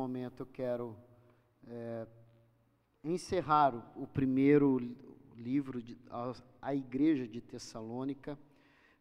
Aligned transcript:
momento 0.00 0.40
eu 0.40 0.46
quero 0.46 0.96
é, 1.66 2.06
encerrar 3.04 3.74
o, 3.96 4.06
primeiro 4.06 4.96
livro, 5.40 5.82
de, 5.82 5.96
a, 6.10 6.34
a 6.60 6.74
Igreja 6.74 7.26
de 7.26 7.40
Tessalônica. 7.40 8.38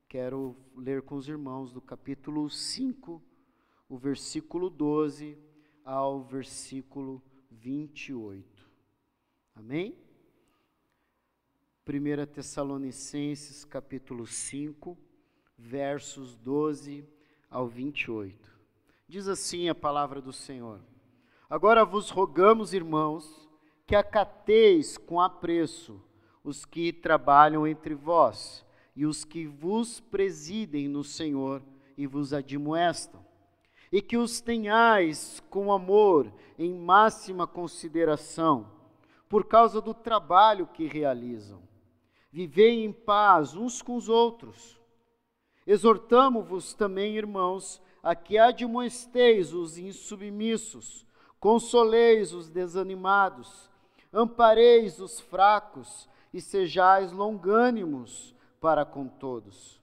Quero 0.07 0.55
ler 0.75 1.01
com 1.01 1.15
os 1.15 1.27
irmãos 1.27 1.71
do 1.71 1.81
capítulo 1.81 2.49
5, 2.49 3.21
o 3.89 3.97
versículo 3.97 4.69
12 4.69 5.37
ao 5.83 6.23
versículo 6.23 7.21
28. 7.51 8.67
Amém? 9.53 9.95
1 11.85 12.25
Tessalonicenses, 12.31 13.65
capítulo 13.65 14.25
5, 14.25 14.97
versos 15.57 16.37
12 16.37 17.05
ao 17.49 17.67
28. 17.67 18.57
Diz 19.07 19.27
assim 19.27 19.67
a 19.67 19.75
palavra 19.75 20.21
do 20.21 20.31
Senhor: 20.31 20.79
Agora 21.49 21.83
vos 21.83 22.09
rogamos, 22.09 22.73
irmãos, 22.73 23.49
que 23.85 23.95
acateis 23.95 24.97
com 24.97 25.19
apreço 25.19 26.01
os 26.49 26.65
que 26.65 26.91
trabalham 26.91 27.65
entre 27.65 27.93
vós 27.93 28.65
e 28.95 29.05
os 29.05 29.23
que 29.23 29.45
vos 29.47 29.99
presidem 29.99 30.87
no 30.87 31.03
Senhor 31.03 31.61
e 31.97 32.05
vos 32.05 32.33
admoestam, 32.33 33.23
e 33.91 34.01
que 34.01 34.17
os 34.17 34.41
tenhais 34.41 35.41
com 35.49 35.71
amor 35.71 36.33
em 36.57 36.73
máxima 36.73 37.47
consideração, 37.47 38.69
por 39.29 39.45
causa 39.45 39.79
do 39.79 39.93
trabalho 39.93 40.67
que 40.67 40.85
realizam. 40.85 41.61
Vivei 42.31 42.83
em 42.83 42.91
paz 42.91 43.55
uns 43.55 43.81
com 43.81 43.95
os 43.95 44.09
outros. 44.09 44.79
Exortamo-vos 45.65 46.73
também, 46.73 47.15
irmãos, 47.15 47.81
a 48.01 48.15
que 48.15 48.37
admoesteis 48.37 49.53
os 49.53 49.77
insubmissos, 49.77 51.05
consoleis 51.39 52.33
os 52.33 52.49
desanimados, 52.49 53.69
ampareis 54.11 54.99
os 54.99 55.19
fracos 55.19 56.09
e 56.33 56.41
sejais 56.41 57.11
longânimos 57.11 58.35
para 58.59 58.85
com 58.85 59.07
todos. 59.07 59.79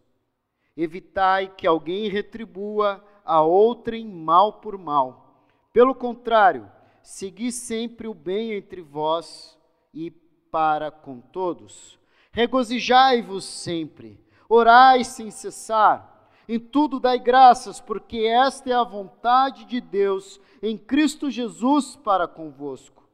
Evitai 0.76 1.48
que 1.48 1.66
alguém 1.66 2.08
retribua 2.08 3.04
a 3.24 3.40
outrem 3.42 4.06
mal 4.06 4.54
por 4.54 4.76
mal. 4.76 5.44
Pelo 5.72 5.94
contrário, 5.94 6.70
segui 7.02 7.50
sempre 7.50 8.06
o 8.06 8.14
bem 8.14 8.52
entre 8.52 8.82
vós 8.82 9.58
e 9.92 10.10
para 10.50 10.90
com 10.90 11.20
todos. 11.20 11.98
Regozijai-vos 12.30 13.44
sempre, 13.44 14.20
orai 14.48 15.02
sem 15.04 15.30
cessar 15.30 16.16
em 16.48 16.60
tudo 16.60 17.00
dai 17.00 17.18
graças, 17.18 17.80
porque 17.80 18.18
esta 18.18 18.70
é 18.70 18.72
a 18.72 18.84
vontade 18.84 19.64
de 19.64 19.80
Deus 19.80 20.40
em 20.62 20.78
Cristo 20.78 21.28
Jesus 21.28 21.96
para 21.96 22.28
convosco. 22.28 23.04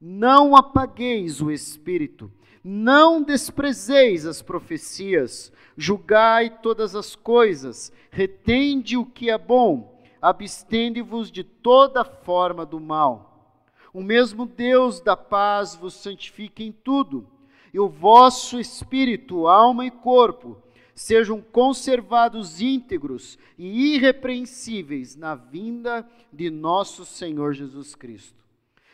Não 0.00 0.56
apagueis 0.56 1.40
o 1.40 1.50
espírito, 1.50 2.30
não 2.64 3.22
desprezeis 3.22 4.26
as 4.26 4.40
profecias, 4.40 5.52
julgai 5.76 6.58
todas 6.62 6.94
as 6.94 7.16
coisas, 7.16 7.92
retende 8.10 8.96
o 8.96 9.04
que 9.04 9.30
é 9.30 9.38
bom, 9.38 10.00
abstende-vos 10.20 11.30
de 11.30 11.42
toda 11.42 12.04
forma 12.04 12.64
do 12.64 12.78
mal. 12.78 13.58
O 13.92 14.02
mesmo 14.02 14.46
Deus 14.46 15.00
da 15.00 15.16
paz 15.16 15.74
vos 15.74 15.94
santifique 15.94 16.64
em 16.64 16.72
tudo, 16.72 17.26
e 17.74 17.80
o 17.80 17.88
vosso 17.88 18.60
espírito, 18.60 19.46
alma 19.46 19.84
e 19.86 19.90
corpo 19.90 20.62
sejam 20.94 21.40
conservados 21.40 22.60
íntegros 22.60 23.38
e 23.58 23.94
irrepreensíveis 23.94 25.16
na 25.16 25.34
vinda 25.34 26.06
de 26.32 26.50
nosso 26.50 27.04
Senhor 27.04 27.54
Jesus 27.54 27.94
Cristo. 27.94 28.44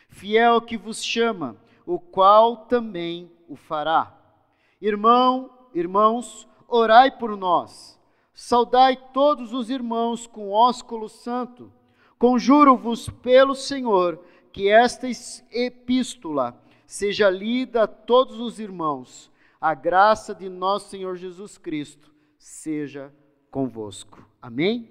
Fiel 0.07 0.61
que 0.61 0.77
vos 0.77 1.03
chama, 1.03 1.57
o 1.85 1.99
qual 1.99 2.65
também 2.65 3.29
o 3.49 3.55
fará. 3.55 4.15
Irmão, 4.79 5.49
irmãos, 5.73 6.47
orai 6.67 7.11
por 7.11 7.35
nós. 7.35 7.99
Saudai 8.33 8.95
todos 8.95 9.51
os 9.51 9.69
irmãos 9.69 10.25
com 10.25 10.51
ósculo 10.51 11.09
santo. 11.09 11.73
Conjuro-vos 12.17 13.09
pelo 13.09 13.55
Senhor 13.55 14.23
que 14.53 14.69
esta 14.69 15.07
epístola 15.51 16.57
seja 16.87 17.29
lida 17.29 17.83
a 17.83 17.87
todos 17.87 18.39
os 18.39 18.59
irmãos 18.59 19.29
a 19.59 19.73
graça 19.73 20.33
de 20.33 20.47
nosso 20.47 20.89
Senhor 20.89 21.17
Jesus 21.17 21.57
Cristo 21.57 22.13
seja 22.37 23.13
convosco. 23.51 24.25
Amém? 24.41 24.89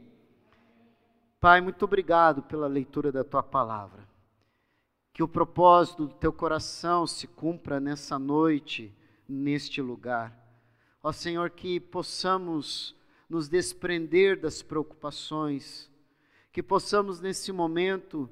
Pai, 1.41 1.61
muito 1.61 1.85
obrigado 1.85 2.43
pela 2.43 2.67
leitura 2.67 3.11
da 3.11 3.25
tua 3.25 3.43
palavra. 3.43 4.07
Que 5.19 5.23
o 5.25 5.27
propósito 5.27 6.07
do 6.07 6.15
teu 6.15 6.33
coração 6.33 7.05
se 7.05 7.27
cumpra 7.27 7.81
nessa 7.81 8.21
noite, 8.21 8.95
neste 9.29 9.83
lugar. 9.83 10.33
Ó 11.03 11.11
Senhor, 11.11 11.51
que 11.51 11.81
possamos 11.81 12.95
nos 13.29 13.49
desprender 13.49 14.41
das 14.41 14.63
preocupações, 14.63 15.91
que 16.53 16.63
possamos 16.63 17.19
nesse 17.19 17.51
momento 17.51 18.31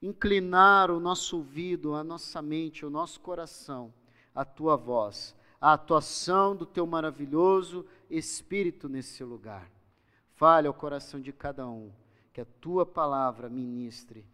inclinar 0.00 0.88
o 0.88 1.00
nosso 1.00 1.38
ouvido, 1.38 1.96
a 1.96 2.04
nossa 2.04 2.40
mente, 2.40 2.86
o 2.86 2.90
nosso 2.90 3.18
coração 3.18 3.92
a 4.32 4.44
tua 4.44 4.76
voz, 4.76 5.36
a 5.60 5.72
atuação 5.72 6.54
do 6.54 6.64
teu 6.64 6.86
maravilhoso 6.86 7.84
Espírito 8.08 8.88
nesse 8.88 9.24
lugar. 9.24 9.68
Fale 10.36 10.68
ao 10.68 10.74
coração 10.74 11.20
de 11.20 11.32
cada 11.32 11.66
um, 11.66 11.90
que 12.32 12.40
a 12.40 12.46
tua 12.60 12.86
palavra 12.86 13.48
ministre 13.48 14.24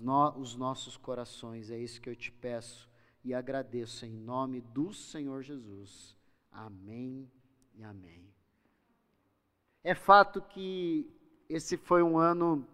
no, 0.00 0.38
os 0.38 0.56
nossos 0.56 0.96
corações. 0.96 1.70
É 1.70 1.78
isso 1.78 2.00
que 2.00 2.08
eu 2.08 2.16
te 2.16 2.30
peço 2.30 2.88
e 3.22 3.34
agradeço 3.34 4.04
em 4.04 4.12
nome 4.12 4.60
do 4.60 4.92
Senhor 4.92 5.42
Jesus. 5.42 6.16
Amém 6.50 7.30
e 7.74 7.82
amém. 7.82 8.32
É 9.82 9.94
fato 9.94 10.40
que 10.40 11.10
esse 11.48 11.76
foi 11.76 12.02
um 12.02 12.18
ano 12.18 12.66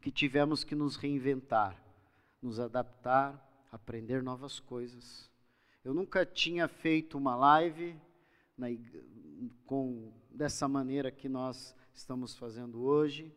que 0.00 0.10
tivemos 0.10 0.62
que 0.62 0.74
nos 0.74 0.96
reinventar, 0.96 1.82
nos 2.40 2.60
adaptar, 2.60 3.66
aprender 3.72 4.22
novas 4.22 4.60
coisas. 4.60 5.30
Eu 5.82 5.94
nunca 5.94 6.24
tinha 6.24 6.68
feito 6.68 7.18
uma 7.18 7.34
live 7.34 7.98
na, 8.56 8.68
com 9.66 10.12
dessa 10.30 10.68
maneira 10.68 11.10
que 11.10 11.28
nós 11.28 11.74
estamos 11.92 12.36
fazendo 12.36 12.82
hoje. 12.82 13.34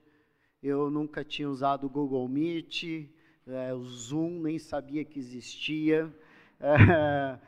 Eu 0.61 0.89
nunca 0.89 1.23
tinha 1.23 1.49
usado 1.49 1.85
o 1.85 1.89
Google 1.89 2.27
Meet, 2.27 3.07
é, 3.45 3.73
o 3.73 3.83
Zoom, 3.83 4.41
nem 4.41 4.57
sabia 4.57 5.05
que 5.05 5.19
existia. 5.19 6.13
É, 6.59 7.39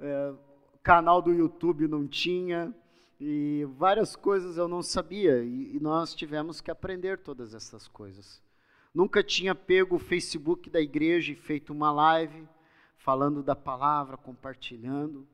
é, 0.00 0.34
canal 0.82 1.22
do 1.22 1.32
YouTube 1.32 1.88
não 1.88 2.06
tinha. 2.06 2.74
E 3.18 3.66
várias 3.78 4.14
coisas 4.14 4.58
eu 4.58 4.68
não 4.68 4.82
sabia. 4.82 5.42
E, 5.42 5.74
e 5.74 5.80
nós 5.80 6.14
tivemos 6.14 6.60
que 6.60 6.70
aprender 6.70 7.18
todas 7.18 7.54
essas 7.54 7.88
coisas. 7.88 8.42
Nunca 8.94 9.22
tinha 9.22 9.54
pego 9.54 9.96
o 9.96 9.98
Facebook 9.98 10.68
da 10.68 10.82
igreja 10.82 11.32
e 11.32 11.34
feito 11.34 11.72
uma 11.72 11.90
live 11.90 12.46
falando 12.96 13.42
da 13.42 13.56
palavra, 13.56 14.18
compartilhando. 14.18 15.26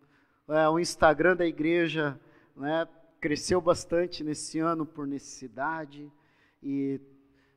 É, 0.49 0.69
o 0.69 0.79
Instagram 0.79 1.35
da 1.35 1.45
igreja 1.45 2.19
né, 2.55 2.87
cresceu 3.21 3.61
bastante 3.61 4.23
nesse 4.23 4.61
ano 4.61 4.87
por 4.87 5.09
necessidade 5.09 6.09
e 6.63 7.01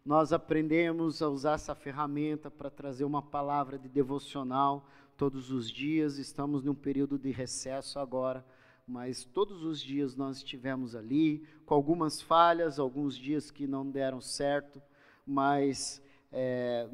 nós 0.08 0.32
aprendemos 0.32 1.22
a 1.22 1.28
usar 1.28 1.56
essa 1.56 1.76
ferramenta 1.76 2.50
para 2.50 2.70
trazer 2.70 3.04
uma 3.04 3.22
palavra 3.22 3.78
de 3.78 3.90
devocional 3.90 4.88
todos 5.18 5.52
os 5.52 5.70
dias. 5.70 6.18
Estamos 6.18 6.64
num 6.64 6.74
período 6.74 7.20
de 7.20 7.30
recesso 7.30 8.00
agora, 8.00 8.46
mas 8.88 9.26
todos 9.26 9.66
os 9.66 9.82
dias 9.82 10.16
nós 10.16 10.38
estivemos 10.38 10.96
ali, 10.96 11.46
com 11.66 11.74
algumas 11.74 12.22
falhas, 12.22 12.80
alguns 12.80 13.18
dias 13.18 13.52
que 13.52 13.68
não 13.68 13.92
deram 13.92 14.22
certo, 14.22 14.82
mas 15.26 16.02
é, 16.32 16.88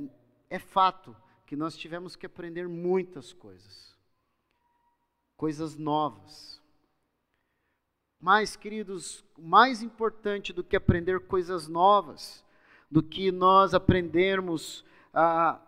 é 0.50 0.57
fato 0.57 1.15
que 1.45 1.56
nós 1.56 1.77
tivemos 1.77 2.15
que 2.15 2.25
aprender 2.25 2.68
muitas 2.68 3.31
coisas, 3.31 3.95
coisas 5.38 5.77
novas. 5.77 6.60
Mas, 8.19 8.56
queridos, 8.56 9.24
mais 9.38 9.83
importante 9.83 10.51
do 10.51 10.63
que 10.63 10.75
aprender 10.75 11.27
coisas 11.27 11.68
novas, 11.68 12.44
do 12.93 13.01
que 13.01 13.31
nós 13.31 13.73
aprendermos 13.73 14.85
a, 15.11 15.59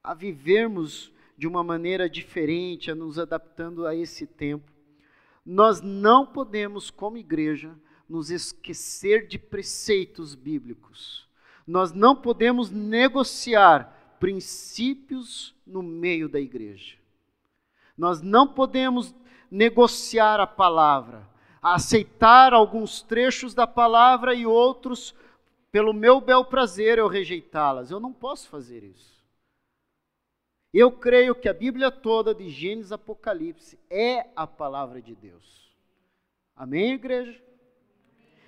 a 0.00 0.14
vivermos 0.14 1.10
de 1.36 1.48
uma 1.48 1.64
maneira 1.64 2.08
diferente, 2.08 2.88
a 2.88 2.94
nos 2.94 3.18
adaptando 3.18 3.84
a 3.84 3.96
esse 3.96 4.28
tempo. 4.28 4.70
Nós 5.44 5.80
não 5.80 6.24
podemos, 6.24 6.88
como 6.88 7.16
igreja, 7.16 7.74
nos 8.08 8.30
esquecer 8.30 9.26
de 9.26 9.40
preceitos 9.40 10.36
bíblicos. 10.36 11.26
Nós 11.66 11.90
não 11.90 12.14
podemos 12.14 12.70
negociar 12.70 14.16
princípios 14.20 15.56
no 15.66 15.82
meio 15.82 16.28
da 16.28 16.38
igreja. 16.38 16.94
Nós 17.98 18.22
não 18.22 18.46
podemos 18.46 19.12
negociar 19.50 20.38
a 20.38 20.46
palavra, 20.46 21.28
aceitar 21.60 22.52
alguns 22.52 23.02
trechos 23.02 23.52
da 23.52 23.66
palavra 23.66 24.32
e 24.32 24.46
outros, 24.46 25.12
pelo 25.72 25.94
meu 25.94 26.20
bel 26.20 26.44
prazer, 26.44 26.98
eu 26.98 27.08
rejeitá-las. 27.08 27.90
Eu 27.90 27.98
não 27.98 28.12
posso 28.12 28.48
fazer 28.48 28.84
isso. 28.84 29.20
Eu 30.72 30.92
creio 30.92 31.34
que 31.34 31.48
a 31.48 31.54
Bíblia 31.54 31.90
toda, 31.90 32.34
de 32.34 32.48
Gênesis 32.50 32.92
a 32.92 32.96
Apocalipse, 32.96 33.78
é 33.90 34.28
a 34.36 34.46
palavra 34.46 35.00
de 35.00 35.14
Deus. 35.14 35.74
Amém, 36.54 36.92
igreja? 36.92 37.42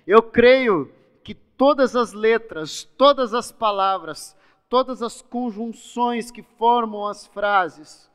Eu 0.05 0.21
creio 0.21 0.93
que 1.23 1.33
todas 1.33 1.95
as 1.95 2.13
letras, 2.13 2.83
todas 2.83 3.33
as 3.33 3.51
palavras, 3.51 4.35
todas 4.69 5.01
as 5.01 5.21
conjunções 5.21 6.29
que 6.29 6.43
formam 6.43 7.07
as 7.07 7.25
frases, 7.25 8.09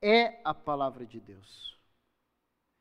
é 0.00 0.40
a 0.42 0.54
palavra 0.54 1.04
de 1.04 1.20
Deus. 1.20 1.78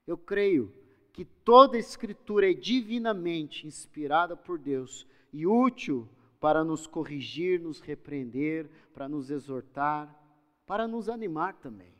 Eu 0.07 0.17
creio 0.17 0.73
que 1.11 1.25
toda 1.25 1.75
a 1.75 1.79
Escritura 1.79 2.49
é 2.49 2.53
divinamente 2.53 3.67
inspirada 3.67 4.35
por 4.35 4.57
Deus 4.57 5.05
e 5.35 5.45
útil 5.45 6.07
para 6.39 6.63
nos 6.63 6.87
corrigir, 6.87 7.59
nos 7.59 7.79
repreender, 7.79 8.69
para 8.93 9.09
nos 9.09 9.29
exortar 9.29 10.25
para 10.65 10.87
nos 10.87 11.07
animar 11.09 11.53
também. 11.53 11.93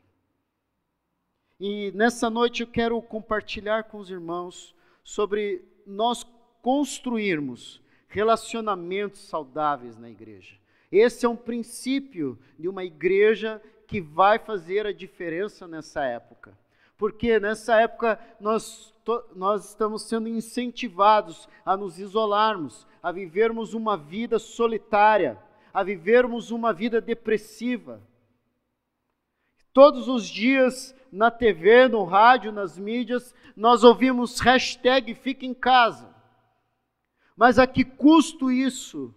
E 1.58 1.90
nessa 1.92 2.28
noite 2.28 2.62
eu 2.62 2.66
quero 2.66 3.00
compartilhar 3.00 3.84
com 3.84 3.98
os 3.98 4.10
irmãos 4.10 4.74
sobre 5.02 5.64
nós 5.86 6.26
construirmos 6.60 7.80
relacionamentos 8.08 9.20
saudáveis 9.20 9.96
na 9.96 10.10
igreja. 10.10 10.56
Esse 10.90 11.24
é 11.24 11.28
um 11.28 11.36
princípio 11.36 12.38
de 12.58 12.68
uma 12.68 12.84
igreja 12.84 13.62
que 13.86 14.00
vai 14.00 14.38
fazer 14.38 14.86
a 14.86 14.92
diferença 14.92 15.66
nessa 15.66 16.04
época. 16.04 16.56
Porque 16.98 17.38
nessa 17.38 17.80
época 17.80 18.18
nós, 18.40 18.94
nós 19.34 19.68
estamos 19.68 20.02
sendo 20.02 20.28
incentivados 20.28 21.48
a 21.64 21.76
nos 21.76 21.98
isolarmos, 21.98 22.86
a 23.06 23.12
vivermos 23.12 23.74
uma 23.74 23.96
vida 23.96 24.38
solitária, 24.38 25.38
a 25.72 25.82
vivermos 25.82 26.50
uma 26.50 26.72
vida 26.72 27.00
depressiva 27.00 28.02
Todos 29.76 30.08
os 30.08 30.26
dias 30.26 30.94
na 31.12 31.30
TV, 31.30 31.86
no 31.86 32.02
rádio, 32.04 32.50
nas 32.50 32.78
mídias, 32.78 33.34
nós 33.54 33.84
ouvimos 33.84 34.40
hashtag 34.40 35.14
fica 35.14 35.44
em 35.44 35.52
casa. 35.52 36.16
Mas 37.36 37.58
a 37.58 37.66
que 37.66 37.84
custo 37.84 38.50
isso 38.50 39.14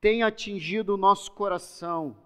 tem 0.00 0.22
atingido 0.22 0.94
o 0.94 0.96
nosso 0.96 1.30
coração, 1.32 2.16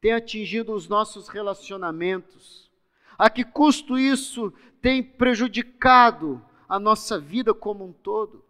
tem 0.00 0.12
atingido 0.12 0.72
os 0.72 0.86
nossos 0.86 1.26
relacionamentos? 1.26 2.70
A 3.18 3.28
que 3.28 3.42
custo 3.42 3.98
isso 3.98 4.52
tem 4.80 5.02
prejudicado 5.02 6.40
a 6.68 6.78
nossa 6.78 7.18
vida 7.18 7.52
como 7.52 7.84
um 7.84 7.92
todo? 7.92 8.44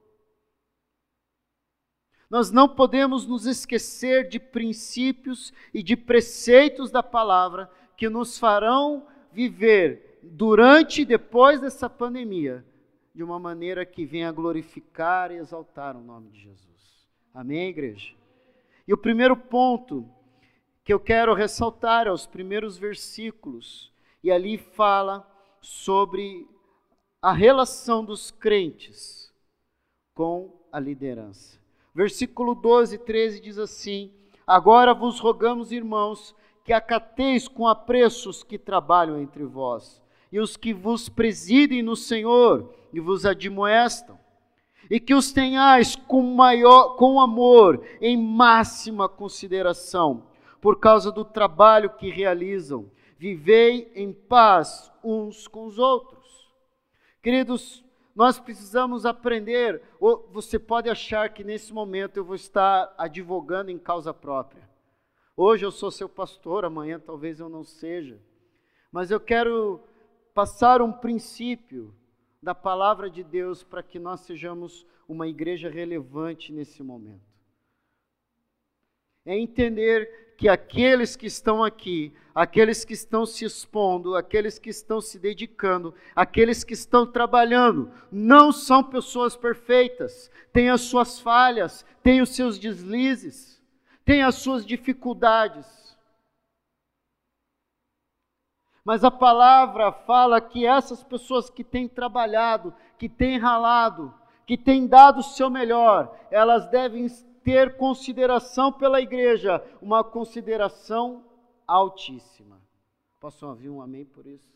Nós 2.31 2.51
não 2.51 2.69
podemos 2.69 3.27
nos 3.27 3.47
esquecer 3.47 4.29
de 4.29 4.39
princípios 4.39 5.53
e 5.73 5.83
de 5.83 5.97
preceitos 5.97 6.91
da 6.91 7.03
palavra 7.03 7.71
que 7.97 8.09
nos 8.09 8.39
farão 8.39 9.07
viver 9.33 10.19
durante 10.23 11.03
e 11.03 11.05
depois 11.05 11.61
dessa 11.61 11.89
pandemia 11.89 12.65
de 13.15 13.25
uma 13.25 13.39
maneira 13.39 13.85
que 13.87 14.05
venha 14.05 14.31
glorificar 14.31 15.33
e 15.33 15.37
exaltar 15.37 15.97
o 15.97 16.03
nome 16.03 16.31
de 16.31 16.41
Jesus. 16.43 17.09
Amém, 17.33 17.69
igreja? 17.69 18.15
E 18.87 18.93
o 18.93 18.99
primeiro 18.99 19.37
ponto 19.37 20.09
que 20.85 20.93
eu 20.93 21.01
quero 21.01 21.35
ressaltar 21.35 22.07
é 22.07 22.13
os 22.13 22.27
primeiros 22.27 22.79
versículos, 22.79 23.93
e 24.23 24.31
ali 24.31 24.57
fala 24.57 25.29
sobre 25.61 26.49
a 27.21 27.33
relação 27.33 28.05
dos 28.05 28.31
crentes 28.31 29.33
com 30.15 30.65
a 30.73 30.81
liderança. 30.81 31.59
Versículo 31.94 32.55
12 32.55 32.96
e 32.96 32.99
13 32.99 33.40
diz 33.40 33.58
assim: 33.58 34.12
Agora 34.46 34.94
vos 34.94 35.19
rogamos, 35.19 35.73
irmãos, 35.73 36.35
que 36.64 36.73
acateis 36.73 37.49
com 37.49 37.67
apreço 37.67 38.31
os 38.31 38.43
que 38.43 38.58
trabalham 38.58 39.20
entre 39.20 39.44
vós, 39.44 40.02
e 40.31 40.38
os 40.38 40.56
que 40.56 40.73
vos 40.73 41.08
presidem 41.08 41.82
no 41.82 41.96
Senhor 41.96 42.75
e 42.93 43.00
vos 43.00 43.25
admoestam, 43.25 44.19
e 44.90 45.00
que 45.00 45.14
os 45.14 45.32
tenhais 45.32 45.96
com 45.96 46.23
maior 46.23 46.96
com 46.96 47.20
amor, 47.20 47.82
em 48.00 48.17
máxima 48.17 49.08
consideração, 49.08 50.25
por 50.61 50.79
causa 50.79 51.11
do 51.11 51.25
trabalho 51.25 51.90
que 51.90 52.11
realizam. 52.11 52.90
Vivei 53.19 53.90
em 53.94 54.12
paz 54.12 54.93
uns 55.02 55.49
com 55.49 55.67
os 55.67 55.79
outros. 55.79 56.49
Queridos, 57.23 57.85
nós 58.19 58.41
precisamos 58.41 59.06
aprender. 59.06 59.81
Ou 60.00 60.29
você 60.32 60.59
pode 60.59 60.91
achar 60.91 61.32
que 61.32 61.44
nesse 61.44 61.73
momento 61.73 62.17
eu 62.17 62.25
vou 62.25 62.35
estar 62.35 62.93
advogando 62.99 63.70
em 63.70 63.79
causa 63.79 64.12
própria. 64.12 64.69
Hoje 65.37 65.65
eu 65.65 65.70
sou 65.70 65.88
seu 65.88 66.09
pastor, 66.09 66.65
amanhã 66.65 66.99
talvez 66.99 67.38
eu 67.38 67.49
não 67.49 67.62
seja. 67.62 68.20
Mas 68.91 69.12
eu 69.12 69.20
quero 69.20 69.81
passar 70.35 70.82
um 70.82 70.93
princípio 70.93 71.94
da 72.43 72.56
palavra 72.56 73.09
de 73.09 73.23
Deus 73.23 73.62
para 73.62 73.85
que 73.85 74.00
nós 74.00 74.23
sejamos 74.23 74.85
uma 75.06 75.29
igreja 75.29 75.71
relevante 75.71 76.53
nesse 76.53 76.82
momento. 76.82 77.23
É 79.25 79.38
entender 79.38 80.28
que 80.38 80.49
aqueles 80.49 81.17
que 81.17 81.26
estão 81.26 81.64
aqui, 81.64 82.14
aqueles 82.32 82.85
que 82.85 82.93
estão 82.93 83.26
se 83.26 83.44
expondo, 83.44 84.14
aqueles 84.14 84.56
que 84.56 84.70
estão 84.70 85.00
se 85.00 85.19
dedicando, 85.19 85.93
aqueles 86.14 86.62
que 86.62 86.75
estão 86.75 87.05
trabalhando, 87.05 87.90
não 88.11 88.52
são 88.52 88.85
pessoas 88.85 89.37
perfeitas, 89.37 90.31
têm 90.52 90.70
as 90.70 90.82
suas 90.82 91.19
falhas, 91.19 91.85
têm 92.05 92.23
os 92.23 92.29
seus 92.37 92.56
deslizes, 92.56 93.61
têm 94.05 94.23
as 94.23 94.37
suas 94.37 94.64
dificuldades. 94.64 95.67
Mas 98.85 99.02
a 99.02 99.11
palavra 99.11 99.90
fala 99.90 100.40
que 100.40 100.64
essas 100.64 101.02
pessoas 101.02 101.50
que 101.50 101.64
têm 101.64 101.88
trabalhado, 101.88 102.73
que 102.97 103.09
têm 103.09 103.38
ralado, 103.38 104.14
que 104.47 104.57
têm 104.57 104.87
dado 104.87 105.18
o 105.18 105.25
seu 105.25 105.50
melhor, 105.50 106.16
elas 106.30 106.71
devem 106.71 107.09
ter 107.49 107.78
consideração 107.78 108.71
pela 108.71 109.00
igreja, 109.00 109.64
uma 109.81 110.05
consideração 110.05 111.25
altíssima. 111.67 112.61
Posso 113.19 113.47
ouvir 113.47 113.71
um 113.71 113.81
amém 113.81 114.05
por 114.05 114.26
isso? 114.26 114.52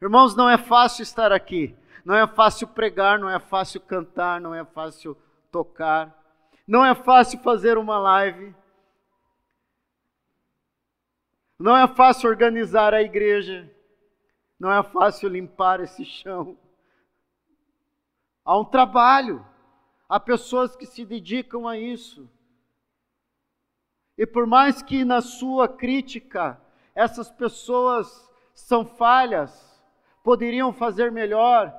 Irmãos, 0.00 0.34
não 0.34 0.48
é 0.48 0.56
fácil 0.56 1.02
estar 1.02 1.30
aqui, 1.30 1.76
não 2.02 2.14
é 2.14 2.26
fácil 2.26 2.66
pregar, 2.68 3.18
não 3.18 3.28
é 3.28 3.38
fácil 3.38 3.78
cantar, 3.78 4.40
não 4.40 4.54
é 4.54 4.64
fácil 4.64 5.14
tocar, 5.52 6.16
não 6.66 6.82
é 6.82 6.94
fácil 6.94 7.38
fazer 7.40 7.76
uma 7.76 7.98
live, 7.98 8.54
não 11.58 11.76
é 11.76 11.86
fácil 11.88 12.30
organizar 12.30 12.94
a 12.94 13.02
igreja, 13.02 13.70
não 14.58 14.72
é 14.72 14.82
fácil 14.82 15.28
limpar 15.28 15.80
esse 15.80 16.06
chão. 16.06 16.56
Há 18.42 18.58
um 18.58 18.64
trabalho. 18.64 19.44
Há 20.08 20.18
pessoas 20.18 20.74
que 20.74 20.86
se 20.86 21.04
dedicam 21.04 21.68
a 21.68 21.76
isso. 21.76 22.28
E 24.16 24.26
por 24.26 24.46
mais 24.46 24.82
que 24.82 25.04
na 25.04 25.20
sua 25.20 25.68
crítica 25.68 26.60
essas 26.94 27.30
pessoas 27.30 28.28
são 28.52 28.84
falhas, 28.84 29.80
poderiam 30.24 30.72
fazer 30.72 31.12
melhor, 31.12 31.72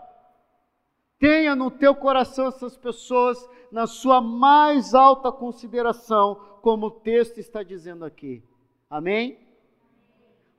tenha 1.19 1.55
no 1.55 1.69
teu 1.69 1.93
coração 1.93 2.47
essas 2.47 2.77
pessoas 2.77 3.49
na 3.71 3.85
sua 3.85 4.21
mais 4.21 4.93
alta 4.93 5.31
consideração, 5.31 6.35
como 6.61 6.87
o 6.87 6.91
texto 6.91 7.37
está 7.37 7.61
dizendo 7.61 8.05
aqui. 8.05 8.41
Amém? 8.89 9.37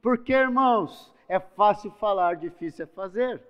Porque, 0.02 0.32
irmãos, 0.32 1.12
é 1.28 1.40
fácil 1.40 1.90
falar, 1.92 2.36
difícil 2.36 2.84
é 2.84 2.88
fazer. 2.88 3.42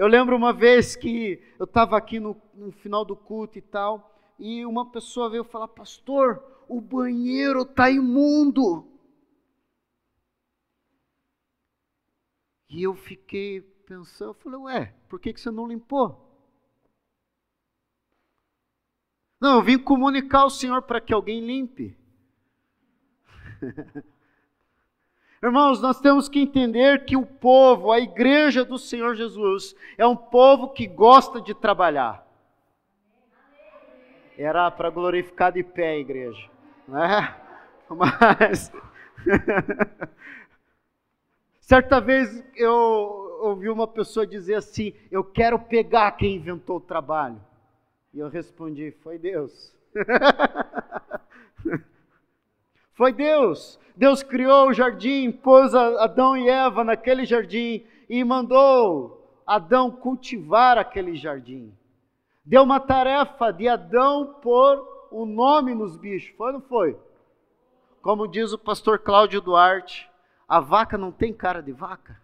Eu 0.00 0.06
lembro 0.06 0.34
uma 0.34 0.50
vez 0.50 0.96
que 0.96 1.38
eu 1.58 1.64
estava 1.64 1.94
aqui 1.94 2.18
no, 2.18 2.34
no, 2.54 2.72
final 2.72 3.04
do 3.04 3.14
culto 3.14 3.58
e 3.58 3.60
tal, 3.60 4.18
e 4.38 4.64
uma 4.64 4.90
pessoa 4.90 5.28
veio 5.28 5.44
falar: 5.44 5.68
Pastor, 5.68 6.42
o 6.66 6.80
banheiro 6.80 7.60
está 7.60 7.90
imundo. 7.90 8.90
E 12.66 12.82
eu 12.82 12.94
fiquei 12.94 13.60
pensando, 13.60 14.30
eu 14.30 14.34
falei: 14.34 14.58
Ué, 14.60 14.86
por 15.06 15.20
que, 15.20 15.34
que 15.34 15.40
você 15.42 15.50
não 15.50 15.66
limpou? 15.66 16.34
Não, 19.38 19.56
eu 19.56 19.62
vim 19.62 19.78
comunicar 19.78 20.40
ao 20.40 20.50
Senhor 20.50 20.80
para 20.80 21.02
que 21.02 21.12
alguém 21.12 21.44
limpe. 21.44 21.94
Irmãos, 25.42 25.80
nós 25.80 25.98
temos 25.98 26.28
que 26.28 26.38
entender 26.38 27.06
que 27.06 27.16
o 27.16 27.24
povo, 27.24 27.90
a 27.90 27.98
igreja 27.98 28.62
do 28.62 28.76
Senhor 28.76 29.14
Jesus, 29.14 29.74
é 29.96 30.06
um 30.06 30.14
povo 30.14 30.68
que 30.68 30.86
gosta 30.86 31.40
de 31.40 31.54
trabalhar. 31.54 32.26
Era 34.36 34.70
para 34.70 34.90
glorificar 34.90 35.50
de 35.50 35.62
pé 35.62 35.92
a 35.92 35.98
igreja, 35.98 36.46
né? 36.86 37.34
Mas 37.88 38.70
certa 41.60 42.00
vez 42.00 42.44
eu 42.54 43.38
ouvi 43.40 43.70
uma 43.70 43.88
pessoa 43.88 44.26
dizer 44.26 44.56
assim: 44.56 44.92
"Eu 45.10 45.24
quero 45.24 45.58
pegar 45.58 46.12
quem 46.12 46.36
inventou 46.36 46.76
o 46.76 46.80
trabalho". 46.80 47.40
E 48.12 48.18
eu 48.18 48.28
respondi: 48.28 48.90
"Foi 49.02 49.18
Deus". 49.18 49.74
Foi 53.00 53.14
Deus. 53.14 53.80
Deus 53.96 54.22
criou 54.22 54.68
o 54.68 54.74
jardim, 54.74 55.32
pôs 55.32 55.74
Adão 55.74 56.36
e 56.36 56.50
Eva 56.50 56.84
naquele 56.84 57.24
jardim 57.24 57.82
e 58.10 58.22
mandou 58.22 59.40
Adão 59.46 59.90
cultivar 59.90 60.76
aquele 60.76 61.16
jardim. 61.16 61.74
Deu 62.44 62.62
uma 62.62 62.78
tarefa 62.78 63.54
de 63.54 63.66
Adão 63.66 64.34
pôr 64.42 64.86
o 65.10 65.24
nome 65.24 65.74
nos 65.74 65.96
bichos. 65.96 66.36
Foi 66.36 66.48
ou 66.48 66.52
não 66.52 66.60
foi? 66.60 67.00
Como 68.02 68.28
diz 68.28 68.52
o 68.52 68.58
pastor 68.58 68.98
Cláudio 68.98 69.40
Duarte, 69.40 70.06
a 70.46 70.60
vaca 70.60 70.98
não 70.98 71.10
tem 71.10 71.32
cara 71.32 71.62
de 71.62 71.72
vaca. 71.72 72.20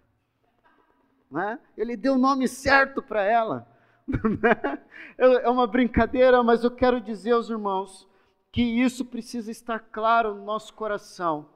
Né? 1.31 1.59
Ele 1.75 1.97
deu 1.97 2.17
o 2.17 2.19
nome 2.19 2.47
certo 2.47 3.01
para 3.01 3.23
ela. 3.25 3.67
é 5.17 5.49
uma 5.49 5.67
brincadeira, 5.67 6.43
mas 6.43 6.65
eu 6.65 6.71
quero 6.71 7.01
dizer 7.01 7.33
aos 7.33 7.49
irmãos 7.49 8.07
que 8.57 8.63
isso 8.63 9.05
precisa 9.05 9.51
estar 9.51 9.79
claro 9.79 10.35
no 10.35 10.43
nosso 10.43 10.73
coração, 10.73 11.47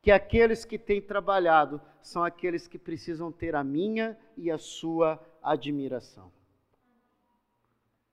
que 0.00 0.10
aqueles 0.10 0.64
que 0.64 0.78
têm 0.78 0.98
trabalhado 0.98 1.78
são 2.00 2.24
aqueles 2.24 2.66
que 2.66 2.78
precisam 2.78 3.30
ter 3.30 3.54
a 3.54 3.62
minha 3.62 4.18
e 4.34 4.50
a 4.50 4.56
sua 4.56 5.22
admiração. 5.42 6.32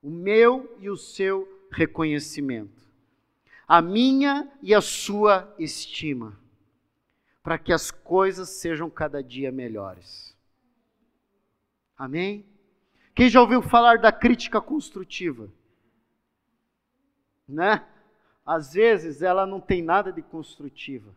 O 0.04 0.10
meu 0.10 0.78
e 0.82 0.90
o 0.90 0.98
seu 0.98 1.48
reconhecimento. 1.72 2.84
A 3.66 3.82
minha 3.82 4.52
e 4.62 4.76
a 4.76 4.82
sua 4.82 5.56
estima. 5.58 6.38
Para 7.42 7.58
que 7.58 7.72
as 7.72 7.90
coisas 7.90 8.50
sejam 8.50 8.90
cada 8.90 9.24
dia 9.24 9.50
melhores. 9.50 10.38
Amém? 11.98 12.46
Quem 13.16 13.30
já 13.30 13.40
ouviu 13.40 13.62
falar 13.62 14.00
da 14.00 14.12
crítica 14.12 14.60
construtiva? 14.60 15.50
Né? 17.48 17.82
Às 18.46 18.74
vezes 18.74 19.22
ela 19.22 19.46
não 19.46 19.60
tem 19.60 19.82
nada 19.82 20.12
de 20.12 20.22
construtiva, 20.22 21.16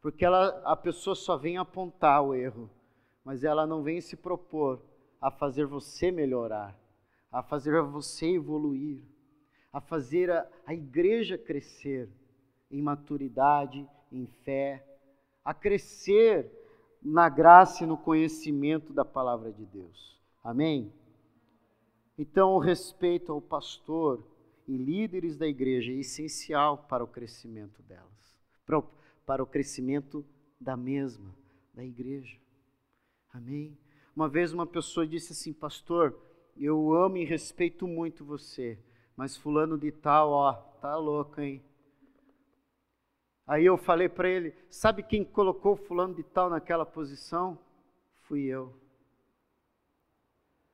porque 0.00 0.24
ela, 0.24 0.62
a 0.64 0.76
pessoa 0.76 1.16
só 1.16 1.36
vem 1.36 1.58
apontar 1.58 2.22
o 2.22 2.34
erro, 2.34 2.70
mas 3.24 3.42
ela 3.42 3.66
não 3.66 3.82
vem 3.82 4.00
se 4.00 4.16
propor 4.16 4.80
a 5.20 5.30
fazer 5.30 5.66
você 5.66 6.10
melhorar, 6.10 6.78
a 7.30 7.42
fazer 7.42 7.82
você 7.82 8.34
evoluir, 8.34 9.02
a 9.72 9.80
fazer 9.80 10.30
a, 10.30 10.46
a 10.64 10.72
igreja 10.72 11.36
crescer 11.36 12.08
em 12.70 12.80
maturidade, 12.80 13.86
em 14.10 14.26
fé, 14.44 14.86
a 15.44 15.52
crescer 15.52 16.50
na 17.02 17.28
graça 17.28 17.84
e 17.84 17.86
no 17.86 17.96
conhecimento 17.96 18.92
da 18.92 19.04
palavra 19.04 19.52
de 19.52 19.64
Deus. 19.66 20.20
Amém? 20.42 20.92
Então, 22.18 22.54
o 22.54 22.58
respeito 22.58 23.32
ao 23.32 23.40
pastor, 23.40 24.22
e 24.70 24.76
líderes 24.76 25.36
da 25.36 25.48
igreja 25.48 25.90
é 25.90 25.96
essencial 25.96 26.78
para 26.78 27.02
o 27.02 27.08
crescimento 27.08 27.82
delas, 27.82 28.38
para 28.64 28.78
o, 28.78 28.82
para 29.26 29.42
o 29.42 29.46
crescimento 29.46 30.24
da 30.60 30.76
mesma, 30.76 31.34
da 31.74 31.84
igreja. 31.84 32.38
Amém? 33.32 33.76
Uma 34.14 34.28
vez 34.28 34.52
uma 34.52 34.68
pessoa 34.68 35.04
disse 35.04 35.32
assim, 35.32 35.52
pastor, 35.52 36.16
eu 36.56 36.94
amo 36.94 37.16
e 37.16 37.24
respeito 37.24 37.84
muito 37.84 38.24
você, 38.24 38.78
mas 39.16 39.36
fulano 39.36 39.76
de 39.76 39.90
tal, 39.90 40.30
ó, 40.30 40.52
tá 40.52 40.94
louco, 40.94 41.40
hein? 41.40 41.60
Aí 43.48 43.66
eu 43.66 43.76
falei 43.76 44.08
para 44.08 44.28
ele, 44.28 44.54
sabe 44.70 45.02
quem 45.02 45.24
colocou 45.24 45.74
fulano 45.74 46.14
de 46.14 46.22
tal 46.22 46.48
naquela 46.48 46.86
posição? 46.86 47.58
Fui 48.20 48.44
eu. 48.44 48.72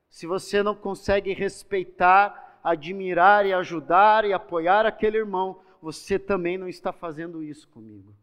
Se 0.07 0.27
você 0.27 0.61
não 0.61 0.75
consegue 0.75 1.33
respeitar 1.33 2.46
admirar 2.67 3.45
e 3.45 3.53
ajudar 3.53 4.25
e 4.25 4.33
apoiar 4.33 4.85
aquele 4.85 5.17
irmão, 5.17 5.61
você 5.81 6.19
também 6.19 6.57
não 6.57 6.67
está 6.67 6.91
fazendo 6.91 7.41
isso 7.41 7.65
comigo. 7.69 8.13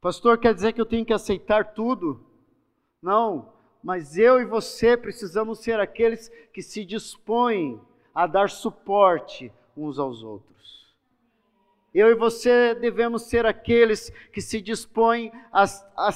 Pastor, 0.00 0.38
quer 0.38 0.54
dizer 0.54 0.72
que 0.72 0.80
eu 0.80 0.86
tenho 0.86 1.04
que 1.04 1.12
aceitar 1.12 1.74
tudo? 1.74 2.24
Não, 3.02 3.52
mas 3.82 4.16
eu 4.16 4.40
e 4.40 4.44
você 4.44 4.96
precisamos 4.96 5.58
ser 5.58 5.80
aqueles 5.80 6.28
que 6.52 6.62
se 6.62 6.84
dispõem 6.84 7.80
a 8.14 8.28
dar 8.28 8.48
suporte 8.48 9.52
uns 9.76 9.98
aos 9.98 10.22
outros. 10.22 10.94
Eu 11.92 12.10
e 12.10 12.14
você 12.14 12.76
devemos 12.76 13.22
ser 13.22 13.44
aqueles 13.44 14.10
que 14.32 14.40
se 14.40 14.60
dispõem 14.60 15.32
a, 15.50 15.64
a, 15.96 16.10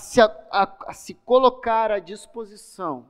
a, 0.53 0.77
a 0.91 0.93
se 0.93 1.15
colocar 1.15 1.91
à 1.91 1.99
disposição 1.99 3.09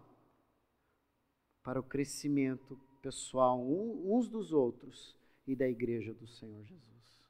para 1.62 1.80
o 1.80 1.82
crescimento 1.82 2.78
pessoal 3.02 3.60
uns 3.60 4.28
dos 4.28 4.52
outros 4.52 5.16
e 5.46 5.56
da 5.56 5.68
igreja 5.68 6.12
do 6.14 6.26
Senhor 6.26 6.62
Jesus. 6.64 7.24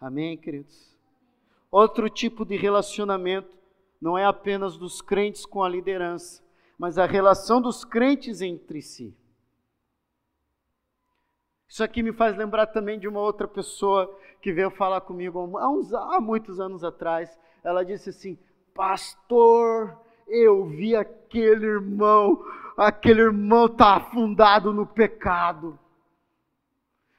Amém, 0.00 0.36
queridos? 0.36 0.96
Outro 1.70 2.08
tipo 2.08 2.44
de 2.44 2.56
relacionamento 2.56 3.56
não 4.00 4.16
é 4.16 4.24
apenas 4.24 4.76
dos 4.76 5.00
crentes 5.02 5.44
com 5.44 5.62
a 5.62 5.68
liderança, 5.68 6.42
mas 6.78 6.96
a 6.96 7.06
relação 7.06 7.60
dos 7.60 7.84
crentes 7.84 8.40
entre 8.40 8.80
si. 8.80 9.14
Isso 11.68 11.84
aqui 11.84 12.02
me 12.02 12.12
faz 12.12 12.36
lembrar 12.36 12.66
também 12.66 12.98
de 12.98 13.06
uma 13.06 13.20
outra 13.20 13.46
pessoa 13.46 14.12
que 14.40 14.52
veio 14.52 14.70
falar 14.70 15.02
comigo 15.02 15.56
há, 15.58 15.68
uns, 15.70 15.92
há 15.92 16.20
muitos 16.20 16.58
anos 16.58 16.82
atrás. 16.82 17.38
Ela 17.62 17.84
disse 17.84 18.10
assim: 18.10 18.38
Pastor, 18.74 19.96
eu 20.26 20.64
vi 20.64 20.96
aquele 20.96 21.66
irmão 21.66 22.42
aquele 22.76 23.20
irmão 23.20 23.66
está 23.66 23.96
afundado 23.96 24.72
no 24.72 24.86
pecado. 24.86 25.78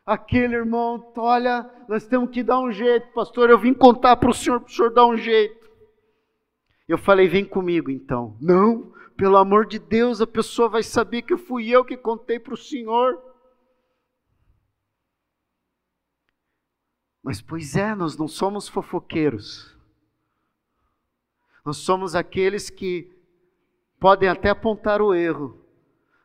Aquele 0.05 0.55
irmão, 0.55 1.12
olha, 1.17 1.70
nós 1.88 2.08
temos 2.08 2.31
que 2.31 2.43
dar 2.43 2.60
um 2.60 2.72
jeito, 2.72 3.13
pastor. 3.13 3.50
Eu 3.50 3.60
vim 3.60 3.74
contar 3.74 4.17
para 4.17 4.29
o 4.29 4.34
senhor, 4.34 4.60
para 4.60 4.70
o 4.70 4.72
senhor 4.72 4.91
dar 4.91 5.05
um 5.05 5.17
jeito. 5.17 5.70
Eu 6.88 6.98
falei, 6.98 7.27
vem 7.27 7.46
comigo 7.46 7.89
então. 7.89 8.36
Não, 8.41 8.91
pelo 9.15 9.38
amor 9.38 9.65
de 9.65 9.79
Deus, 9.79 10.20
a 10.20 10.27
pessoa 10.27 10.67
vai 10.67 10.84
saber 10.84 11.22
que 11.22 11.38
fui 11.38 11.70
eu 11.70 11.86
que 11.86 11.96
contei 11.96 12.39
para 12.39 12.53
o 12.53 12.58
senhor. 12.58 13.22
Mas, 17.24 17.41
pois 17.41 17.75
é, 17.75 17.93
nós 17.93 18.17
não 18.17 18.27
somos 18.27 18.67
fofoqueiros. 18.67 19.77
Nós 21.63 21.77
somos 21.77 22.15
aqueles 22.15 22.70
que 22.70 23.15
podem 24.01 24.27
até 24.27 24.50
apontar 24.50 25.00
o 25.00 25.13
erro, 25.13 25.63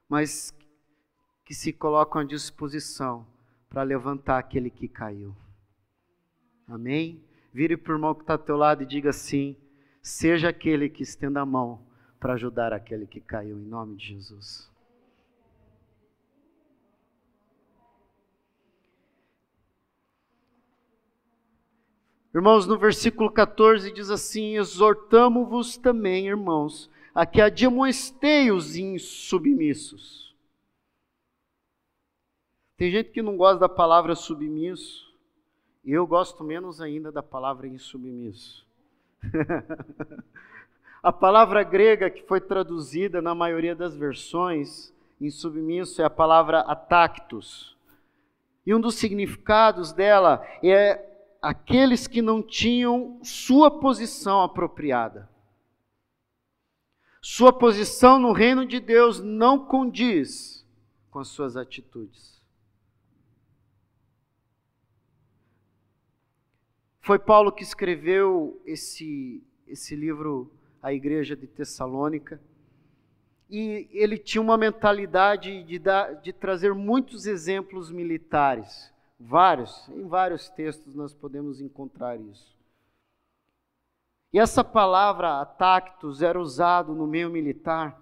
mas 0.09 0.50
que 1.45 1.52
se 1.52 1.75
colocam 1.75 2.23
à 2.23 2.25
disposição 2.25 3.26
para 3.68 3.83
levantar 3.83 4.38
aquele 4.38 4.71
que 4.71 4.88
caiu. 4.88 5.37
Amém? 6.66 7.23
Vire 7.52 7.76
para 7.76 7.92
o 7.92 7.97
irmão 7.97 8.14
que 8.14 8.23
está 8.23 8.33
ao 8.33 8.38
teu 8.38 8.56
lado 8.56 8.83
e 8.83 8.87
diga 8.87 9.11
assim: 9.11 9.54
seja 10.02 10.49
aquele 10.49 10.88
que 10.88 11.02
estenda 11.02 11.42
a 11.42 11.47
mão 11.47 11.87
para 12.18 12.33
ajudar 12.33 12.73
aquele 12.73 13.06
que 13.06 13.21
caiu, 13.21 13.59
em 13.59 13.66
nome 13.66 13.95
de 13.97 14.06
Jesus. 14.06 14.73
Irmãos, 22.35 22.66
no 22.66 22.78
versículo 22.78 23.30
14 23.30 23.92
diz 23.92 24.09
assim: 24.09 24.56
Exortamo-vos 24.56 25.76
também, 25.76 26.28
irmãos, 26.28 26.90
a 27.16 27.25
que 27.25 27.40
admoestei 27.40 28.50
os 28.50 28.76
insubmissos. 28.76 30.37
Tem 32.76 32.90
gente 32.90 33.11
que 33.11 33.23
não 33.23 33.38
gosta 33.38 33.61
da 33.61 33.70
palavra 33.70 34.14
submisso, 34.14 35.11
e 35.82 35.92
eu 35.92 36.06
gosto 36.06 36.44
menos 36.44 36.78
ainda 36.78 37.11
da 37.11 37.23
palavra 37.23 37.66
insubmisso. 37.66 38.66
a 41.02 41.11
palavra 41.11 41.62
grega 41.62 42.11
que 42.11 42.23
foi 42.25 42.38
traduzida 42.38 43.23
na 43.23 43.35
maioria 43.35 43.75
das 43.75 43.96
versões 43.96 44.92
em 45.18 45.30
submisso 45.30 46.02
é 46.02 46.04
a 46.04 46.11
palavra 46.11 46.61
atactus. 46.61 47.75
E 48.66 48.75
um 48.75 48.80
dos 48.80 48.96
significados 48.96 49.90
dela 49.90 50.46
é 50.62 51.02
aqueles 51.40 52.06
que 52.06 52.20
não 52.20 52.42
tinham 52.42 53.18
sua 53.23 53.70
posição 53.70 54.42
apropriada. 54.42 55.35
Sua 57.28 57.52
posição 57.52 58.21
no 58.21 58.30
reino 58.30 58.64
de 58.64 58.78
Deus 58.78 59.21
não 59.21 59.59
condiz 59.59 60.64
com 61.11 61.18
as 61.18 61.26
suas 61.26 61.56
atitudes. 61.56 62.40
Foi 67.00 67.18
Paulo 67.18 67.50
que 67.50 67.64
escreveu 67.64 68.62
esse, 68.64 69.42
esse 69.66 69.97
livro 69.97 70.52
à 70.80 70.92
igreja 70.92 71.35
de 71.35 71.49
Tessalônica. 71.49 72.40
E 73.50 73.88
ele 73.90 74.18
tinha 74.18 74.40
uma 74.40 74.56
mentalidade 74.56 75.64
de, 75.64 75.80
dar, 75.80 76.14
de 76.14 76.33
trazer 76.33 76.73
muitos 76.75 77.26
exemplos 77.26 77.90
militares. 77.90 78.92
Vários, 79.18 79.88
em 79.88 80.06
vários 80.06 80.49
textos 80.49 80.95
nós 80.95 81.12
podemos 81.12 81.61
encontrar 81.61 82.21
isso. 82.21 82.55
E 84.37 84.38
essa 84.38 84.62
palavra 84.62 85.47
tactus 85.47 86.21
era 86.21 86.38
usado 86.38 86.95
no 86.95 87.07
meio 87.07 87.31
militar 87.31 87.99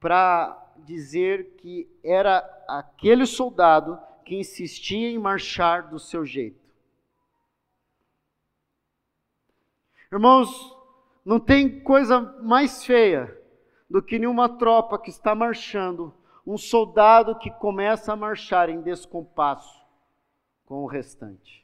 para 0.00 0.72
dizer 0.78 1.56
que 1.56 1.86
era 2.02 2.38
aquele 2.66 3.26
soldado 3.26 4.00
que 4.24 4.34
insistia 4.34 5.10
em 5.10 5.18
marchar 5.18 5.90
do 5.90 5.98
seu 5.98 6.24
jeito. 6.24 6.58
Irmãos, 10.10 10.74
não 11.22 11.38
tem 11.38 11.82
coisa 11.82 12.22
mais 12.42 12.82
feia 12.82 13.38
do 13.90 14.00
que 14.00 14.18
nenhuma 14.18 14.56
tropa 14.56 14.98
que 14.98 15.10
está 15.10 15.34
marchando, 15.34 16.14
um 16.46 16.56
soldado 16.56 17.38
que 17.38 17.50
começa 17.50 18.14
a 18.14 18.16
marchar 18.16 18.70
em 18.70 18.80
descompasso 18.80 19.84
com 20.64 20.82
o 20.82 20.86
restante. 20.86 21.63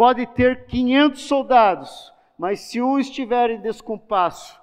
Pode 0.00 0.24
ter 0.28 0.64
500 0.64 1.20
soldados, 1.20 2.10
mas 2.38 2.60
se 2.60 2.80
um 2.80 2.98
estiver 2.98 3.50
em 3.50 3.60
descompasso, 3.60 4.58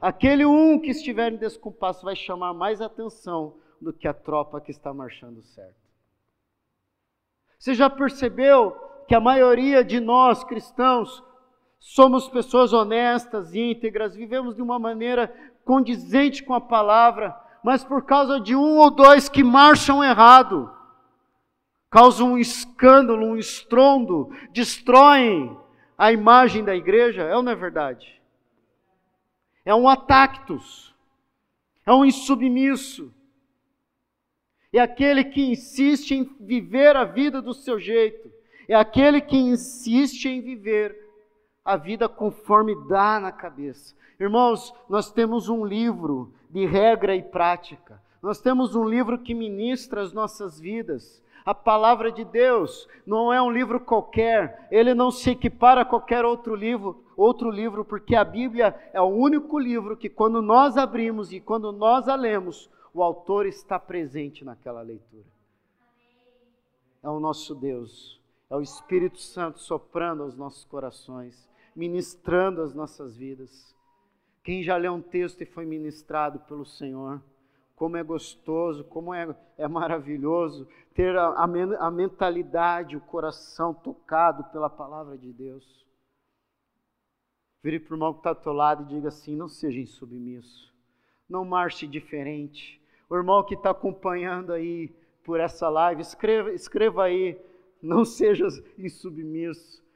aquele 0.00 0.46
um 0.46 0.80
que 0.80 0.88
estiver 0.88 1.30
em 1.30 1.36
descompasso 1.36 2.02
vai 2.02 2.16
chamar 2.16 2.54
mais 2.54 2.80
atenção 2.80 3.56
do 3.78 3.92
que 3.92 4.08
a 4.08 4.14
tropa 4.14 4.58
que 4.58 4.70
está 4.70 4.90
marchando 4.94 5.42
certo. 5.42 5.76
Você 7.58 7.74
já 7.74 7.90
percebeu 7.90 8.70
que 9.06 9.14
a 9.14 9.20
maioria 9.20 9.84
de 9.84 10.00
nós 10.00 10.42
cristãos 10.42 11.22
somos 11.78 12.26
pessoas 12.26 12.72
honestas, 12.72 13.54
íntegras, 13.54 14.16
vivemos 14.16 14.56
de 14.56 14.62
uma 14.62 14.78
maneira 14.78 15.30
condizente 15.62 16.42
com 16.42 16.54
a 16.54 16.60
palavra, 16.62 17.38
mas 17.62 17.84
por 17.84 18.06
causa 18.06 18.40
de 18.40 18.56
um 18.56 18.78
ou 18.78 18.90
dois 18.90 19.28
que 19.28 19.44
marcham 19.44 20.02
errado, 20.02 20.72
causam 21.90 22.32
um 22.32 22.38
escândalo, 22.38 23.26
um 23.26 23.36
estrondo, 23.36 24.30
destroem 24.52 25.56
a 25.96 26.12
imagem 26.12 26.64
da 26.64 26.74
igreja, 26.74 27.22
é 27.22 27.34
ou 27.36 27.42
não 27.42 27.52
é 27.52 27.56
verdade? 27.56 28.20
É 29.64 29.74
um 29.74 29.88
atactus, 29.88 30.94
é 31.84 31.92
um 31.92 32.04
insubmisso, 32.04 33.12
é 34.72 34.78
aquele 34.78 35.24
que 35.24 35.50
insiste 35.50 36.12
em 36.12 36.24
viver 36.40 36.94
a 36.94 37.04
vida 37.04 37.40
do 37.40 37.54
seu 37.54 37.78
jeito, 37.78 38.30
é 38.68 38.74
aquele 38.74 39.20
que 39.20 39.36
insiste 39.36 40.26
em 40.26 40.40
viver 40.40 41.08
a 41.64 41.76
vida 41.76 42.08
conforme 42.08 42.74
dá 42.86 43.18
na 43.18 43.32
cabeça. 43.32 43.94
Irmãos, 44.20 44.74
nós 44.88 45.10
temos 45.10 45.48
um 45.48 45.64
livro 45.64 46.32
de 46.50 46.66
regra 46.66 47.14
e 47.14 47.22
prática. 47.22 48.02
Nós 48.22 48.40
temos 48.40 48.74
um 48.74 48.84
livro 48.84 49.18
que 49.18 49.32
ministra 49.32 50.02
as 50.02 50.12
nossas 50.12 50.58
vidas. 50.58 51.22
A 51.48 51.54
palavra 51.54 52.12
de 52.12 52.26
Deus 52.26 52.86
não 53.06 53.32
é 53.32 53.40
um 53.40 53.50
livro 53.50 53.80
qualquer, 53.80 54.68
ele 54.70 54.92
não 54.92 55.10
se 55.10 55.30
equipara 55.30 55.80
a 55.80 55.84
qualquer 55.84 56.22
outro 56.22 56.54
livro, 56.54 57.02
outro 57.16 57.50
livro, 57.50 57.86
porque 57.86 58.14
a 58.14 58.22
Bíblia 58.22 58.78
é 58.92 59.00
o 59.00 59.06
único 59.06 59.58
livro 59.58 59.96
que 59.96 60.10
quando 60.10 60.42
nós 60.42 60.76
abrimos 60.76 61.32
e 61.32 61.40
quando 61.40 61.72
nós 61.72 62.06
a 62.06 62.14
lemos, 62.14 62.68
o 62.92 63.02
autor 63.02 63.46
está 63.46 63.78
presente 63.78 64.44
naquela 64.44 64.82
leitura. 64.82 65.24
É 67.02 67.08
o 67.08 67.18
nosso 67.18 67.54
Deus, 67.54 68.20
é 68.50 68.54
o 68.54 68.60
Espírito 68.60 69.18
Santo 69.18 69.58
soprando 69.58 70.24
aos 70.24 70.36
nossos 70.36 70.66
corações 70.66 71.48
ministrando 71.78 72.60
as 72.60 72.74
nossas 72.74 73.16
vidas. 73.16 73.72
Quem 74.42 74.64
já 74.64 74.76
leu 74.76 74.92
um 74.94 75.00
texto 75.00 75.42
e 75.42 75.46
foi 75.46 75.64
ministrado 75.64 76.40
pelo 76.40 76.66
Senhor, 76.66 77.22
como 77.76 77.96
é 77.96 78.02
gostoso, 78.02 78.82
como 78.82 79.14
é, 79.14 79.32
é 79.56 79.68
maravilhoso 79.68 80.66
ter 80.98 81.16
a, 81.16 81.28
a, 81.28 81.44
a 81.44 81.90
mentalidade, 81.92 82.96
o 82.96 83.00
coração 83.00 83.72
tocado 83.72 84.42
pela 84.50 84.68
palavra 84.68 85.16
de 85.16 85.32
Deus. 85.32 85.86
Vire 87.62 87.78
para 87.78 87.92
o 87.92 87.94
irmão 87.94 88.12
que 88.12 88.18
está 88.18 88.30
ao 88.30 88.34
teu 88.34 88.52
lado 88.52 88.82
e 88.82 88.86
diga 88.86 89.06
assim: 89.06 89.36
não 89.36 89.46
seja 89.46 89.78
insubmisso, 89.78 90.74
não 91.28 91.44
marche 91.44 91.86
diferente. 91.86 92.82
O 93.08 93.14
irmão 93.14 93.44
que 93.44 93.54
está 93.54 93.70
acompanhando 93.70 94.52
aí 94.52 94.88
por 95.22 95.38
essa 95.38 95.68
live, 95.68 96.02
escreva, 96.02 96.50
escreva 96.50 97.04
aí: 97.04 97.40
não 97.80 98.04
seja 98.04 98.48
insubmisso 98.76 99.86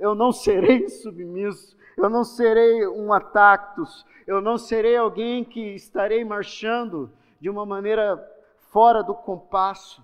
eu 0.00 0.14
não 0.14 0.32
serei 0.32 0.88
submisso, 0.88 1.76
eu 1.96 2.08
não 2.08 2.24
serei 2.24 2.88
um 2.88 3.12
atactus, 3.12 4.06
eu 4.26 4.40
não 4.40 4.56
serei 4.56 4.96
alguém 4.96 5.44
que 5.44 5.74
estarei 5.74 6.24
marchando 6.24 7.12
de 7.38 7.50
uma 7.50 7.66
maneira 7.66 8.18
fora 8.72 9.02
do 9.02 9.14
compasso. 9.14 10.02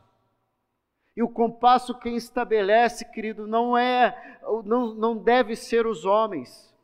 E 1.17 1.23
o 1.23 1.29
compasso 1.29 1.99
quem 1.99 2.17
estabelece, 2.17 3.05
querido, 3.11 3.47
não 3.47 3.77
é, 3.77 4.39
não, 4.65 4.95
não 4.95 5.17
deve 5.17 5.57
ser 5.57 5.87
os 5.87 6.05
homens. 6.05 6.75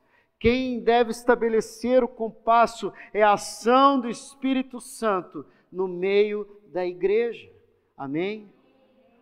Quem 0.40 0.81
deve 0.81 1.11
estabelecer 1.11 2.03
o 2.03 2.09
compasso 2.09 2.92
é 3.12 3.23
a 3.23 3.35
ação 3.35 4.01
do 4.01 4.09
Espírito 4.09 4.81
Santo 4.81 5.45
no 5.71 5.87
meio 5.87 6.49
da 6.73 6.85
igreja. 6.85 7.49
Amém? 7.97 8.53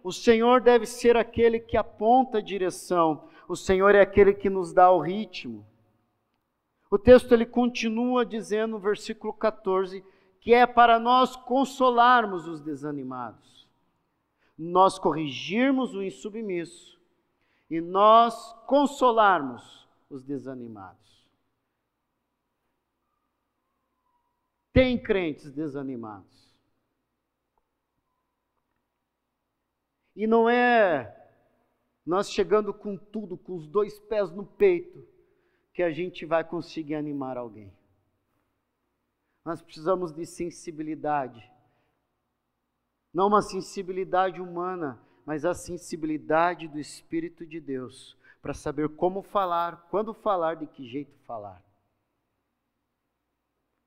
O 0.02 0.12
Senhor 0.12 0.60
deve 0.60 0.86
ser 0.86 1.16
aquele 1.16 1.60
que 1.60 1.76
aponta 1.76 2.38
a 2.38 2.42
direção, 2.42 3.28
o 3.46 3.56
Senhor 3.56 3.94
é 3.94 4.00
aquele 4.00 4.32
que 4.32 4.48
nos 4.48 4.72
dá 4.72 4.90
o 4.90 5.00
ritmo. 5.00 5.66
O 6.90 6.98
texto 6.98 7.32
ele 7.32 7.44
continua 7.44 8.24
dizendo 8.24 8.72
no 8.72 8.78
versículo 8.78 9.32
14 9.32 10.04
que 10.40 10.54
é 10.54 10.66
para 10.66 10.98
nós 10.98 11.36
consolarmos 11.36 12.48
os 12.48 12.60
desanimados, 12.60 13.59
nós 14.62 14.98
corrigirmos 14.98 15.94
o 15.94 16.02
insubmisso 16.02 17.00
e 17.70 17.80
nós 17.80 18.52
consolarmos 18.66 19.88
os 20.10 20.22
desanimados. 20.22 21.26
Tem 24.72 25.02
crentes 25.02 25.50
desanimados. 25.50 26.54
E 30.14 30.26
não 30.26 30.48
é 30.50 31.16
nós 32.04 32.30
chegando 32.30 32.74
com 32.74 32.96
tudo, 32.96 33.38
com 33.38 33.54
os 33.54 33.66
dois 33.66 33.98
pés 34.00 34.30
no 34.30 34.44
peito, 34.44 35.06
que 35.72 35.82
a 35.82 35.90
gente 35.90 36.26
vai 36.26 36.44
conseguir 36.44 36.96
animar 36.96 37.38
alguém. 37.38 37.72
Nós 39.42 39.62
precisamos 39.62 40.12
de 40.12 40.26
sensibilidade. 40.26 41.50
Não 43.12 43.26
uma 43.26 43.42
sensibilidade 43.42 44.40
humana, 44.40 45.00
mas 45.26 45.44
a 45.44 45.54
sensibilidade 45.54 46.68
do 46.68 46.78
Espírito 46.78 47.44
de 47.44 47.60
Deus, 47.60 48.16
para 48.40 48.54
saber 48.54 48.88
como 48.90 49.22
falar, 49.22 49.88
quando 49.90 50.14
falar, 50.14 50.54
de 50.54 50.66
que 50.66 50.88
jeito 50.88 51.16
falar. 51.26 51.62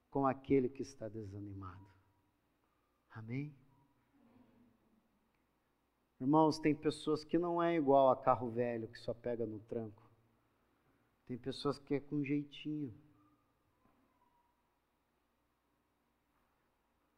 Com 0.10 0.28
aquele 0.28 0.70
que 0.70 0.82
está 0.82 1.08
desanimado. 1.08 1.86
Amém? 3.12 3.56
Irmãos, 6.20 6.60
tem 6.60 6.74
pessoas 6.74 7.24
que 7.24 7.38
não 7.38 7.62
é 7.62 7.76
igual 7.76 8.10
a 8.10 8.16
carro 8.16 8.50
velho 8.52 8.88
que 8.88 9.00
só 9.00 9.14
pega 9.14 9.46
no 9.46 9.60
tranco. 9.62 10.04
Tem 11.26 11.38
pessoas 11.38 11.80
que 11.80 11.96
é 11.96 12.00
com 12.00 12.24
jeitinho. 12.24 12.94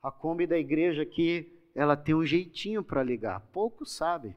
A 0.02 0.12
Kombi 0.12 0.46
da 0.48 0.58
igreja 0.58 1.02
aqui, 1.02 1.55
ela 1.76 1.96
tem 1.98 2.16
um 2.16 2.26
jeitinho 2.26 2.82
para 2.82 3.04
ligar. 3.04 3.42
Poucos 3.52 3.96
sabem. 3.96 4.36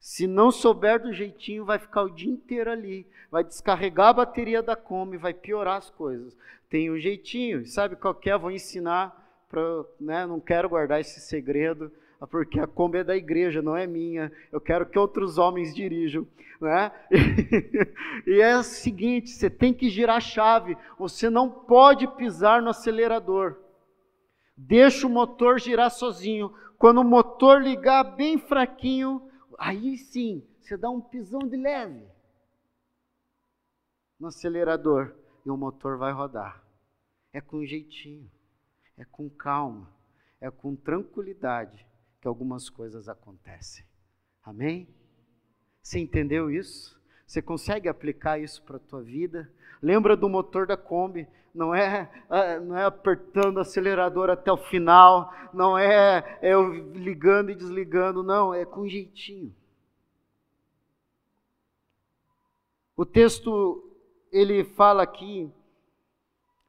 Se 0.00 0.26
não 0.26 0.50
souber 0.50 1.00
do 1.00 1.12
jeitinho, 1.12 1.64
vai 1.64 1.78
ficar 1.78 2.02
o 2.02 2.10
dia 2.10 2.30
inteiro 2.30 2.70
ali. 2.70 3.06
Vai 3.30 3.44
descarregar 3.44 4.08
a 4.08 4.14
bateria 4.14 4.62
da 4.62 4.74
Kombi, 4.74 5.16
vai 5.16 5.34
piorar 5.34 5.76
as 5.76 5.90
coisas. 5.90 6.36
Tem 6.70 6.90
um 6.90 6.98
jeitinho. 6.98 7.66
Sabe 7.66 7.96
qual 7.96 8.18
é? 8.24 8.38
Vou 8.38 8.50
ensinar. 8.50 9.24
Pra, 9.48 9.60
né, 10.00 10.26
não 10.26 10.40
quero 10.40 10.68
guardar 10.68 11.00
esse 11.00 11.20
segredo 11.20 11.92
porque 12.30 12.58
a 12.58 12.66
Kombi 12.66 12.98
é 12.98 13.04
da 13.04 13.16
igreja, 13.16 13.60
não 13.60 13.76
é 13.76 13.86
minha. 13.86 14.32
Eu 14.50 14.60
quero 14.60 14.86
que 14.86 14.98
outros 14.98 15.36
homens 15.36 15.74
dirijam. 15.74 16.26
Né? 16.60 16.90
e 18.26 18.40
é 18.40 18.56
o 18.56 18.62
seguinte: 18.62 19.30
você 19.30 19.50
tem 19.50 19.74
que 19.74 19.90
girar 19.90 20.16
a 20.16 20.20
chave, 20.20 20.76
você 20.98 21.28
não 21.28 21.50
pode 21.50 22.06
pisar 22.16 22.62
no 22.62 22.70
acelerador. 22.70 23.56
Deixa 24.56 25.06
o 25.06 25.10
motor 25.10 25.58
girar 25.58 25.90
sozinho. 25.90 26.52
Quando 26.78 27.00
o 27.00 27.04
motor 27.04 27.62
ligar 27.62 28.04
bem 28.04 28.38
fraquinho, 28.38 29.30
aí 29.58 29.96
sim, 29.96 30.46
você 30.60 30.76
dá 30.76 30.88
um 30.90 31.00
pisão 31.00 31.40
de 31.40 31.56
leve 31.56 32.16
no 34.18 34.28
acelerador 34.28 35.14
e 35.44 35.50
o 35.50 35.56
motor 35.56 35.98
vai 35.98 36.12
rodar. 36.12 36.64
É 37.32 37.40
com 37.40 37.64
jeitinho, 37.64 38.30
é 38.96 39.04
com 39.04 39.28
calma, 39.28 39.92
é 40.40 40.50
com 40.50 40.74
tranquilidade 40.74 41.86
que 42.20 42.26
algumas 42.26 42.70
coisas 42.70 43.08
acontecem. 43.08 43.84
Amém? 44.42 44.88
Você 45.82 45.98
entendeu 45.98 46.50
isso? 46.50 46.95
Você 47.26 47.42
consegue 47.42 47.88
aplicar 47.88 48.38
isso 48.38 48.62
para 48.62 48.76
a 48.76 48.80
tua 48.80 49.02
vida? 49.02 49.50
Lembra 49.82 50.16
do 50.16 50.28
motor 50.28 50.66
da 50.66 50.76
Kombi? 50.76 51.26
Não 51.52 51.74
é, 51.74 52.10
ah, 52.30 52.60
não 52.60 52.76
é 52.76 52.84
apertando 52.84 53.56
o 53.56 53.60
acelerador 53.60 54.30
até 54.30 54.52
o 54.52 54.56
final, 54.56 55.32
não 55.52 55.76
é, 55.76 56.38
é 56.42 56.52
eu 56.52 56.70
ligando 56.92 57.50
e 57.50 57.54
desligando, 57.54 58.22
não, 58.22 58.52
é 58.52 58.64
com 58.64 58.86
jeitinho. 58.86 59.54
O 62.96 63.04
texto 63.04 63.82
ele 64.30 64.64
fala 64.64 65.02
aqui 65.02 65.50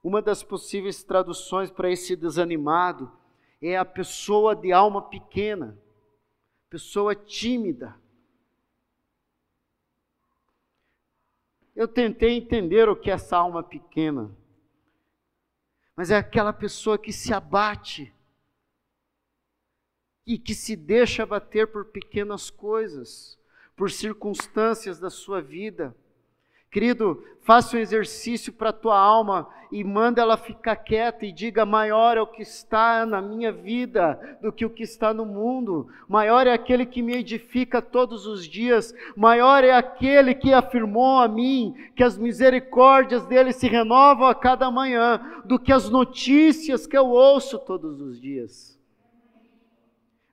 uma 0.04 0.22
das 0.22 0.42
possíveis 0.42 1.04
traduções 1.04 1.70
para 1.70 1.92
esse 1.92 2.16
desanimado 2.16 3.12
é 3.62 3.78
a 3.78 3.84
pessoa 3.84 4.56
de 4.56 4.72
alma 4.72 5.02
pequena, 5.02 5.78
pessoa 6.70 7.14
tímida. 7.14 7.96
Eu 11.78 11.88
tentei 11.88 12.32
entender 12.32 12.90
o 12.90 12.96
que 12.96 13.12
é 13.12 13.14
essa 13.14 13.38
alma 13.38 13.62
pequena, 13.62 14.36
mas 15.96 16.10
é 16.10 16.18
aquela 16.18 16.52
pessoa 16.52 16.98
que 16.98 17.14
se 17.14 17.32
abate 17.32 18.12
e 20.26 20.40
que 20.40 20.56
se 20.56 20.76
deixa 20.76 21.22
abater 21.22 21.72
por 21.72 21.86
pequenas 21.86 22.50
coisas, 22.50 23.40
por 23.76 23.92
circunstâncias 23.92 25.00
da 25.00 25.12
sua 25.12 25.40
vida 25.40 25.96
Querido, 26.70 27.24
faça 27.42 27.78
um 27.78 27.80
exercício 27.80 28.52
para 28.52 28.70
a 28.70 28.74
tua 28.74 29.00
alma 29.00 29.48
e 29.72 29.84
manda 29.84 30.22
ela 30.22 30.38
ficar 30.38 30.76
quieta 30.76 31.26
e 31.26 31.32
diga: 31.32 31.66
maior 31.66 32.18
é 32.18 32.22
o 32.22 32.28
que 32.28 32.42
está 32.42 33.06
na 33.06 33.22
minha 33.22 33.52
vida 33.52 34.38
do 34.42 34.52
que 34.52 34.66
o 34.66 34.70
que 34.70 34.84
está 34.84 35.14
no 35.14 35.26
mundo. 35.26 35.88
Maior 36.08 36.46
é 36.48 36.54
aquele 36.54 36.86
que 36.86 37.02
me 37.02 37.16
edifica 37.16 37.82
todos 37.82 38.26
os 38.26 38.46
dias. 38.46 38.94
Maior 39.16 39.64
é 39.64 39.72
aquele 39.72 40.34
que 40.34 40.54
afirmou 40.54 41.20
a 41.20 41.28
mim 41.28 41.74
que 41.96 42.04
as 42.04 42.18
misericórdias 42.18 43.26
dele 43.26 43.52
se 43.52 43.68
renovam 43.68 44.28
a 44.28 44.36
cada 44.36 44.70
manhã 44.70 45.42
do 45.46 45.60
que 45.60 45.72
as 45.72 45.90
notícias 45.90 46.86
que 46.86 46.98
eu 46.98 47.08
ouço 47.08 47.60
todos 47.60 48.02
os 48.02 48.20
dias. 48.20 48.78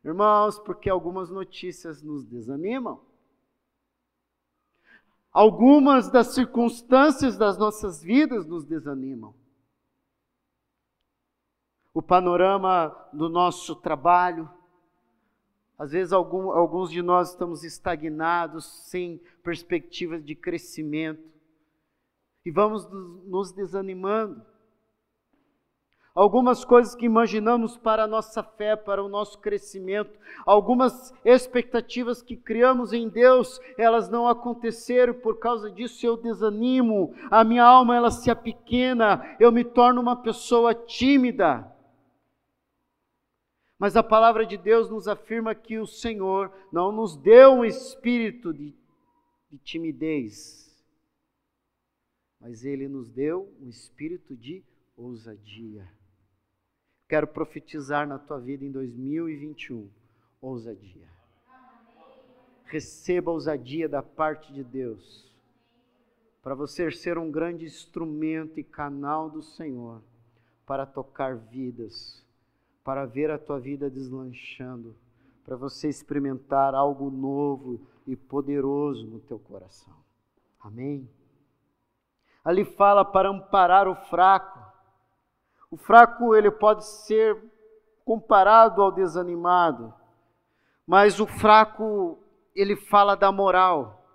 Irmãos, 0.05 0.59
porque 0.59 0.91
algumas 0.91 1.31
notícias 1.31 2.03
nos 2.03 2.27
desanimam. 2.27 3.01
Algumas 5.35 6.09
das 6.09 6.29
circunstâncias 6.29 7.37
das 7.37 7.59
nossas 7.59 8.01
vidas 8.01 8.47
nos 8.47 8.65
desanimam. 8.65 9.35
O 11.93 12.01
panorama 12.01 12.97
do 13.13 13.29
nosso 13.29 13.75
trabalho, 13.75 14.49
às 15.77 15.91
vezes 15.91 16.13
algum, 16.13 16.53
alguns 16.53 16.89
de 16.89 17.03
nós 17.03 17.31
estamos 17.31 17.65
estagnados, 17.65 18.65
sem 18.89 19.21
perspectivas 19.43 20.25
de 20.25 20.37
crescimento, 20.37 21.29
e 22.45 22.51
vamos 22.53 22.89
nos 23.27 23.51
desanimando 23.51 24.54
algumas 26.15 26.65
coisas 26.65 26.95
que 26.95 27.05
imaginamos 27.05 27.77
para 27.77 28.05
a 28.05 28.07
nossa 28.07 28.43
fé, 28.43 28.77
para 28.77 29.03
o 29.03 29.09
nosso 29.09 29.39
crescimento, 29.41 30.17
algumas 30.47 31.13
expectativas 31.25 32.23
que 32.23 32.37
criamos 32.37 32.93
em 32.93 33.09
Deus, 33.09 33.61
elas 33.77 34.09
não 34.09 34.29
aconteceram, 34.29 35.13
por 35.13 35.41
causa 35.41 35.71
disso 35.71 36.07
eu 36.07 36.17
desanimo, 36.17 37.13
a 37.31 37.43
minha 37.43 37.65
alma 37.65 37.97
ela 37.97 38.13
se 38.13 38.31
apequena, 38.31 39.37
eu 39.41 39.51
me 39.51 39.65
torno 39.65 40.01
uma 40.01 40.15
pessoa 40.15 40.73
tímida. 40.73 41.71
Mas 43.77 43.97
a 43.97 44.03
palavra 44.03 44.47
de 44.47 44.57
Deus 44.57 44.89
nos 44.89 45.09
afirma 45.09 45.53
que 45.53 45.79
o 45.79 45.87
Senhor 45.87 46.53
não 46.71 46.93
nos 46.93 47.17
deu 47.17 47.55
um 47.55 47.65
espírito 47.65 48.55
de, 48.55 48.73
de 49.51 49.59
timidez, 49.59 50.73
mas 52.41 52.65
Ele 52.65 52.87
nos 52.87 53.11
deu 53.11 53.53
um 53.61 53.69
espírito 53.69 54.37
de 54.37 54.65
ousadia. 54.97 55.89
Quero 57.09 57.27
profetizar 57.27 58.07
na 58.07 58.19
tua 58.19 58.39
vida 58.41 58.65
em 58.65 58.71
2021 58.71 59.91
ousadia. 60.41 61.09
Receba 62.65 63.31
ousadia 63.31 63.89
da 63.89 64.03
parte 64.03 64.53
de 64.53 64.65
Deus, 64.65 65.33
para 66.43 66.55
você 66.55 66.91
ser 66.91 67.19
um 67.19 67.31
grande 67.31 67.65
instrumento 67.65 68.59
e 68.59 68.65
canal 68.65 69.31
do 69.31 69.43
Senhor 69.43 70.03
para 70.67 70.85
tocar 70.85 71.37
vidas, 71.37 72.25
para 72.83 73.07
ver 73.07 73.31
a 73.31 73.39
tua 73.39 73.59
vida 73.59 73.89
deslanchando, 73.91 74.97
para 75.45 75.57
você 75.57 75.89
experimentar 75.89 76.75
algo 76.75 77.11
novo 77.11 77.81
e 78.07 78.17
poderoso 78.17 79.07
no 79.07 79.21
teu 79.21 79.39
coração. 79.39 79.95
Amém? 80.61 81.09
Ali 82.43 82.65
fala 82.65 83.05
para 83.05 83.31
amparar 83.31 83.89
o 83.89 83.95
fraco, 83.95 84.59
o 85.75 85.77
fraco 85.77 86.37
ele 86.37 86.53
pode 86.53 86.87
ser 86.87 87.37
comparado 88.05 88.81
ao 88.81 88.93
desanimado, 88.93 89.93
mas 90.87 91.19
o 91.19 91.27
fraco 91.27 92.17
ele 92.55 92.77
fala 92.77 93.17
da 93.17 93.33
moral. 93.33 94.09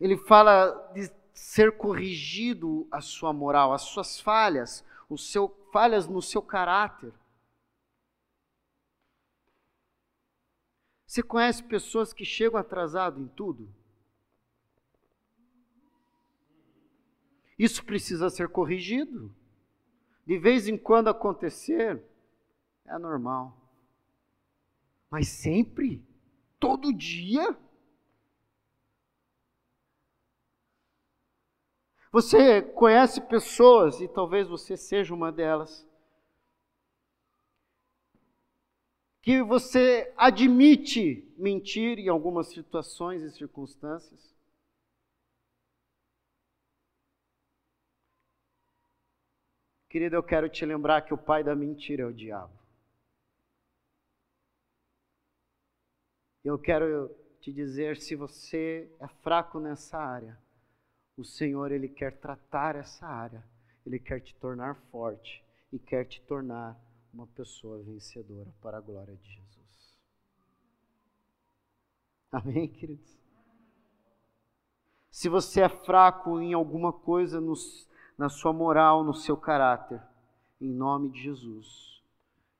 Ele 0.00 0.16
fala 0.16 0.70
de 0.94 1.12
ser 1.34 1.76
corrigido 1.76 2.88
a 2.90 3.02
sua 3.02 3.30
moral, 3.30 3.74
as 3.74 3.82
suas 3.82 4.18
falhas, 4.18 4.82
o 5.06 5.18
seu 5.18 5.54
falhas 5.70 6.08
no 6.08 6.22
seu 6.22 6.40
caráter. 6.40 7.12
Você 11.06 11.22
conhece 11.22 11.62
pessoas 11.62 12.14
que 12.14 12.24
chegam 12.24 12.58
atrasado 12.58 13.20
em 13.20 13.28
tudo? 13.28 13.68
Isso 17.58 17.84
precisa 17.84 18.30
ser 18.30 18.48
corrigido. 18.48 19.34
De 20.26 20.38
vez 20.38 20.66
em 20.66 20.76
quando 20.76 21.08
acontecer, 21.08 22.02
é 22.86 22.98
normal. 22.98 23.56
Mas 25.10 25.28
sempre? 25.28 26.02
Todo 26.58 26.92
dia? 26.92 27.56
Você 32.10 32.62
conhece 32.62 33.20
pessoas, 33.20 34.00
e 34.00 34.08
talvez 34.08 34.48
você 34.48 34.76
seja 34.76 35.12
uma 35.12 35.32
delas, 35.32 35.86
que 39.20 39.42
você 39.42 40.12
admite 40.16 41.32
mentir 41.36 41.98
em 41.98 42.08
algumas 42.08 42.48
situações 42.48 43.22
e 43.22 43.30
circunstâncias, 43.30 44.33
Querido, 49.94 50.16
eu 50.16 50.24
quero 50.24 50.48
te 50.48 50.66
lembrar 50.66 51.02
que 51.02 51.14
o 51.14 51.16
pai 51.16 51.44
da 51.44 51.54
mentira 51.54 52.02
é 52.02 52.04
o 52.04 52.12
diabo. 52.12 52.52
Eu 56.42 56.58
quero 56.58 57.14
te 57.40 57.52
dizer, 57.52 57.96
se 57.96 58.16
você 58.16 58.92
é 58.98 59.06
fraco 59.22 59.60
nessa 59.60 59.96
área, 59.96 60.36
o 61.16 61.22
Senhor 61.22 61.70
ele 61.70 61.88
quer 61.88 62.18
tratar 62.18 62.74
essa 62.74 63.06
área, 63.06 63.48
ele 63.86 64.00
quer 64.00 64.18
te 64.18 64.34
tornar 64.34 64.74
forte 64.90 65.44
e 65.72 65.78
quer 65.78 66.04
te 66.06 66.20
tornar 66.22 66.76
uma 67.12 67.28
pessoa 67.28 67.80
vencedora 67.80 68.52
para 68.60 68.78
a 68.78 68.80
glória 68.80 69.14
de 69.14 69.30
Jesus. 69.30 69.96
Amém, 72.32 72.66
queridos? 72.66 73.16
Se 75.08 75.28
você 75.28 75.60
é 75.60 75.68
fraco 75.68 76.40
em 76.40 76.52
alguma 76.52 76.92
coisa 76.92 77.40
nos 77.40 77.88
na 78.16 78.28
sua 78.28 78.52
moral, 78.52 79.02
no 79.02 79.14
seu 79.14 79.36
caráter, 79.36 80.00
em 80.60 80.72
nome 80.72 81.10
de 81.10 81.22
Jesus. 81.22 82.02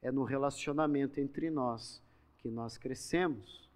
É 0.02 0.10
no 0.10 0.24
relacionamento 0.24 1.20
entre 1.20 1.50
nós 1.50 2.02
que 2.38 2.50
nós 2.50 2.76
crescemos. 2.76 3.70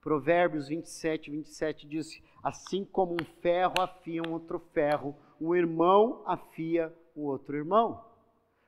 Provérbios 0.00 0.68
27, 0.68 1.30
27 1.30 1.86
diz: 1.86 2.22
Assim 2.42 2.84
como 2.84 3.14
um 3.14 3.24
ferro 3.40 3.80
afia 3.80 4.22
um 4.22 4.32
outro 4.32 4.58
ferro, 4.74 5.16
um 5.40 5.54
irmão 5.54 6.22
afia 6.26 6.92
o 7.14 7.26
outro 7.26 7.56
irmão. 7.56 8.04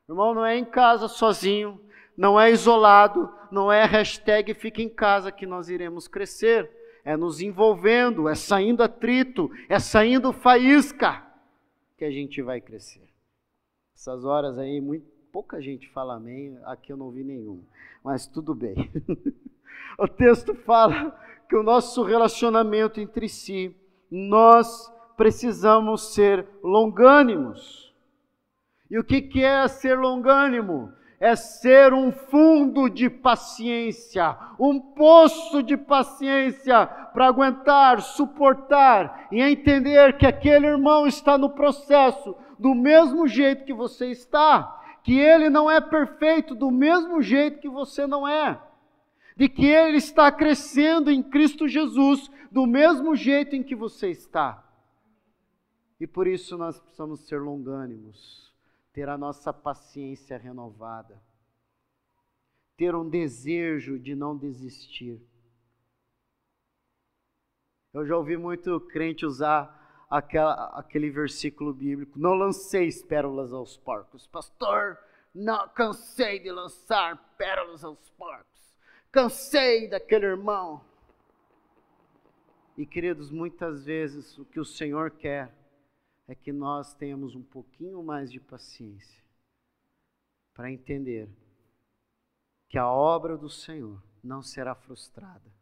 irmão 0.08 0.34
não 0.34 0.46
é 0.46 0.56
em 0.56 0.64
casa 0.64 1.08
sozinho, 1.08 1.80
não 2.16 2.40
é 2.40 2.50
isolado, 2.50 3.30
não 3.50 3.70
é 3.70 3.84
hashtag 3.84 4.54
fica 4.54 4.80
em 4.80 4.88
casa 4.88 5.32
que 5.32 5.46
nós 5.46 5.68
iremos 5.68 6.08
crescer. 6.08 6.70
É 7.04 7.18
nos 7.18 7.42
envolvendo, 7.42 8.30
é 8.30 8.34
saindo 8.34 8.82
atrito, 8.82 9.50
é 9.68 9.78
saindo 9.78 10.32
faísca 10.32 11.33
que 11.96 12.04
a 12.04 12.10
gente 12.10 12.42
vai 12.42 12.60
crescer. 12.60 13.08
Essas 13.94 14.24
horas 14.24 14.58
aí, 14.58 14.80
muito, 14.80 15.06
pouca 15.32 15.60
gente 15.60 15.88
fala 15.90 16.16
amém, 16.16 16.58
aqui 16.64 16.92
eu 16.92 16.96
não 16.96 17.10
vi 17.10 17.24
nenhum, 17.24 17.62
mas 18.02 18.26
tudo 18.26 18.54
bem. 18.54 18.90
o 19.98 20.08
texto 20.08 20.54
fala 20.54 21.10
que 21.48 21.56
o 21.56 21.62
nosso 21.62 22.02
relacionamento 22.02 23.00
entre 23.00 23.28
si, 23.28 23.76
nós 24.10 24.92
precisamos 25.16 26.14
ser 26.14 26.46
longânimos. 26.62 27.94
E 28.90 28.98
o 28.98 29.04
que, 29.04 29.22
que 29.22 29.42
é 29.42 29.66
ser 29.68 29.98
longânimo? 29.98 30.92
É 31.24 31.34
ser 31.36 31.94
um 31.94 32.12
fundo 32.12 32.90
de 32.90 33.08
paciência, 33.08 34.36
um 34.60 34.78
poço 34.78 35.62
de 35.62 35.74
paciência 35.74 36.86
para 36.86 37.26
aguentar, 37.26 38.02
suportar 38.02 39.28
e 39.32 39.40
entender 39.40 40.18
que 40.18 40.26
aquele 40.26 40.66
irmão 40.66 41.06
está 41.06 41.38
no 41.38 41.48
processo 41.48 42.36
do 42.58 42.74
mesmo 42.74 43.26
jeito 43.26 43.64
que 43.64 43.72
você 43.72 44.10
está, 44.10 44.98
que 45.02 45.18
ele 45.18 45.48
não 45.48 45.70
é 45.70 45.80
perfeito 45.80 46.54
do 46.54 46.70
mesmo 46.70 47.22
jeito 47.22 47.58
que 47.58 47.70
você 47.70 48.06
não 48.06 48.28
é, 48.28 48.60
de 49.34 49.48
que 49.48 49.64
ele 49.64 49.96
está 49.96 50.30
crescendo 50.30 51.10
em 51.10 51.22
Cristo 51.22 51.66
Jesus 51.66 52.30
do 52.52 52.66
mesmo 52.66 53.16
jeito 53.16 53.56
em 53.56 53.62
que 53.62 53.74
você 53.74 54.10
está. 54.10 54.62
E 55.98 56.06
por 56.06 56.26
isso 56.26 56.58
nós 56.58 56.78
precisamos 56.78 57.20
ser 57.20 57.40
longânimos, 57.40 58.52
ter 58.94 59.08
a 59.08 59.18
nossa 59.18 59.52
paciência 59.52 60.38
renovada, 60.38 61.20
ter 62.76 62.94
um 62.94 63.06
desejo 63.06 63.98
de 63.98 64.14
não 64.14 64.38
desistir. 64.38 65.20
Eu 67.92 68.06
já 68.06 68.16
ouvi 68.16 68.36
muito 68.36 68.80
crente 68.80 69.26
usar 69.26 70.06
aquela, 70.08 70.66
aquele 70.78 71.10
versículo 71.10 71.74
bíblico: 71.74 72.18
Não 72.18 72.34
lanceis 72.34 73.02
pérolas 73.02 73.52
aos 73.52 73.76
porcos. 73.76 74.28
Pastor, 74.28 74.96
não 75.34 75.68
cansei 75.70 76.38
de 76.38 76.50
lançar 76.52 77.34
pérolas 77.36 77.84
aos 77.84 78.08
porcos. 78.10 78.76
Cansei 79.10 79.88
daquele 79.88 80.26
irmão. 80.26 80.84
E 82.76 82.86
queridos, 82.86 83.30
muitas 83.30 83.84
vezes 83.84 84.38
o 84.38 84.44
que 84.44 84.58
o 84.58 84.64
Senhor 84.64 85.10
quer 85.10 85.52
é 86.26 86.34
que 86.34 86.52
nós 86.52 86.94
tenhamos 86.94 87.34
um 87.34 87.42
pouquinho 87.42 88.02
mais 88.02 88.30
de 88.30 88.40
paciência 88.40 89.22
para 90.54 90.70
entender 90.70 91.28
que 92.68 92.78
a 92.78 92.88
obra 92.88 93.36
do 93.36 93.50
Senhor 93.50 94.02
não 94.22 94.42
será 94.42 94.74
frustrada. 94.74 95.52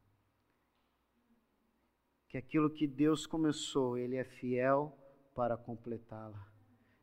Que 2.29 2.39
aquilo 2.39 2.71
que 2.71 2.87
Deus 2.87 3.27
começou, 3.27 3.99
Ele 3.99 4.17
é 4.17 4.25
fiel 4.25 4.97
para 5.35 5.57
completá-la. 5.57 6.51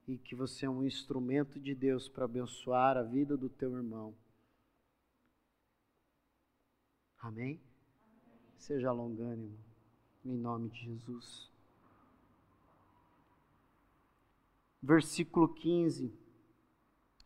E 0.07 0.17
que 0.17 0.33
você 0.33 0.65
é 0.65 0.69
um 0.69 0.83
instrumento 0.83 1.59
de 1.59 1.75
Deus 1.75 2.09
para 2.09 2.25
abençoar 2.25 2.97
a 2.97 3.03
vida 3.03 3.37
do 3.37 3.49
teu 3.49 3.75
irmão. 3.75 4.15
Amém? 7.19 7.61
Seja 8.57 8.91
longânimo, 8.91 9.59
em 10.25 10.35
nome 10.35 10.69
de 10.69 10.85
Jesus. 10.85 11.51
Versículo 14.81 15.53
15, 15.53 16.13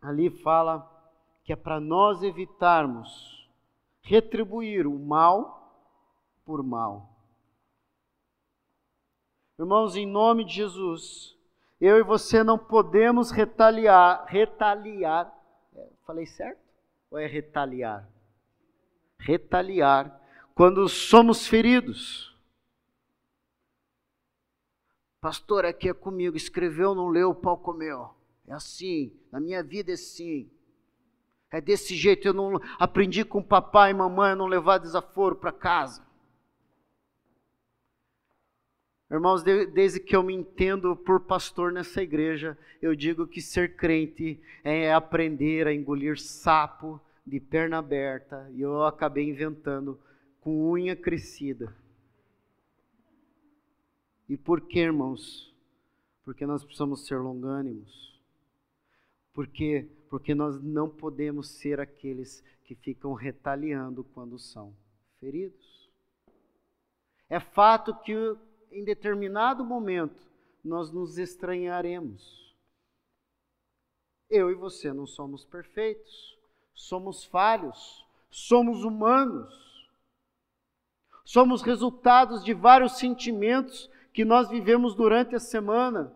ali 0.01 0.29
fala 0.29 0.89
que 1.43 1.53
é 1.53 1.55
para 1.55 1.79
nós 1.79 2.23
evitarmos 2.23 3.49
retribuir 4.01 4.85
o 4.85 4.99
mal 4.99 5.63
por 6.45 6.63
mal. 6.63 7.09
Irmãos, 9.57 9.95
em 9.95 10.05
nome 10.05 10.43
de 10.43 10.53
Jesus, 10.55 11.37
eu 11.79 11.97
e 11.97 12.03
você 12.03 12.43
não 12.43 12.57
podemos 12.57 13.31
retaliar, 13.31 14.25
retaliar, 14.27 15.33
é, 15.75 15.89
falei 16.05 16.25
certo? 16.25 16.59
Ou 17.11 17.17
é 17.17 17.27
retaliar? 17.27 18.09
Retaliar 19.17 20.19
quando 20.55 20.87
somos 20.89 21.47
feridos. 21.47 22.33
Pastor, 25.23 25.63
aqui 25.63 25.88
é 25.88 25.93
comigo. 25.93 26.36
Escreveu, 26.36 26.93
não 26.93 27.07
leu, 27.07 27.29
o 27.29 27.36
pau 27.36 27.57
comeu. 27.57 28.09
É 28.45 28.51
assim. 28.51 29.13
Na 29.31 29.39
minha 29.39 29.63
vida 29.63 29.91
é 29.91 29.93
assim. 29.93 30.51
É 31.49 31.62
desse 31.62 31.95
jeito. 31.95 32.27
Eu 32.27 32.33
não 32.33 32.59
aprendi 32.77 33.23
com 33.23 33.41
papai 33.41 33.91
e 33.91 33.93
mamãe 33.93 34.31
a 34.31 34.36
não 34.36 34.47
levar 34.47 34.79
desaforo 34.79 35.38
para 35.38 35.53
casa. 35.53 36.05
Irmãos, 39.09 39.43
desde 39.43 40.01
que 40.01 40.13
eu 40.13 40.23
me 40.23 40.33
entendo 40.33 40.93
por 40.93 41.21
pastor 41.21 41.71
nessa 41.71 42.03
igreja, 42.03 42.57
eu 42.81 42.93
digo 42.93 43.25
que 43.25 43.41
ser 43.41 43.77
crente 43.77 44.41
é 44.62 44.91
aprender 44.91 45.67
a 45.67 45.73
engolir 45.73 46.19
sapo 46.19 46.99
de 47.25 47.39
perna 47.39 47.77
aberta. 47.77 48.51
E 48.53 48.59
eu 48.59 48.83
acabei 48.83 49.29
inventando 49.29 49.97
com 50.41 50.69
unha 50.69 50.97
crescida. 50.97 51.73
E 54.27 54.38
por 54.38 54.62
que, 54.62 54.79
irmãos? 54.79 55.53
Porque 56.23 56.45
nós 56.45 56.63
precisamos 56.63 57.05
ser 57.05 57.17
longânimos. 57.19 58.21
Por 59.33 59.47
quê? 59.47 59.89
Porque 60.09 60.33
nós 60.33 60.62
não 60.62 60.89
podemos 60.89 61.49
ser 61.49 61.79
aqueles 61.79 62.43
que 62.63 62.75
ficam 62.75 63.13
retaliando 63.13 64.03
quando 64.03 64.38
são 64.39 64.75
feridos. 65.19 65.89
É 67.29 67.39
fato 67.39 67.95
que 68.01 68.13
em 68.71 68.83
determinado 68.83 69.65
momento 69.65 70.21
nós 70.63 70.91
nos 70.91 71.17
estranharemos. 71.17 72.55
Eu 74.29 74.49
e 74.49 74.55
você 74.55 74.93
não 74.93 75.05
somos 75.05 75.45
perfeitos, 75.45 76.38
somos 76.73 77.25
falhos, 77.25 78.05
somos 78.29 78.83
humanos, 78.83 79.53
somos 81.25 81.62
resultados 81.62 82.43
de 82.43 82.53
vários 82.53 82.97
sentimentos 82.97 83.89
que 84.13 84.23
nós 84.23 84.47
vivemos 84.47 84.93
durante 84.95 85.36
a 85.36 85.39
semana. 85.39 86.13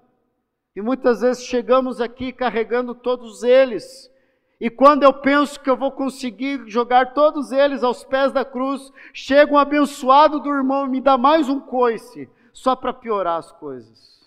E 0.75 0.81
muitas 0.81 1.21
vezes 1.21 1.43
chegamos 1.43 1.99
aqui 1.99 2.31
carregando 2.31 2.93
todos 2.93 3.41
eles. 3.41 4.11
E 4.59 4.69
quando 4.69 5.03
eu 5.03 5.13
penso 5.13 5.59
que 5.59 5.69
eu 5.69 5.75
vou 5.75 5.91
conseguir 5.91 6.67
jogar 6.67 7.13
todos 7.13 7.51
eles 7.51 7.83
aos 7.83 8.03
pés 8.03 8.31
da 8.31 8.45
cruz, 8.45 8.91
chega 9.13 9.51
um 9.51 9.57
abençoado 9.57 10.39
do 10.39 10.49
irmão 10.49 10.85
e 10.85 10.89
me 10.89 11.01
dá 11.01 11.17
mais 11.17 11.49
um 11.49 11.59
coice, 11.59 12.29
só 12.53 12.75
para 12.75 12.93
piorar 12.93 13.39
as 13.39 13.51
coisas. 13.51 14.17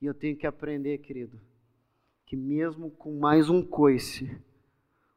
E 0.00 0.06
eu 0.06 0.14
tenho 0.14 0.36
que 0.36 0.46
aprender, 0.46 0.98
querido, 0.98 1.40
que 2.26 2.36
mesmo 2.36 2.90
com 2.90 3.18
mais 3.18 3.48
um 3.48 3.62
coice, 3.64 4.40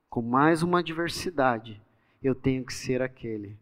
com 0.09 0.21
mais 0.21 0.61
uma 0.61 0.79
adversidade, 0.79 1.81
eu 2.21 2.35
tenho 2.35 2.65
que 2.65 2.73
ser 2.73 3.01
aquele 3.01 3.57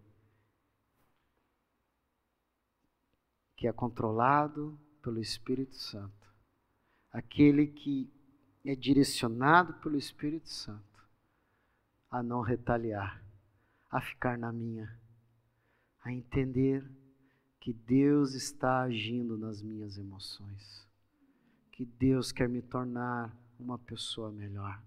que 3.61 3.67
é 3.67 3.71
controlado 3.71 4.75
pelo 5.03 5.19
Espírito 5.19 5.75
Santo, 5.75 6.33
aquele 7.13 7.67
que 7.67 8.11
é 8.65 8.75
direcionado 8.75 9.75
pelo 9.75 9.95
Espírito 9.95 10.49
Santo 10.49 11.07
a 12.09 12.23
não 12.23 12.41
retaliar, 12.41 13.23
a 13.91 14.01
ficar 14.01 14.35
na 14.35 14.51
minha, 14.51 14.99
a 16.03 16.11
entender 16.11 16.83
que 17.59 17.71
Deus 17.71 18.33
está 18.33 18.81
agindo 18.81 19.37
nas 19.37 19.61
minhas 19.61 19.95
emoções, 19.95 20.87
que 21.71 21.85
Deus 21.85 22.31
quer 22.31 22.49
me 22.49 22.63
tornar 22.63 23.31
uma 23.59 23.77
pessoa 23.77 24.31
melhor. 24.31 24.81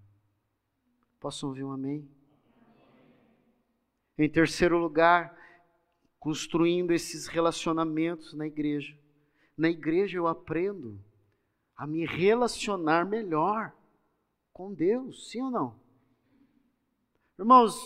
Posso 1.21 1.47
ouvir 1.47 1.63
um 1.63 1.71
amém? 1.71 2.11
Em 4.19 4.29
terceiro 4.29 4.79
lugar, 4.79 5.33
construindo 6.25 6.91
esses 6.91 7.27
relacionamentos 7.27 8.33
na 8.33 8.47
igreja. 8.47 8.97
Na 9.55 9.69
igreja 9.69 10.17
eu 10.17 10.27
aprendo 10.27 10.99
a 11.77 11.87
me 11.87 12.07
relacionar 12.07 13.05
melhor 13.05 13.75
com 14.51 14.73
Deus, 14.73 15.29
sim 15.29 15.43
ou 15.43 15.51
não? 15.51 15.79
Irmãos, 17.39 17.79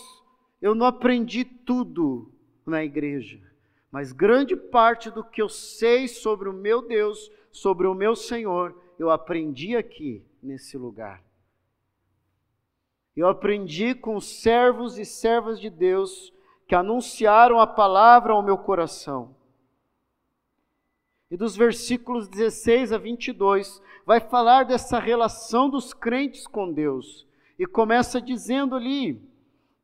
eu 0.61 0.73
não 0.73 0.85
aprendi 0.85 1.43
tudo 1.43 2.31
na 2.65 2.81
igreja, 2.81 3.41
mas 3.91 4.13
grande 4.13 4.55
parte 4.55 5.11
do 5.11 5.21
que 5.21 5.41
eu 5.41 5.49
sei 5.49 6.07
sobre 6.07 6.47
o 6.47 6.53
meu 6.53 6.81
Deus, 6.81 7.29
sobre 7.51 7.87
o 7.87 7.93
meu 7.93 8.15
Senhor, 8.15 8.73
eu 8.97 9.09
aprendi 9.09 9.75
aqui 9.75 10.25
nesse 10.41 10.77
lugar. 10.77 11.21
Eu 13.17 13.27
aprendi 13.27 13.93
com 13.93 14.15
os 14.15 14.41
servos 14.41 14.97
e 14.97 15.03
servas 15.03 15.59
de 15.59 15.69
Deus 15.69 16.31
que 16.69 16.75
anunciaram 16.75 17.59
a 17.59 17.65
palavra 17.65 18.31
ao 18.31 18.43
meu 18.43 18.55
coração. 18.55 19.35
E 21.31 21.35
dos 21.35 21.55
versículos 21.55 22.27
16 22.27 22.93
a 22.93 22.97
22, 22.99 23.81
vai 24.05 24.19
falar 24.19 24.65
dessa 24.65 24.99
relação 24.99 25.67
dos 25.67 25.95
crentes 25.95 26.45
com 26.45 26.71
Deus. 26.71 27.27
E 27.57 27.65
começa 27.65 28.21
dizendo 28.21 28.75
ali, 28.75 29.19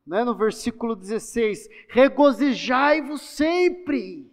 né, 0.06 0.22
no 0.22 0.32
versículo 0.32 0.94
16: 0.94 1.68
Regozijai-vos 1.88 3.20
sempre 3.20 4.30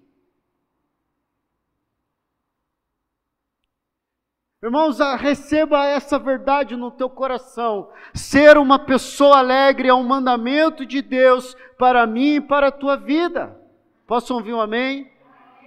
Irmãos, 4.64 5.02
ah, 5.02 5.18
receba 5.18 5.86
essa 5.88 6.18
verdade 6.18 6.78
no 6.78 6.90
teu 6.90 7.10
coração. 7.10 7.92
Ser 8.14 8.58
uma 8.58 8.80
pessoa 8.80 9.40
alegre 9.40 9.90
é 9.90 9.94
um 9.94 10.08
mandamento 10.08 10.86
de 10.86 11.02
Deus 11.02 11.54
para 11.78 12.08
mim 12.08 12.36
e 12.36 12.42
para 12.42 12.68
a 12.68 12.72
tua 12.72 12.96
vida. 12.96 13.60
Posso 14.08 14.34
ouvir 14.34 14.54
um 14.54 14.62
amém? 14.62 15.12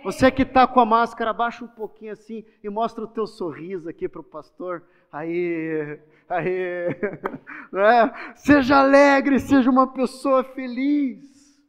Você 0.02 0.30
que 0.30 0.40
está 0.40 0.66
com 0.66 0.80
a 0.80 0.86
máscara, 0.86 1.28
abaixa 1.28 1.62
um 1.62 1.68
pouquinho 1.68 2.12
assim 2.12 2.42
e 2.64 2.70
mostra 2.70 3.04
o 3.04 3.06
teu 3.06 3.26
sorriso 3.26 3.86
aqui 3.86 4.08
para 4.08 4.22
o 4.22 4.24
pastor. 4.24 4.82
Aí, 5.12 6.00
aí, 6.26 6.96
né? 7.70 8.34
seja 8.34 8.78
alegre, 8.78 9.38
seja 9.38 9.70
uma 9.70 9.92
pessoa 9.92 10.42
feliz. 10.42 11.60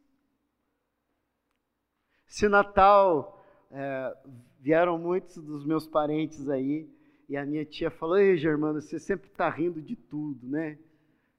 Esse 2.26 2.48
Natal 2.48 3.44
é, 3.70 4.16
vieram 4.58 4.96
muitos 4.96 5.36
dos 5.42 5.66
meus 5.66 5.86
parentes 5.86 6.48
aí 6.48 6.88
e 7.28 7.36
a 7.36 7.44
minha 7.44 7.64
tia 7.64 7.90
falou: 7.90 8.18
Ei, 8.18 8.36
Germano, 8.36 8.80
você 8.80 8.98
sempre 8.98 9.28
está 9.28 9.50
rindo 9.50 9.82
de 9.82 9.94
tudo, 9.94 10.46
né? 10.48 10.78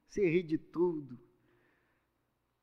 Você 0.06 0.28
ri 0.28 0.42
de 0.42 0.56
tudo. 0.56 1.18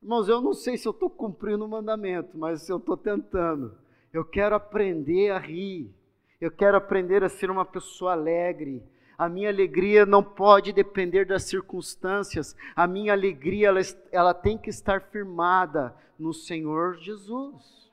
Irmãos, 0.00 0.28
eu 0.28 0.40
não 0.40 0.54
sei 0.54 0.76
se 0.76 0.86
eu 0.86 0.92
estou 0.92 1.10
cumprindo 1.10 1.64
o 1.64 1.68
mandamento, 1.68 2.38
mas 2.38 2.68
eu 2.68 2.78
estou 2.78 2.96
tentando. 2.96 3.76
Eu 4.12 4.24
quero 4.24 4.54
aprender 4.54 5.30
a 5.30 5.38
rir. 5.38 5.92
Eu 6.40 6.50
quero 6.50 6.76
aprender 6.76 7.24
a 7.24 7.28
ser 7.28 7.50
uma 7.50 7.64
pessoa 7.64 8.12
alegre. 8.12 8.82
A 9.18 9.28
minha 9.28 9.48
alegria 9.48 10.06
não 10.06 10.22
pode 10.22 10.72
depender 10.72 11.26
das 11.26 11.42
circunstâncias. 11.42 12.54
A 12.76 12.86
minha 12.86 13.12
alegria 13.12 13.68
ela, 13.68 13.80
ela 14.12 14.32
tem 14.32 14.56
que 14.56 14.70
estar 14.70 15.02
firmada 15.02 15.94
no 16.18 16.32
Senhor 16.32 16.96
Jesus. 16.98 17.90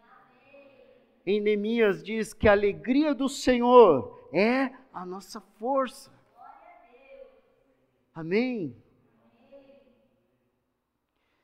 Em 1.26 1.42
Neemias 1.42 2.04
diz 2.04 2.34
que 2.34 2.48
a 2.48 2.52
alegria 2.52 3.16
do 3.16 3.28
Senhor 3.28 4.30
é 4.32 4.72
a 4.96 5.06
nossa 5.06 5.42
força. 5.60 6.10
Amém? 8.14 8.74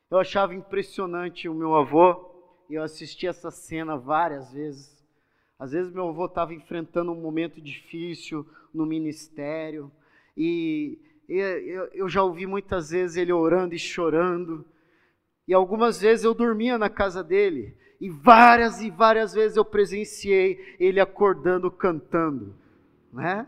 Eu 0.09 0.17
achava 0.17 0.55
impressionante 0.55 1.49
o 1.49 1.53
meu 1.53 1.75
avô, 1.75 2.31
e 2.69 2.75
eu 2.75 2.83
assisti 2.83 3.27
essa 3.27 3.51
cena 3.51 3.97
várias 3.97 4.53
vezes. 4.53 5.05
Às 5.59 5.73
vezes 5.73 5.91
meu 5.91 6.07
avô 6.07 6.25
estava 6.27 6.53
enfrentando 6.53 7.11
um 7.11 7.19
momento 7.19 7.59
difícil 7.59 8.47
no 8.73 8.85
ministério, 8.85 9.91
e 10.35 10.97
eu 11.27 12.07
já 12.07 12.23
ouvi 12.23 12.45
muitas 12.45 12.91
vezes 12.91 13.17
ele 13.17 13.33
orando 13.33 13.75
e 13.75 13.79
chorando, 13.79 14.65
e 15.45 15.53
algumas 15.53 15.99
vezes 15.99 16.23
eu 16.23 16.33
dormia 16.33 16.77
na 16.77 16.89
casa 16.89 17.21
dele, 17.21 17.77
e 17.99 18.09
várias 18.09 18.79
e 18.81 18.89
várias 18.89 19.33
vezes 19.33 19.57
eu 19.57 19.65
presenciei 19.65 20.77
ele 20.79 21.01
acordando 21.01 21.69
cantando, 21.69 22.55
né? 23.11 23.47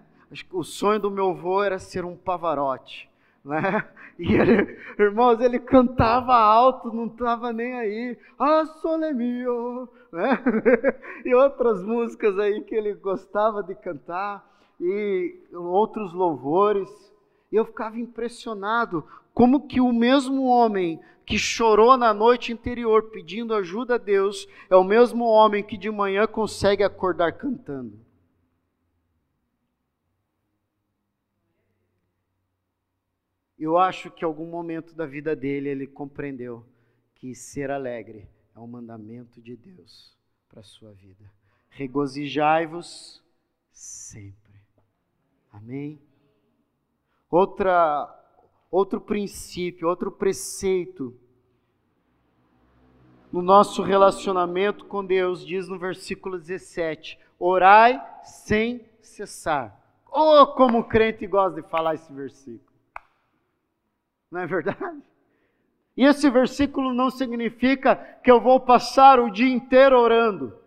O 0.51 0.63
sonho 0.63 0.99
do 0.99 1.11
meu 1.11 1.29
avô 1.29 1.63
era 1.63 1.77
ser 1.77 2.05
um 2.05 2.15
pavarote 2.15 3.11
né? 3.43 3.85
E 4.19 4.31
ele, 4.35 4.77
irmãos, 4.99 5.41
ele 5.41 5.57
cantava 5.57 6.35
alto, 6.35 6.93
não 6.93 7.07
estava 7.07 7.51
nem 7.51 7.73
aí. 7.73 8.17
Ah, 8.37 8.63
sole 8.79 9.11
mio, 9.11 9.89
né? 10.11 10.39
E 11.25 11.33
outras 11.33 11.83
músicas 11.83 12.37
aí 12.37 12.61
que 12.61 12.75
ele 12.75 12.93
gostava 12.93 13.63
de 13.63 13.73
cantar 13.73 14.47
e 14.79 15.35
outros 15.51 16.13
louvores. 16.13 16.87
E 17.51 17.55
eu 17.55 17.65
ficava 17.65 17.97
impressionado 17.97 19.03
como 19.33 19.67
que 19.67 19.81
o 19.81 19.91
mesmo 19.91 20.45
homem 20.45 20.99
que 21.25 21.39
chorou 21.39 21.97
na 21.97 22.13
noite 22.13 22.53
anterior 22.53 23.09
pedindo 23.09 23.55
ajuda 23.55 23.95
a 23.95 23.97
Deus 23.97 24.47
é 24.69 24.75
o 24.75 24.83
mesmo 24.83 25.25
homem 25.25 25.63
que 25.63 25.75
de 25.75 25.89
manhã 25.89 26.27
consegue 26.27 26.83
acordar 26.83 27.31
cantando. 27.31 27.97
Eu 33.63 33.77
acho 33.77 34.11
que 34.11 34.25
algum 34.25 34.45
momento 34.45 34.93
da 34.93 35.05
vida 35.05 35.33
dele 35.33 35.69
ele 35.69 35.87
compreendeu 35.87 36.65
que 37.15 37.33
ser 37.33 37.71
alegre 37.71 38.27
é 38.53 38.59
um 38.59 38.67
mandamento 38.67 39.41
de 39.41 39.55
Deus 39.55 40.13
para 40.49 40.59
a 40.59 40.63
sua 40.63 40.91
vida. 40.91 41.31
Regozijai-vos 41.69 43.23
sempre. 43.71 44.59
Amém? 45.49 45.97
Outra, 47.31 48.13
outro 48.69 48.99
princípio, 48.99 49.87
outro 49.87 50.11
preceito 50.11 51.17
no 53.31 53.41
nosso 53.41 53.81
relacionamento 53.81 54.83
com 54.87 55.05
Deus, 55.05 55.45
diz 55.45 55.69
no 55.69 55.79
versículo 55.79 56.37
17: 56.37 57.17
orai 57.39 58.05
sem 58.25 58.85
cessar. 58.99 59.81
Oh, 60.11 60.47
como 60.47 60.79
o 60.79 60.83
crente 60.83 61.25
gosta 61.25 61.61
de 61.61 61.69
falar 61.69 61.95
esse 61.95 62.11
versículo. 62.11 62.72
Não 64.33 64.41
é 64.41 64.47
verdade? 64.47 64.99
E 65.95 66.03
esse 66.03 66.27
versículo 66.27 66.91
não 66.91 67.11
significa 67.11 67.95
que 68.23 68.31
eu 68.31 68.41
vou 68.41 68.59
passar 68.59 69.19
o 69.19 69.29
dia 69.29 69.53
inteiro 69.53 69.95
orando. 69.95 70.57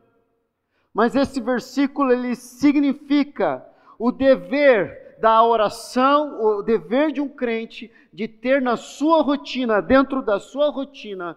Mas 0.95 1.17
esse 1.17 1.41
versículo 1.41 2.13
ele 2.13 2.37
significa 2.37 3.67
o 3.99 4.13
dever 4.13 5.19
da 5.21 5.43
oração, 5.43 6.41
o 6.41 6.63
dever 6.63 7.11
de 7.11 7.21
um 7.21 7.29
crente 7.29 7.91
de 8.13 8.29
ter 8.29 8.63
na 8.63 8.77
sua 8.77 9.21
rotina, 9.21 9.83
dentro 9.83 10.23
da 10.23 10.39
sua 10.39 10.71
rotina, 10.71 11.37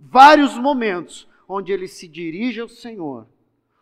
vários 0.00 0.58
momentos 0.58 1.28
onde 1.48 1.70
ele 1.72 1.86
se 1.86 2.08
dirige 2.08 2.60
ao 2.60 2.68
Senhor, 2.68 3.28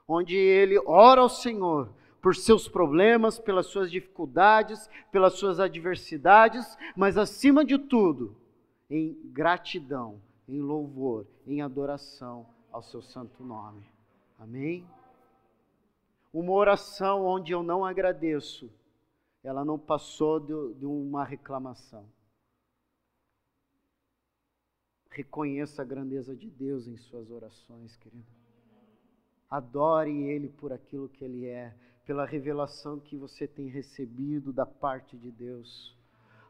onde 0.07 0.37
ele 0.37 0.79
ora 0.85 1.23
ao 1.23 1.29
Senhor, 1.31 1.89
por 2.21 2.35
seus 2.35 2.69
problemas, 2.69 3.39
pelas 3.39 3.67
suas 3.67 3.91
dificuldades, 3.91 4.89
pelas 5.11 5.35
suas 5.35 5.61
adversidades, 5.61 6.77
mas 6.97 7.17
acima 7.17 7.65
de 7.65 7.79
tudo, 7.79 8.37
em 8.91 9.15
gratidão, 9.27 10.21
em 10.49 10.61
louvor, 10.61 11.27
em 11.47 11.61
adoração 11.61 12.47
ao 12.73 12.83
seu 12.83 13.03
santo 13.03 13.45
nome. 13.45 13.85
Amém? 14.39 14.87
Uma 16.33 16.53
oração 16.53 17.25
onde 17.25 17.53
eu 17.53 17.63
não 17.63 17.85
agradeço, 17.85 18.71
ela 19.43 19.65
não 19.65 19.79
passou 19.79 20.39
de, 20.39 20.75
de 20.75 20.87
uma 20.87 21.25
reclamação. 21.25 22.05
Reconheça 25.11 25.83
a 25.83 25.85
grandeza 25.85 26.37
de 26.37 26.49
Deus 26.49 26.87
em 26.87 26.97
suas 26.97 27.31
orações, 27.31 27.97
querido. 27.97 28.27
Adore 29.51 30.13
Ele 30.25 30.49
por 30.49 30.73
aquilo 30.73 31.09
que 31.09 31.25
Ele 31.25 31.47
é 31.47 31.75
pela 32.09 32.25
revelação 32.25 32.99
que 32.99 33.19
você 33.19 33.47
tem 33.47 33.69
recebido 33.69 34.51
da 34.51 34.65
parte 34.65 35.15
de 35.15 35.31
Deus. 35.31 35.95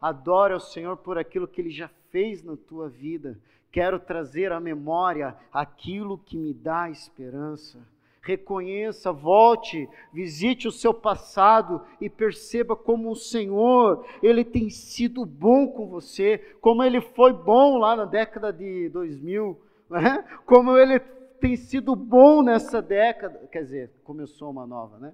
Adore 0.00 0.52
ao 0.52 0.60
Senhor 0.60 0.96
por 0.96 1.18
aquilo 1.18 1.48
que 1.48 1.60
Ele 1.60 1.70
já 1.70 1.88
fez 2.12 2.44
na 2.44 2.56
tua 2.56 2.88
vida. 2.88 3.36
Quero 3.72 3.98
trazer 3.98 4.52
à 4.52 4.60
memória 4.60 5.36
aquilo 5.52 6.16
que 6.16 6.38
me 6.38 6.54
dá 6.54 6.88
esperança. 6.88 7.80
Reconheça, 8.22 9.10
volte, 9.10 9.88
visite 10.12 10.68
o 10.68 10.72
seu 10.72 10.94
passado 10.94 11.82
e 12.00 12.08
perceba 12.08 12.76
como 12.76 13.10
o 13.10 13.16
Senhor, 13.16 14.06
Ele 14.22 14.44
tem 14.44 14.70
sido 14.70 15.26
bom 15.26 15.66
com 15.66 15.88
você, 15.88 16.38
como 16.60 16.84
Ele 16.84 17.00
foi 17.00 17.32
bom 17.32 17.78
lá 17.78 17.96
na 17.96 18.04
década 18.04 18.52
de 18.52 18.88
2000, 18.90 19.60
né? 19.90 20.24
como 20.46 20.76
Ele 20.76 21.00
tem 21.40 21.56
sido 21.56 21.96
bom 21.96 22.44
nessa 22.44 22.80
década, 22.80 23.48
quer 23.50 23.64
dizer, 23.64 23.90
começou 24.04 24.52
uma 24.52 24.64
nova, 24.64 24.98
né? 24.98 25.12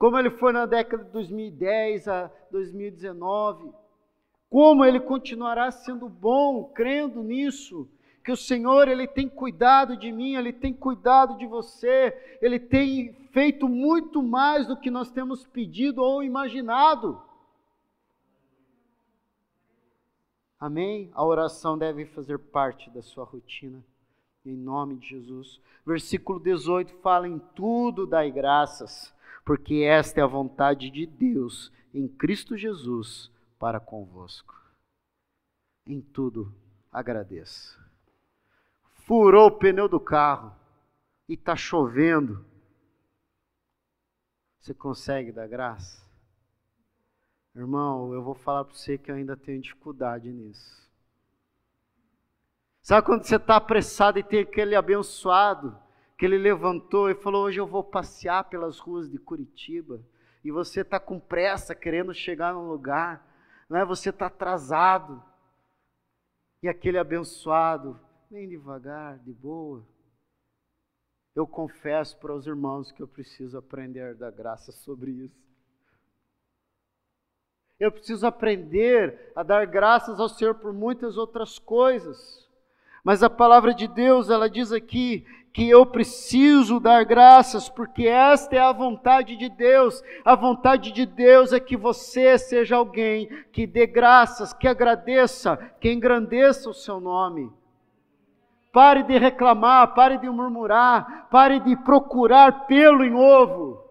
Como 0.00 0.18
ele 0.18 0.30
foi 0.30 0.50
na 0.50 0.64
década 0.64 1.04
de 1.04 1.10
2010 1.10 2.08
a 2.08 2.32
2019, 2.50 3.70
como 4.48 4.82
ele 4.82 4.98
continuará 4.98 5.70
sendo 5.70 6.08
bom, 6.08 6.64
crendo 6.72 7.22
nisso, 7.22 7.86
que 8.24 8.32
o 8.32 8.36
Senhor 8.36 8.88
ele 8.88 9.06
tem 9.06 9.28
cuidado 9.28 9.98
de 9.98 10.10
mim, 10.10 10.36
ele 10.36 10.54
tem 10.54 10.72
cuidado 10.72 11.36
de 11.36 11.46
você, 11.46 12.16
ele 12.40 12.58
tem 12.58 13.12
feito 13.30 13.68
muito 13.68 14.22
mais 14.22 14.66
do 14.66 14.74
que 14.74 14.90
nós 14.90 15.10
temos 15.10 15.46
pedido 15.46 16.02
ou 16.02 16.22
imaginado. 16.22 17.20
Amém? 20.58 21.10
A 21.12 21.22
oração 21.22 21.76
deve 21.76 22.06
fazer 22.06 22.38
parte 22.38 22.88
da 22.88 23.02
sua 23.02 23.24
rotina, 23.24 23.84
em 24.46 24.56
nome 24.56 24.96
de 24.96 25.08
Jesus. 25.08 25.60
Versículo 25.84 26.40
18 26.40 26.90
fala: 27.02 27.28
em 27.28 27.38
tudo 27.54 28.06
dai 28.06 28.30
graças 28.30 29.14
porque 29.50 29.82
esta 29.82 30.20
é 30.20 30.22
a 30.22 30.28
vontade 30.28 30.88
de 30.92 31.04
Deus 31.04 31.72
em 31.92 32.06
Cristo 32.06 32.56
Jesus 32.56 33.32
para 33.58 33.80
convosco. 33.80 34.54
Em 35.84 36.00
tudo 36.00 36.54
agradeça. 36.92 37.76
Furou 39.08 39.48
o 39.48 39.58
pneu 39.58 39.88
do 39.88 39.98
carro 39.98 40.54
e 41.28 41.34
está 41.34 41.56
chovendo. 41.56 42.46
Você 44.60 44.72
consegue 44.72 45.32
dar 45.32 45.48
graça? 45.48 46.08
Irmão, 47.52 48.14
eu 48.14 48.22
vou 48.22 48.36
falar 48.36 48.64
para 48.64 48.76
você 48.76 48.96
que 48.96 49.10
eu 49.10 49.16
ainda 49.16 49.36
tenho 49.36 49.60
dificuldade 49.60 50.32
nisso. 50.32 50.88
Sabe 52.84 53.04
quando 53.04 53.24
você 53.24 53.34
está 53.34 53.56
apressado 53.56 54.16
e 54.16 54.22
tem 54.22 54.42
aquele 54.42 54.76
abençoado 54.76 55.76
que 56.20 56.26
ele 56.26 56.36
levantou 56.36 57.08
e 57.08 57.14
falou: 57.14 57.46
Hoje 57.46 57.58
eu 57.58 57.66
vou 57.66 57.82
passear 57.82 58.44
pelas 58.44 58.78
ruas 58.78 59.10
de 59.10 59.18
Curitiba. 59.18 60.04
E 60.44 60.50
você 60.50 60.82
está 60.82 61.00
com 61.00 61.18
pressa, 61.18 61.74
querendo 61.74 62.12
chegar 62.12 62.52
num 62.52 62.68
lugar, 62.68 63.26
não 63.70 63.78
é? 63.78 63.86
você 63.86 64.10
está 64.10 64.26
atrasado. 64.26 65.22
E 66.62 66.68
aquele 66.68 66.98
abençoado, 66.98 67.98
bem 68.30 68.46
devagar, 68.46 69.18
de 69.20 69.32
boa. 69.32 69.82
Eu 71.34 71.46
confesso 71.46 72.18
para 72.18 72.34
os 72.34 72.46
irmãos 72.46 72.92
que 72.92 73.02
eu 73.02 73.08
preciso 73.08 73.56
aprender 73.56 74.14
da 74.14 74.30
graça 74.30 74.72
sobre 74.72 75.12
isso. 75.12 75.40
Eu 77.78 77.90
preciso 77.90 78.26
aprender 78.26 79.32
a 79.34 79.42
dar 79.42 79.66
graças 79.66 80.20
ao 80.20 80.28
Senhor 80.28 80.56
por 80.56 80.70
muitas 80.70 81.16
outras 81.16 81.58
coisas. 81.58 82.49
Mas 83.04 83.22
a 83.22 83.30
palavra 83.30 83.72
de 83.72 83.88
Deus, 83.88 84.28
ela 84.28 84.48
diz 84.48 84.72
aqui 84.72 85.24
que 85.52 85.68
eu 85.68 85.84
preciso 85.84 86.78
dar 86.78 87.04
graças, 87.04 87.68
porque 87.68 88.06
esta 88.06 88.54
é 88.54 88.60
a 88.60 88.72
vontade 88.72 89.36
de 89.36 89.48
Deus. 89.48 90.02
A 90.24 90.34
vontade 90.34 90.92
de 90.92 91.04
Deus 91.04 91.52
é 91.52 91.58
que 91.58 91.76
você 91.76 92.38
seja 92.38 92.76
alguém 92.76 93.28
que 93.50 93.66
dê 93.66 93.86
graças, 93.86 94.52
que 94.52 94.68
agradeça, 94.68 95.56
que 95.80 95.92
engrandeça 95.92 96.70
o 96.70 96.74
seu 96.74 97.00
nome. 97.00 97.52
Pare 98.72 99.02
de 99.02 99.18
reclamar, 99.18 99.94
pare 99.94 100.18
de 100.18 100.30
murmurar, 100.30 101.28
pare 101.28 101.58
de 101.58 101.76
procurar 101.76 102.66
pelo 102.66 103.04
em 103.04 103.14
ovo. 103.14 103.84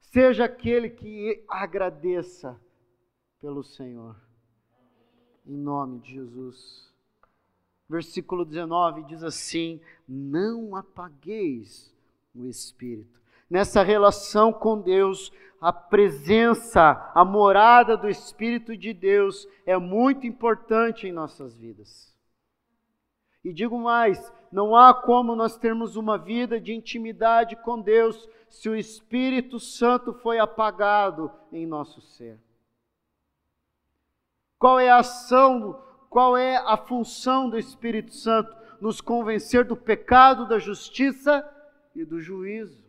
Seja 0.00 0.44
aquele 0.44 0.90
que 0.90 1.44
agradeça 1.48 2.60
pelo 3.40 3.62
Senhor. 3.62 4.16
Em 5.46 5.56
nome 5.56 6.00
de 6.00 6.14
Jesus. 6.14 6.91
Versículo 7.92 8.46
19 8.46 9.02
diz 9.02 9.22
assim: 9.22 9.78
Não 10.08 10.74
apagueis 10.74 11.94
o 12.34 12.46
espírito. 12.46 13.20
Nessa 13.50 13.82
relação 13.82 14.50
com 14.50 14.80
Deus, 14.80 15.30
a 15.60 15.70
presença, 15.70 17.12
a 17.14 17.22
morada 17.22 17.94
do 17.94 18.08
Espírito 18.08 18.74
de 18.74 18.94
Deus 18.94 19.46
é 19.66 19.76
muito 19.76 20.26
importante 20.26 21.06
em 21.06 21.12
nossas 21.12 21.54
vidas. 21.54 22.16
E 23.44 23.52
digo 23.52 23.78
mais: 23.78 24.32
não 24.50 24.74
há 24.74 24.94
como 24.94 25.36
nós 25.36 25.58
termos 25.58 25.94
uma 25.94 26.16
vida 26.16 26.58
de 26.58 26.72
intimidade 26.72 27.56
com 27.56 27.78
Deus 27.78 28.26
se 28.48 28.70
o 28.70 28.74
Espírito 28.74 29.60
Santo 29.60 30.14
foi 30.14 30.38
apagado 30.38 31.30
em 31.52 31.66
nosso 31.66 32.00
ser. 32.00 32.40
Qual 34.58 34.80
é 34.80 34.88
a 34.88 35.00
ação, 35.00 35.91
qual 36.12 36.36
é 36.36 36.58
a 36.58 36.76
função 36.76 37.48
do 37.48 37.58
Espírito 37.58 38.14
Santo? 38.14 38.54
Nos 38.78 39.00
convencer 39.00 39.64
do 39.64 39.74
pecado, 39.74 40.46
da 40.46 40.58
justiça 40.58 41.42
e 41.96 42.04
do 42.04 42.20
juízo. 42.20 42.84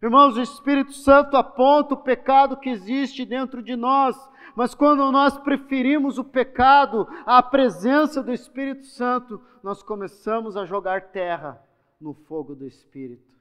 Irmãos, 0.00 0.36
o 0.36 0.40
Espírito 0.40 0.92
Santo 0.92 1.36
aponta 1.36 1.94
o 1.94 2.02
pecado 2.02 2.58
que 2.58 2.70
existe 2.70 3.24
dentro 3.24 3.60
de 3.60 3.74
nós, 3.74 4.16
mas 4.54 4.72
quando 4.72 5.10
nós 5.10 5.36
preferimos 5.36 6.16
o 6.16 6.22
pecado 6.22 7.08
à 7.26 7.42
presença 7.42 8.22
do 8.22 8.32
Espírito 8.32 8.86
Santo, 8.86 9.42
nós 9.60 9.82
começamos 9.82 10.56
a 10.56 10.64
jogar 10.64 11.10
terra 11.10 11.60
no 12.00 12.14
fogo 12.14 12.54
do 12.54 12.68
Espírito. 12.68 13.34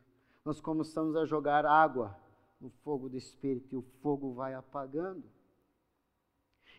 Nós 0.43 0.59
começamos 0.59 1.15
a 1.15 1.23
jogar 1.23 1.67
água 1.67 2.17
no 2.59 2.71
fogo 2.83 3.09
do 3.09 3.17
Espírito 3.17 3.75
e 3.75 3.77
o 3.77 3.85
fogo 4.01 4.33
vai 4.33 4.55
apagando. 4.55 5.34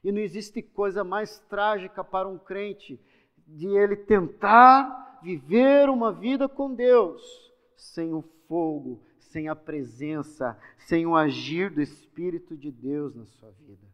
E 0.07 0.13
não 0.13 0.21
existe 0.21 0.63
coisa 0.63 1.03
mais 1.03 1.41
trágica 1.49 2.05
para 2.05 2.29
um 2.29 2.39
crente 2.39 2.97
de 3.45 3.67
ele 3.67 3.97
tentar 3.97 5.19
viver 5.21 5.89
uma 5.89 6.13
vida 6.13 6.49
com 6.49 6.73
Deus 6.73 7.53
sem 7.77 8.15
o 8.15 8.23
fogo, 8.47 9.03
sem 9.19 9.49
a 9.49 9.57
presença, 9.57 10.57
sem 10.79 11.09
o 11.09 11.17
agir 11.17 11.71
do 11.71 11.83
Espírito 11.83 12.57
de 12.57 12.71
Deus 12.71 13.17
na 13.17 13.27
sua 13.27 13.51
vida. 13.51 13.85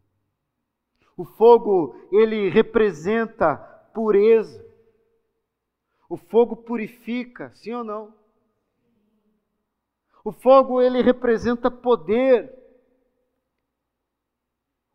O 1.17 1.25
fogo, 1.25 1.95
ele 2.11 2.47
representa 2.47 3.55
pureza. 3.91 4.63
O 6.07 6.15
fogo 6.15 6.57
purifica, 6.57 7.49
sim 7.55 7.73
ou 7.73 7.83
não? 7.83 8.13
O 10.23 10.31
fogo, 10.31 10.79
ele 10.79 11.01
representa 11.01 11.71
poder. 11.71 12.53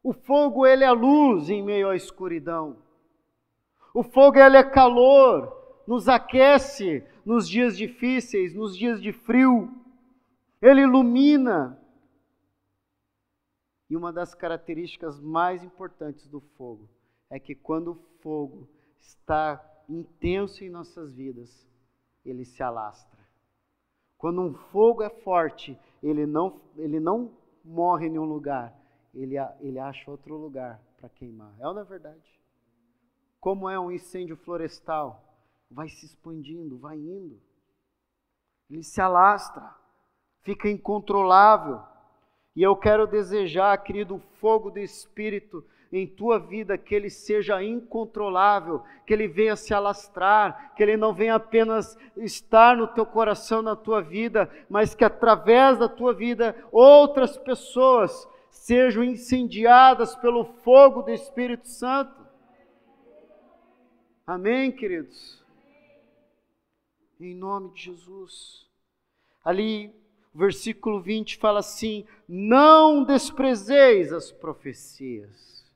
O 0.08 0.14
fogo, 0.14 0.66
ele 0.66 0.84
é 0.84 0.90
luz 0.90 1.50
em 1.50 1.62
meio 1.62 1.90
à 1.90 1.94
escuridão. 1.94 2.78
O 3.92 4.02
fogo, 4.02 4.38
ele 4.38 4.56
é 4.56 4.64
calor, 4.64 5.54
nos 5.86 6.08
aquece 6.08 7.06
nos 7.26 7.46
dias 7.46 7.76
difíceis, 7.76 8.54
nos 8.54 8.74
dias 8.74 9.02
de 9.02 9.12
frio 9.12 9.70
ele 10.62 10.80
ilumina. 10.80 11.78
E 13.90 13.94
uma 13.98 14.10
das 14.10 14.34
características 14.34 15.20
mais 15.20 15.62
importantes 15.62 16.26
do 16.26 16.40
fogo 16.56 16.88
é 17.28 17.38
que 17.38 17.54
quando 17.54 17.88
o 17.88 18.02
fogo 18.22 18.66
está 18.98 19.62
intenso 19.86 20.64
em 20.64 20.70
nossas 20.70 21.12
vidas, 21.12 21.68
ele 22.24 22.46
se 22.46 22.62
alastra. 22.62 23.20
Quando 24.16 24.40
um 24.40 24.54
fogo 24.54 25.02
é 25.02 25.10
forte, 25.10 25.78
ele 26.02 26.24
não, 26.24 26.62
ele 26.78 26.98
não 26.98 27.30
morre 27.62 28.06
em 28.06 28.10
nenhum 28.12 28.24
lugar, 28.24 28.74
ele, 29.14 29.36
ele 29.60 29.78
acha 29.78 30.10
outro 30.10 30.36
lugar 30.36 30.80
para 30.96 31.08
queimar. 31.08 31.54
É 31.58 31.66
ou 31.66 31.74
não 31.74 31.82
é 31.82 31.84
verdade? 31.84 32.40
Como 33.40 33.68
é 33.68 33.78
um 33.78 33.90
incêndio 33.90 34.36
florestal? 34.36 35.24
Vai 35.70 35.88
se 35.88 36.06
expandindo, 36.06 36.78
vai 36.78 36.96
indo. 36.96 37.40
Ele 38.70 38.82
se 38.82 39.00
alastra 39.00 39.78
fica 40.48 40.66
incontrolável. 40.66 41.80
E 42.56 42.62
eu 42.62 42.74
quero 42.74 43.06
desejar, 43.06 43.76
querido, 43.78 44.16
o 44.16 44.22
fogo 44.40 44.70
do 44.70 44.78
Espírito 44.78 45.62
em 45.92 46.06
tua 46.06 46.38
vida, 46.38 46.78
que 46.78 46.94
ele 46.94 47.10
seja 47.10 47.62
incontrolável, 47.62 48.82
que 49.06 49.12
ele 49.12 49.28
venha 49.28 49.56
se 49.56 49.74
alastrar, 49.74 50.74
que 50.74 50.82
ele 50.82 50.96
não 50.96 51.12
venha 51.12 51.34
apenas 51.34 51.96
estar 52.16 52.76
no 52.76 52.86
teu 52.88 53.04
coração, 53.04 53.60
na 53.60 53.76
tua 53.76 54.00
vida, 54.00 54.50
mas 54.70 54.94
que 54.94 55.04
através 55.04 55.78
da 55.78 55.88
tua 55.88 56.14
vida 56.14 56.56
outras 56.72 57.36
pessoas 57.36 58.26
sejam 58.50 59.02
incendiadas 59.02 60.14
pelo 60.16 60.44
fogo 60.44 61.02
do 61.02 61.10
Espírito 61.10 61.68
Santo. 61.68 62.26
Amém, 64.26 64.70
queridos? 64.70 65.44
Em 67.20 67.34
nome 67.34 67.72
de 67.72 67.84
Jesus. 67.84 68.68
Ali 69.44 69.94
versículo 70.34 71.00
20 71.00 71.36
fala 71.36 71.60
assim: 71.60 72.06
Não 72.28 73.02
desprezeis 73.02 74.12
as 74.12 74.30
profecias. 74.30 75.66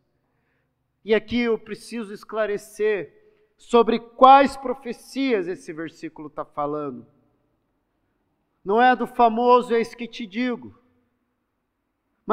E 1.04 1.14
aqui 1.14 1.40
eu 1.40 1.58
preciso 1.58 2.14
esclarecer 2.14 3.12
sobre 3.56 3.98
quais 3.98 4.56
profecias 4.56 5.48
esse 5.48 5.72
versículo 5.72 6.28
está 6.28 6.44
falando. 6.44 7.06
Não 8.64 8.80
é 8.80 8.94
do 8.94 9.06
famoso 9.06 9.74
eis 9.74 9.94
que 9.94 10.06
te 10.06 10.26
digo. 10.26 10.78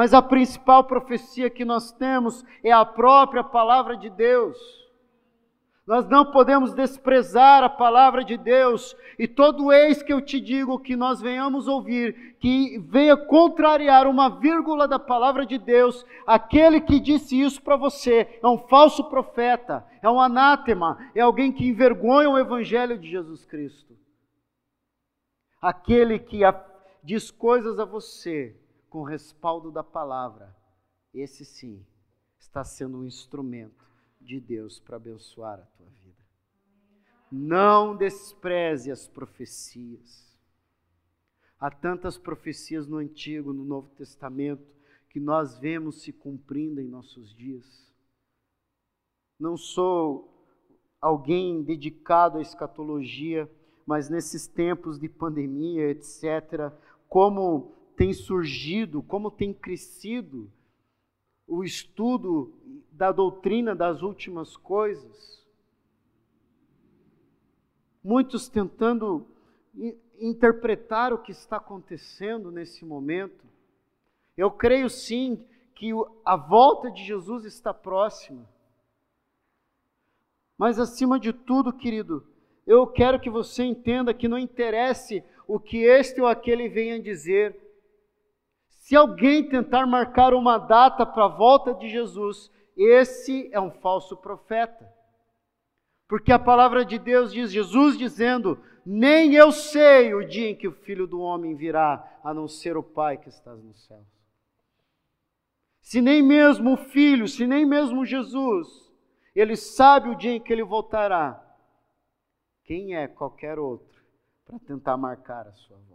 Mas 0.00 0.14
a 0.14 0.22
principal 0.22 0.84
profecia 0.84 1.50
que 1.50 1.62
nós 1.62 1.92
temos 1.92 2.42
é 2.64 2.72
a 2.72 2.86
própria 2.86 3.44
palavra 3.44 3.98
de 3.98 4.08
Deus. 4.08 4.56
Nós 5.86 6.08
não 6.08 6.30
podemos 6.30 6.72
desprezar 6.72 7.62
a 7.62 7.68
palavra 7.68 8.24
de 8.24 8.38
Deus, 8.38 8.96
e 9.18 9.28
todo 9.28 9.70
eis 9.70 10.02
que 10.02 10.10
eu 10.10 10.22
te 10.22 10.40
digo 10.40 10.78
que 10.78 10.96
nós 10.96 11.20
venhamos 11.20 11.68
ouvir, 11.68 12.34
que 12.40 12.78
venha 12.78 13.14
contrariar 13.14 14.06
uma 14.06 14.30
vírgula 14.30 14.88
da 14.88 14.98
palavra 14.98 15.44
de 15.44 15.58
Deus, 15.58 16.02
aquele 16.26 16.80
que 16.80 16.98
disse 16.98 17.38
isso 17.38 17.60
para 17.60 17.76
você 17.76 18.40
é 18.42 18.48
um 18.48 18.56
falso 18.56 19.04
profeta, 19.10 19.86
é 20.00 20.08
um 20.08 20.18
anátema, 20.18 20.96
é 21.14 21.20
alguém 21.20 21.52
que 21.52 21.68
envergonha 21.68 22.30
o 22.30 22.38
evangelho 22.38 22.96
de 22.96 23.06
Jesus 23.06 23.44
Cristo. 23.44 23.94
Aquele 25.60 26.18
que 26.18 26.40
diz 27.04 27.30
coisas 27.30 27.78
a 27.78 27.84
você 27.84 28.56
com 28.90 29.04
respaldo 29.04 29.70
da 29.70 29.84
palavra, 29.84 30.54
esse 31.14 31.44
sim 31.44 31.86
está 32.38 32.64
sendo 32.64 32.98
um 32.98 33.06
instrumento 33.06 33.88
de 34.20 34.40
Deus 34.40 34.80
para 34.80 34.96
abençoar 34.96 35.60
a 35.60 35.76
tua 35.76 35.88
vida. 36.02 36.18
Não 37.30 37.96
despreze 37.96 38.90
as 38.90 39.06
profecias. 39.06 40.36
Há 41.58 41.70
tantas 41.70 42.18
profecias 42.18 42.88
no 42.88 42.96
Antigo, 42.96 43.52
no 43.52 43.64
Novo 43.64 43.88
Testamento, 43.90 44.66
que 45.08 45.20
nós 45.20 45.56
vemos 45.58 46.02
se 46.02 46.12
cumprindo 46.12 46.80
em 46.80 46.88
nossos 46.88 47.32
dias. 47.32 47.94
Não 49.38 49.56
sou 49.56 50.44
alguém 51.00 51.62
dedicado 51.62 52.38
à 52.38 52.42
escatologia, 52.42 53.48
mas 53.86 54.10
nesses 54.10 54.48
tempos 54.48 54.98
de 54.98 55.08
pandemia, 55.08 55.90
etc., 55.90 56.72
como 57.08 57.79
tem 58.00 58.14
surgido, 58.14 59.02
como 59.02 59.30
tem 59.30 59.52
crescido 59.52 60.50
o 61.46 61.62
estudo 61.62 62.50
da 62.90 63.12
doutrina 63.12 63.76
das 63.76 64.00
últimas 64.00 64.56
coisas. 64.56 65.46
Muitos 68.02 68.48
tentando 68.48 69.26
interpretar 70.18 71.12
o 71.12 71.18
que 71.18 71.30
está 71.30 71.58
acontecendo 71.58 72.50
nesse 72.50 72.86
momento. 72.86 73.44
Eu 74.34 74.50
creio 74.50 74.88
sim 74.88 75.44
que 75.74 75.90
a 76.24 76.36
volta 76.36 76.90
de 76.90 77.04
Jesus 77.04 77.44
está 77.44 77.74
próxima. 77.74 78.48
Mas 80.56 80.78
acima 80.78 81.20
de 81.20 81.34
tudo, 81.34 81.70
querido, 81.70 82.26
eu 82.66 82.86
quero 82.86 83.20
que 83.20 83.28
você 83.28 83.62
entenda 83.62 84.14
que 84.14 84.26
não 84.26 84.38
interesse 84.38 85.22
o 85.46 85.60
que 85.60 85.82
este 85.82 86.18
ou 86.18 86.26
aquele 86.26 86.66
venha 86.66 86.98
dizer. 86.98 87.68
Se 88.90 88.96
alguém 88.96 89.48
tentar 89.48 89.86
marcar 89.86 90.34
uma 90.34 90.58
data 90.58 91.06
para 91.06 91.26
a 91.26 91.28
volta 91.28 91.72
de 91.72 91.88
Jesus, 91.88 92.50
esse 92.76 93.48
é 93.52 93.60
um 93.60 93.70
falso 93.70 94.16
profeta. 94.16 94.92
Porque 96.08 96.32
a 96.32 96.40
palavra 96.40 96.84
de 96.84 96.98
Deus 96.98 97.32
diz, 97.32 97.52
Jesus 97.52 97.96
dizendo: 97.96 98.60
Nem 98.84 99.32
eu 99.36 99.52
sei 99.52 100.12
o 100.12 100.26
dia 100.26 100.50
em 100.50 100.56
que 100.56 100.66
o 100.66 100.72
filho 100.72 101.06
do 101.06 101.20
homem 101.20 101.54
virá, 101.54 102.18
a 102.24 102.34
não 102.34 102.48
ser 102.48 102.76
o 102.76 102.82
Pai 102.82 103.16
que 103.16 103.28
está 103.28 103.54
nos 103.54 103.86
céus. 103.86 104.08
Se 105.80 106.00
nem 106.00 106.20
mesmo 106.20 106.72
o 106.72 106.76
filho, 106.76 107.28
se 107.28 107.46
nem 107.46 107.64
mesmo 107.64 108.04
Jesus, 108.04 108.92
ele 109.36 109.54
sabe 109.54 110.08
o 110.08 110.16
dia 110.16 110.32
em 110.32 110.40
que 110.40 110.52
ele 110.52 110.64
voltará, 110.64 111.40
quem 112.64 112.96
é 112.96 113.06
qualquer 113.06 113.56
outro 113.56 114.02
para 114.44 114.58
tentar 114.58 114.96
marcar 114.96 115.46
a 115.46 115.52
sua 115.52 115.76
volta? 115.76 115.89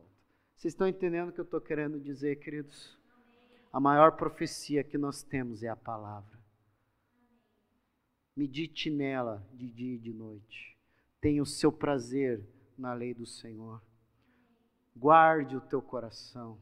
Vocês 0.66 0.74
estão 0.74 0.88
entendendo 0.88 1.30
o 1.30 1.32
que 1.32 1.40
eu 1.40 1.46
estou 1.46 1.62
querendo 1.62 2.00
dizer, 2.00 2.38
queridos? 2.38 2.98
A 3.72 3.80
maior 3.80 4.14
profecia 4.14 4.84
que 4.84 4.98
nós 4.98 5.22
temos 5.22 5.62
é 5.62 5.68
a 5.68 5.76
palavra. 5.76 6.40
Medite 8.36 8.90
nela 8.90 9.48
de 9.54 9.70
dia 9.70 9.94
e 9.94 10.00
de 10.00 10.12
noite. 10.12 10.76
Tenha 11.22 11.44
o 11.44 11.46
seu 11.46 11.72
prazer 11.72 12.44
na 12.76 12.96
lei 12.96 13.14
do 13.14 13.28
Senhor. 13.28 13.80
Guarde 14.96 15.56
o 15.56 15.62
teu 15.62 15.84
coração. 15.84 16.60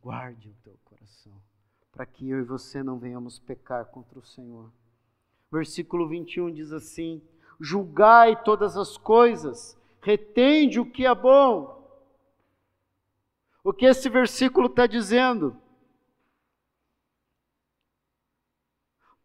Guarde 0.00 0.48
o 0.48 0.54
teu 0.64 0.76
coração. 0.84 1.40
Para 1.92 2.04
que 2.04 2.28
eu 2.28 2.40
e 2.40 2.42
você 2.42 2.82
não 2.82 2.98
venhamos 2.98 3.38
pecar 3.38 3.86
contra 3.86 4.18
o 4.18 4.26
Senhor. 4.26 4.72
Versículo 5.52 6.08
21 6.08 6.52
diz 6.52 6.72
assim: 6.72 7.22
Julgai 7.60 8.42
todas 8.42 8.76
as 8.76 8.96
coisas, 8.96 9.78
retende 10.02 10.80
o 10.80 10.90
que 10.90 11.06
é 11.06 11.14
bom. 11.14 11.79
O 13.62 13.72
que 13.72 13.86
esse 13.86 14.08
versículo 14.08 14.66
está 14.66 14.86
dizendo? 14.86 15.60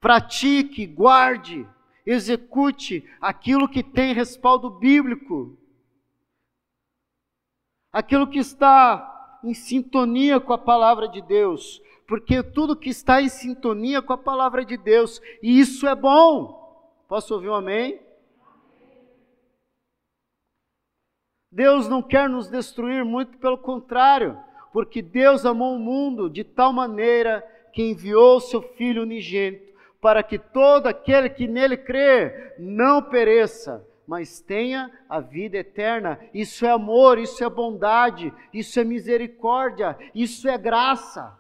pratique, 0.06 0.86
guarde, 0.86 1.68
execute 2.06 3.04
aquilo 3.20 3.68
que 3.68 3.82
tem 3.82 4.14
respaldo 4.14 4.70
bíblico, 4.70 5.58
aquilo 7.92 8.28
que 8.28 8.38
está 8.38 9.40
em 9.44 9.56
sintonia 9.56 10.40
com 10.40 10.54
a 10.54 10.60
palavra 10.60 11.08
de 11.08 11.24
Deus, 11.24 11.82
porque 12.08 12.44
tudo 12.44 12.76
que 12.76 12.92
está 12.92 13.20
em 13.20 13.30
sintonia 13.30 14.00
com 14.00 14.14
a 14.14 14.18
palavra 14.20 14.64
de 14.64 14.78
Deus, 14.78 15.20
e 15.42 15.60
isso 15.60 15.88
é 15.88 15.96
bom. 15.96 16.94
Posso 17.08 17.34
ouvir 17.34 17.50
um 17.50 17.56
amém? 17.56 18.00
Deus 21.56 21.88
não 21.88 22.02
quer 22.02 22.28
nos 22.28 22.50
destruir, 22.50 23.06
muito 23.06 23.38
pelo 23.38 23.58
contrário, 23.58 24.38
porque 24.74 25.02
Deus 25.02 25.46
amou 25.46 25.78
o 25.78 25.80
mundo 25.80 26.30
de 26.30 26.44
tal 26.44 26.74
maneira 26.74 27.42
que 27.72 27.82
enviou 27.82 28.42
seu 28.42 28.62
Filho 28.62 29.04
unigênito 29.04 29.74
para 30.02 30.22
que 30.22 30.38
todo 30.38 30.88
aquele 30.88 31.30
que 31.30 31.48
nele 31.48 31.78
crê 31.78 32.54
não 32.60 33.02
pereça, 33.02 33.88
mas 34.06 34.42
tenha 34.42 34.92
a 35.08 35.22
vida 35.22 35.56
eterna. 35.56 36.20
Isso 36.34 36.66
é 36.66 36.72
amor, 36.72 37.18
isso 37.18 37.42
é 37.42 37.50
bondade, 37.50 38.34
isso 38.54 38.78
é 38.78 38.84
misericórdia, 38.84 39.98
isso 40.14 40.50
é 40.50 40.58
graça. 40.58 41.40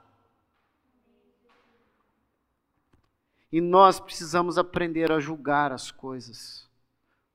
E 3.52 3.60
nós 3.60 4.00
precisamos 4.00 4.58
aprender 4.58 5.12
a 5.12 5.20
julgar 5.20 5.74
as 5.74 5.92
coisas. 5.92 6.70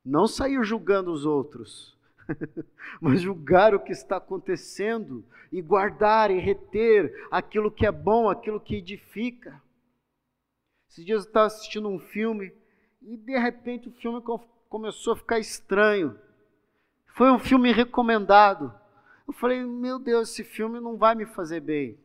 Não 0.02 0.26
sair 0.26 0.64
julgando 0.64 1.12
os 1.12 1.26
outros, 1.26 1.99
mas 3.00 3.20
julgar 3.20 3.74
o 3.74 3.80
que 3.80 3.92
está 3.92 4.16
acontecendo 4.16 5.24
e 5.52 5.60
guardar 5.60 6.30
e 6.30 6.38
reter 6.38 7.26
aquilo 7.30 7.70
que 7.70 7.86
é 7.86 7.92
bom, 7.92 8.28
aquilo 8.28 8.60
que 8.60 8.76
edifica. 8.76 9.60
Esses 10.88 11.04
dias 11.04 11.24
eu 11.24 11.28
estava 11.28 11.46
assistindo 11.46 11.88
um 11.88 11.98
filme 11.98 12.52
e 13.02 13.16
de 13.16 13.38
repente 13.38 13.88
o 13.88 13.92
filme 13.92 14.22
começou 14.68 15.12
a 15.12 15.16
ficar 15.16 15.38
estranho. 15.38 16.18
Foi 17.14 17.30
um 17.30 17.38
filme 17.38 17.72
recomendado. 17.72 18.74
Eu 19.26 19.32
falei, 19.32 19.62
meu 19.64 19.98
Deus, 19.98 20.30
esse 20.30 20.42
filme 20.44 20.80
não 20.80 20.96
vai 20.96 21.14
me 21.14 21.26
fazer 21.26 21.60
bem. 21.60 21.98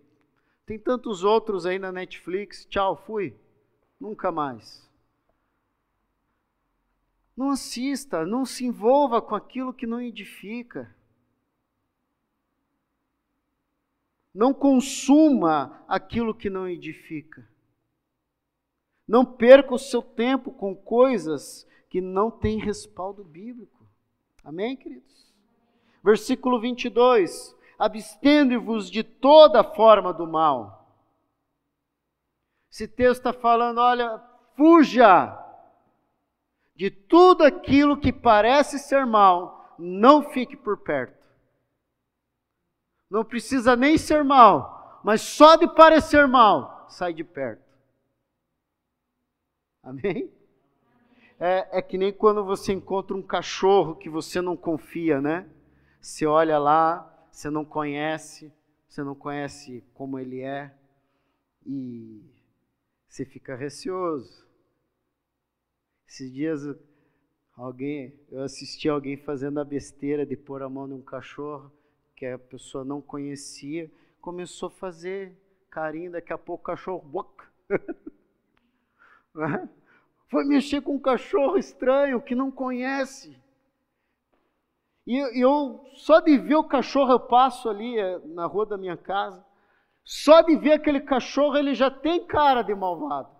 Tem 0.65 0.79
tantos 0.79 1.23
outros 1.23 1.65
aí 1.65 1.77
na 1.77 1.91
Netflix. 1.91 2.65
Tchau, 2.65 2.95
fui. 3.05 3.35
Nunca 3.99 4.31
mais. 4.31 4.84
Não 7.35 7.49
assista, 7.49 8.25
não 8.25 8.45
se 8.45 8.65
envolva 8.65 9.21
com 9.21 9.35
aquilo 9.35 9.73
que 9.73 9.85
não 9.85 10.01
edifica. 10.01 10.95
Não 14.33 14.53
consuma 14.53 15.83
aquilo 15.87 16.33
que 16.33 16.49
não 16.49 16.67
edifica. 16.67 17.47
Não 19.07 19.25
perca 19.25 19.73
o 19.73 19.79
seu 19.79 20.01
tempo 20.01 20.51
com 20.51 20.75
coisas 20.75 21.67
que 21.89 22.01
não 22.01 22.31
têm 22.31 22.57
respaldo 22.57 23.23
bíblico. 23.23 23.85
Amém, 24.43 24.75
queridos? 24.75 25.33
Versículo 26.03 26.59
22. 26.59 27.55
Abstende-vos 27.77 28.89
de 28.89 29.03
toda 29.03 29.63
forma 29.63 30.13
do 30.13 30.25
mal. 30.25 30.89
Esse 32.71 32.87
texto 32.87 33.19
está 33.19 33.33
falando, 33.33 33.79
olha, 33.79 34.21
fuja 34.55 35.44
de 36.75 36.91
tudo 36.91 37.43
aquilo 37.43 37.97
que 37.97 38.11
parece 38.11 38.77
ser 38.77 39.05
mal, 39.05 39.75
não 39.79 40.29
fique 40.31 40.55
por 40.55 40.77
perto. 40.77 41.23
Não 43.09 43.23
precisa 43.23 43.75
nem 43.75 43.97
ser 43.97 44.23
mal, 44.23 45.01
mas 45.03 45.21
só 45.21 45.55
de 45.55 45.67
parecer 45.73 46.27
mal, 46.27 46.85
sai 46.89 47.13
de 47.13 47.23
perto. 47.23 47.63
Amém? 49.81 50.31
É, 51.39 51.79
é 51.79 51.81
que 51.81 51.97
nem 51.97 52.11
quando 52.11 52.43
você 52.43 52.73
encontra 52.73 53.15
um 53.15 53.21
cachorro 53.21 53.95
que 53.95 54.09
você 54.09 54.41
não 54.41 54.57
confia, 54.57 55.21
né? 55.21 55.47
Você 56.01 56.25
olha 56.25 56.57
lá, 56.57 57.11
você 57.31 57.49
não 57.49 57.63
conhece, 57.63 58.51
você 58.87 59.03
não 59.03 59.13
conhece 59.13 59.83
como 59.93 60.17
ele 60.17 60.41
é 60.41 60.73
e 61.65 62.23
você 63.07 63.25
fica 63.25 63.55
receoso. 63.55 64.45
Esses 66.15 66.31
dias 66.31 66.61
alguém, 67.57 68.17
eu 68.31 68.43
assisti 68.43 68.87
alguém 68.87 69.17
fazendo 69.17 69.59
a 69.59 69.65
besteira 69.65 70.25
de 70.25 70.37
pôr 70.37 70.63
a 70.63 70.69
mão 70.69 70.87
num 70.87 71.01
cachorro 71.01 71.69
que 72.15 72.25
a 72.25 72.39
pessoa 72.39 72.85
não 72.85 73.01
conhecia, 73.01 73.91
começou 74.21 74.67
a 74.67 74.71
fazer 74.71 75.37
carinho, 75.69 76.13
daqui 76.13 76.31
a 76.31 76.37
pouco 76.37 76.63
o 76.63 76.65
cachorro? 76.65 77.27
Foi 80.31 80.45
mexer 80.45 80.79
com 80.79 80.95
um 80.95 80.99
cachorro 80.99 81.57
estranho 81.57 82.21
que 82.21 82.33
não 82.33 82.49
conhece. 82.49 83.37
E 85.05 85.17
eu, 85.37 85.85
só 85.95 86.21
de 86.21 86.37
ver 86.37 86.55
o 86.55 86.63
cachorro, 86.63 87.11
eu 87.11 87.19
passo 87.19 87.67
ali 87.67 87.99
é, 87.99 88.19
na 88.19 88.45
rua 88.45 88.65
da 88.65 88.77
minha 88.77 88.95
casa, 88.95 89.45
só 90.01 90.41
de 90.41 90.55
ver 90.55 90.71
aquele 90.71 91.01
cachorro, 91.01 91.57
ele 91.57 91.75
já 91.75 91.91
tem 91.91 92.25
cara 92.25 92.61
de 92.61 92.73
malvado. 92.73 93.34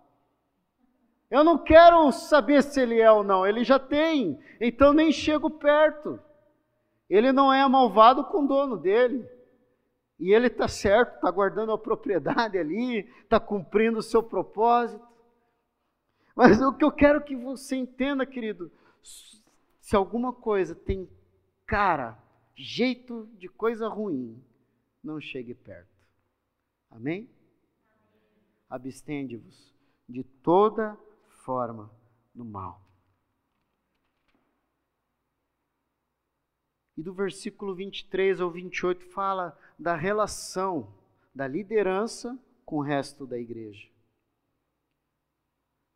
Eu 1.30 1.43
não 1.43 1.57
quero 1.57 2.11
saber 2.11 2.63
se 2.63 2.80
ele 2.80 2.99
é 2.99 3.11
ou 3.11 3.23
não, 3.23 3.45
ele 3.45 3.63
já 3.63 3.80
tem, 3.80 4.39
então 4.59 4.93
nem 4.93 5.11
chego 5.11 5.49
perto. 5.49 6.19
Ele 7.09 7.32
não 7.32 7.53
é 7.53 7.67
malvado 7.67 8.23
com 8.26 8.43
o 8.43 8.47
dono 8.47 8.78
dele. 8.78 9.28
E 10.19 10.34
ele 10.34 10.47
está 10.47 10.67
certo, 10.67 11.15
está 11.15 11.30
guardando 11.30 11.71
a 11.71 11.78
propriedade 11.78 12.57
ali, 12.57 12.99
está 13.21 13.39
cumprindo 13.39 13.99
o 13.99 14.03
seu 14.03 14.23
propósito. 14.23 15.05
Mas 16.36 16.61
o 16.61 16.73
que 16.73 16.84
eu 16.84 16.91
quero 16.91 17.23
que 17.23 17.36
você 17.36 17.76
entenda, 17.76 18.26
querido, 18.26 18.71
se 19.82 19.95
alguma 19.95 20.34
coisa 20.34 20.73
tem 20.73 21.09
cara, 21.65 22.17
jeito 22.55 23.28
de 23.38 23.47
coisa 23.47 23.88
ruim, 23.88 24.41
não 25.03 25.19
chegue 25.19 25.53
perto. 25.53 25.89
Amém? 26.89 27.30
Abstende-vos 28.69 29.73
de 30.07 30.23
toda 30.23 30.97
forma 31.45 31.89
do 32.33 32.43
mal. 32.43 32.81
E 36.97 37.03
do 37.03 37.13
versículo 37.13 37.75
23 37.75 38.41
ao 38.41 38.49
28 38.49 39.05
fala 39.11 39.57
da 39.77 39.95
relação 39.95 40.93
da 41.33 41.47
liderança 41.47 42.37
com 42.65 42.77
o 42.77 42.81
resto 42.81 43.27
da 43.27 43.37
igreja. 43.37 43.87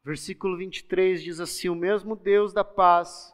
Versículo 0.03 0.57
23 0.57 1.23
diz 1.23 1.39
assim: 1.39 1.69
O 1.69 1.75
mesmo 1.75 2.15
Deus 2.15 2.53
da 2.53 2.63
paz 2.63 3.33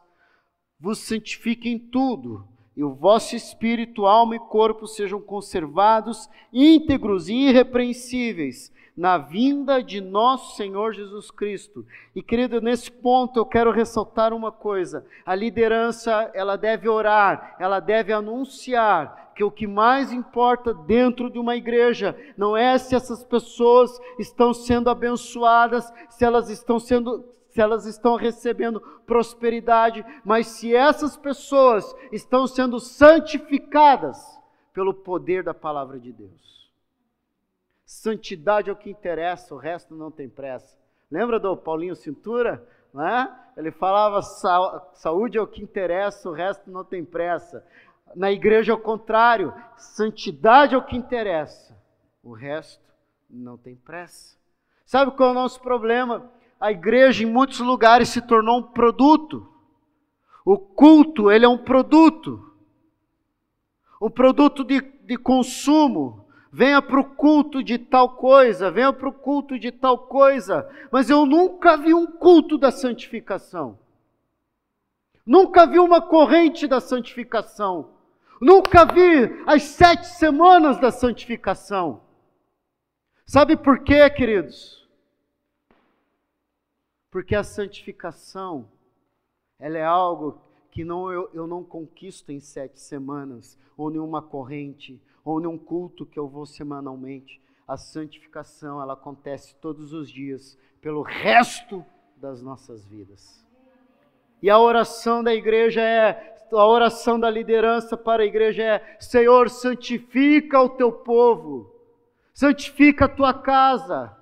vos 0.78 0.98
santifique 0.98 1.68
em 1.68 1.78
tudo, 1.78 2.48
e 2.76 2.84
o 2.84 2.94
vosso 2.94 3.34
espírito, 3.34 4.06
alma 4.06 4.36
e 4.36 4.38
corpo 4.38 4.86
sejam 4.86 5.20
conservados 5.20 6.28
íntegros 6.52 7.28
e 7.28 7.34
irrepreensíveis 7.34 8.72
na 8.96 9.18
vinda 9.18 9.82
de 9.82 10.00
nosso 10.00 10.56
Senhor 10.56 10.94
Jesus 10.94 11.30
Cristo. 11.30 11.84
E 12.14 12.22
querido, 12.22 12.60
nesse 12.60 12.90
ponto 12.90 13.38
eu 13.38 13.44
quero 13.44 13.70
ressaltar 13.70 14.32
uma 14.32 14.50
coisa: 14.50 15.04
a 15.24 15.34
liderança, 15.34 16.30
ela 16.32 16.56
deve 16.56 16.88
orar, 16.88 17.56
ela 17.58 17.78
deve 17.78 18.12
anunciar 18.12 19.32
que 19.34 19.44
o 19.44 19.50
que 19.50 19.66
mais 19.66 20.12
importa 20.12 20.72
dentro 20.72 21.28
de 21.28 21.38
uma 21.38 21.54
igreja 21.56 22.16
não 22.38 22.56
é 22.56 22.78
se 22.78 22.94
essas 22.94 23.22
pessoas 23.22 24.00
estão 24.18 24.54
sendo 24.54 24.88
abençoadas, 24.88 25.92
se 26.08 26.24
elas 26.24 26.48
estão 26.48 26.78
sendo 26.78 27.24
se 27.50 27.60
elas 27.62 27.86
estão 27.86 28.16
recebendo 28.16 28.80
prosperidade, 29.06 30.04
mas 30.22 30.46
se 30.46 30.74
essas 30.74 31.16
pessoas 31.16 31.90
estão 32.12 32.46
sendo 32.46 32.78
santificadas 32.78 34.18
pelo 34.74 34.92
poder 34.92 35.42
da 35.42 35.54
palavra 35.54 35.98
de 35.98 36.12
Deus. 36.12 36.65
Santidade 37.86 38.68
é 38.68 38.72
o 38.72 38.76
que 38.76 38.90
interessa, 38.90 39.54
o 39.54 39.58
resto 39.58 39.94
não 39.94 40.10
tem 40.10 40.28
pressa. 40.28 40.76
Lembra 41.10 41.40
do 41.40 41.56
Paulinho 41.56 41.96
Cintura? 41.96 42.62
Né? 42.92 43.34
Ele 43.56 43.70
falava: 43.70 44.20
saúde 44.20 45.38
é 45.38 45.40
o 45.40 45.46
que 45.46 45.62
interessa, 45.62 46.28
o 46.28 46.32
resto 46.32 46.70
não 46.70 46.84
tem 46.84 47.02
pressa. 47.02 47.64
Na 48.14 48.30
igreja 48.30 48.72
é 48.72 48.74
o 48.74 48.78
contrário, 48.78 49.54
santidade 49.76 50.74
é 50.74 50.78
o 50.78 50.84
que 50.84 50.96
interessa, 50.96 51.74
o 52.22 52.32
resto 52.32 52.84
não 53.30 53.56
tem 53.56 53.74
pressa. 53.74 54.36
Sabe 54.84 55.12
qual 55.12 55.30
é 55.30 55.32
o 55.32 55.34
nosso 55.34 55.60
problema? 55.60 56.30
a 56.60 56.70
igreja 56.70 57.22
em 57.22 57.26
muitos 57.26 57.60
lugares 57.60 58.08
se 58.08 58.20
tornou 58.20 58.58
um 58.58 58.62
produto. 58.62 59.46
O 60.44 60.58
culto, 60.58 61.30
ele 61.30 61.44
é 61.44 61.48
um 61.48 61.58
produto. 61.58 62.52
Um 64.00 64.10
produto 64.10 64.64
de, 64.64 64.80
de 64.80 65.16
consumo. 65.16 66.25
Venha 66.56 66.80
para 66.80 66.98
o 66.98 67.04
culto 67.04 67.62
de 67.62 67.76
tal 67.76 68.16
coisa, 68.16 68.70
venha 68.70 68.90
para 68.90 69.10
o 69.10 69.12
culto 69.12 69.58
de 69.58 69.70
tal 69.70 70.06
coisa. 70.06 70.66
Mas 70.90 71.10
eu 71.10 71.26
nunca 71.26 71.76
vi 71.76 71.92
um 71.92 72.06
culto 72.06 72.56
da 72.56 72.70
santificação. 72.70 73.78
Nunca 75.26 75.66
vi 75.66 75.78
uma 75.78 76.00
corrente 76.00 76.66
da 76.66 76.80
santificação. 76.80 77.90
Nunca 78.40 78.86
vi 78.86 79.44
as 79.46 79.64
sete 79.64 80.06
semanas 80.06 80.80
da 80.80 80.90
santificação. 80.90 82.00
Sabe 83.26 83.54
por 83.54 83.80
quê, 83.80 84.08
queridos? 84.08 84.88
Porque 87.10 87.34
a 87.34 87.44
santificação, 87.44 88.66
ela 89.58 89.76
é 89.76 89.84
algo 89.84 90.40
que 90.70 90.84
não, 90.84 91.12
eu, 91.12 91.28
eu 91.34 91.46
não 91.46 91.62
conquisto 91.62 92.32
em 92.32 92.40
sete 92.40 92.80
semanas, 92.80 93.58
ou 93.76 93.92
em 93.92 93.98
uma 93.98 94.22
corrente, 94.22 94.98
ou 95.26 95.42
em 95.42 95.46
um 95.46 95.58
culto 95.58 96.06
que 96.06 96.18
eu 96.18 96.28
vou 96.28 96.46
semanalmente. 96.46 97.42
A 97.66 97.76
santificação, 97.76 98.80
ela 98.80 98.92
acontece 98.92 99.56
todos 99.56 99.92
os 99.92 100.08
dias, 100.08 100.56
pelo 100.80 101.02
resto 101.02 101.84
das 102.16 102.40
nossas 102.40 102.86
vidas. 102.86 103.44
E 104.40 104.48
a 104.48 104.56
oração 104.56 105.24
da 105.24 105.34
igreja 105.34 105.80
é, 105.80 106.36
a 106.52 106.64
oração 106.64 107.18
da 107.18 107.28
liderança 107.28 107.96
para 107.96 108.22
a 108.22 108.26
igreja 108.26 108.62
é: 108.62 108.96
Senhor, 109.00 109.50
santifica 109.50 110.60
o 110.60 110.68
teu 110.68 110.92
povo, 110.92 111.74
santifica 112.32 113.06
a 113.06 113.08
tua 113.08 113.34
casa, 113.34 114.16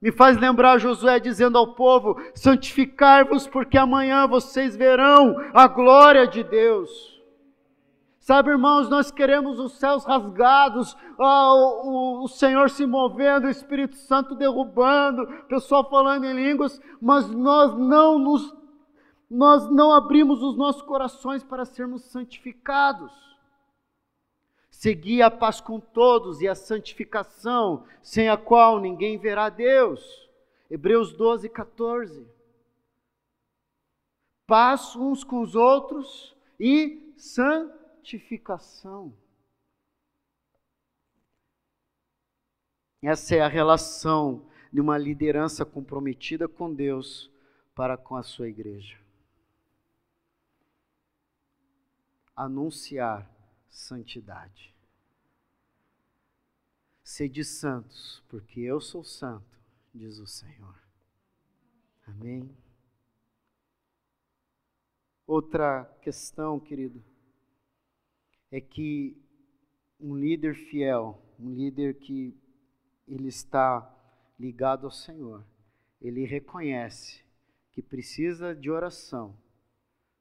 me 0.00 0.12
faz 0.12 0.38
lembrar 0.38 0.78
Josué 0.78 1.18
dizendo 1.18 1.58
ao 1.58 1.74
povo: 1.74 2.16
santificar-vos, 2.32 3.48
porque 3.48 3.76
amanhã 3.76 4.28
vocês 4.28 4.76
verão 4.76 5.34
a 5.52 5.66
glória 5.66 6.28
de 6.28 6.44
Deus. 6.44 7.11
Sabe, 8.22 8.50
irmãos, 8.50 8.88
nós 8.88 9.10
queremos 9.10 9.58
os 9.58 9.72
céus 9.72 10.04
rasgados, 10.04 10.96
ah, 11.18 11.54
o, 11.54 12.22
o, 12.22 12.28
Senhor 12.28 12.70
se 12.70 12.86
movendo, 12.86 13.48
o 13.48 13.50
Espírito 13.50 13.96
Santo 13.96 14.36
derrubando, 14.36 15.26
pessoal 15.48 15.90
falando 15.90 16.24
em 16.24 16.32
línguas, 16.32 16.80
mas 17.00 17.28
nós 17.28 17.76
não 17.76 18.20
nos, 18.20 18.54
nós 19.28 19.68
não 19.72 19.92
abrimos 19.92 20.40
os 20.40 20.56
nossos 20.56 20.82
corações 20.82 21.42
para 21.42 21.64
sermos 21.64 22.04
santificados. 22.12 23.12
Segui 24.70 25.20
a 25.20 25.28
paz 25.28 25.60
com 25.60 25.80
todos 25.80 26.40
e 26.40 26.46
a 26.46 26.54
santificação, 26.54 27.82
sem 28.00 28.28
a 28.28 28.36
qual 28.36 28.78
ninguém 28.78 29.18
verá 29.18 29.48
Deus. 29.48 30.00
Hebreus 30.70 31.12
12, 31.12 31.48
14. 31.48 32.24
Paz 34.46 34.94
uns 34.94 35.24
com 35.24 35.40
os 35.40 35.56
outros 35.56 36.36
e 36.60 37.12
santificação. 37.16 37.81
Essa 43.00 43.36
é 43.36 43.40
a 43.40 43.48
relação 43.48 44.48
de 44.72 44.80
uma 44.80 44.96
liderança 44.96 45.64
comprometida 45.64 46.48
com 46.48 46.72
Deus 46.72 47.30
para 47.74 47.96
com 47.96 48.16
a 48.16 48.22
sua 48.22 48.48
igreja. 48.48 49.00
Anunciar 52.34 53.30
santidade. 53.68 54.74
Sede 57.02 57.44
santos, 57.44 58.22
porque 58.28 58.60
eu 58.60 58.80
sou 58.80 59.04
santo, 59.04 59.58
diz 59.92 60.18
o 60.18 60.26
Senhor. 60.26 60.80
Amém. 62.06 62.56
Outra 65.26 65.84
questão, 66.00 66.58
querido, 66.58 67.02
é 68.52 68.60
que 68.60 69.16
um 69.98 70.14
líder 70.14 70.54
fiel, 70.54 71.20
um 71.40 71.50
líder 71.50 71.94
que 71.94 72.36
ele 73.08 73.28
está 73.28 73.90
ligado 74.38 74.84
ao 74.84 74.92
Senhor, 74.92 75.44
ele 76.00 76.24
reconhece 76.24 77.24
que 77.72 77.80
precisa 77.80 78.54
de 78.54 78.70
oração 78.70 79.34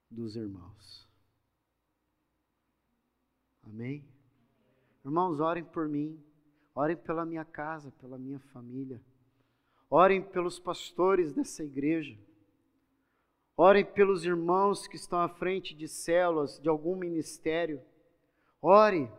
dos 0.10 0.36
irmãos. 0.38 1.08
Amém? 3.64 4.06
Irmãos, 5.04 5.40
orem 5.40 5.64
por 5.64 5.90
mim. 5.90 6.18
Orem 6.74 6.96
pela 6.96 7.26
minha 7.26 7.44
casa, 7.44 7.92
pela 8.00 8.18
minha 8.18 8.40
família. 8.40 9.02
Orem 9.90 10.22
pelos 10.22 10.58
pastores 10.58 11.34
dessa 11.34 11.64
igreja. 11.64 12.18
Orem 13.58 13.84
pelos 13.84 14.24
irmãos 14.24 14.88
que 14.88 14.96
estão 14.96 15.20
à 15.20 15.28
frente 15.28 15.76
de 15.76 15.88
células, 15.88 16.60
de 16.60 16.70
algum 16.70 16.96
ministério. 16.96 17.82
Ore. 18.62 19.10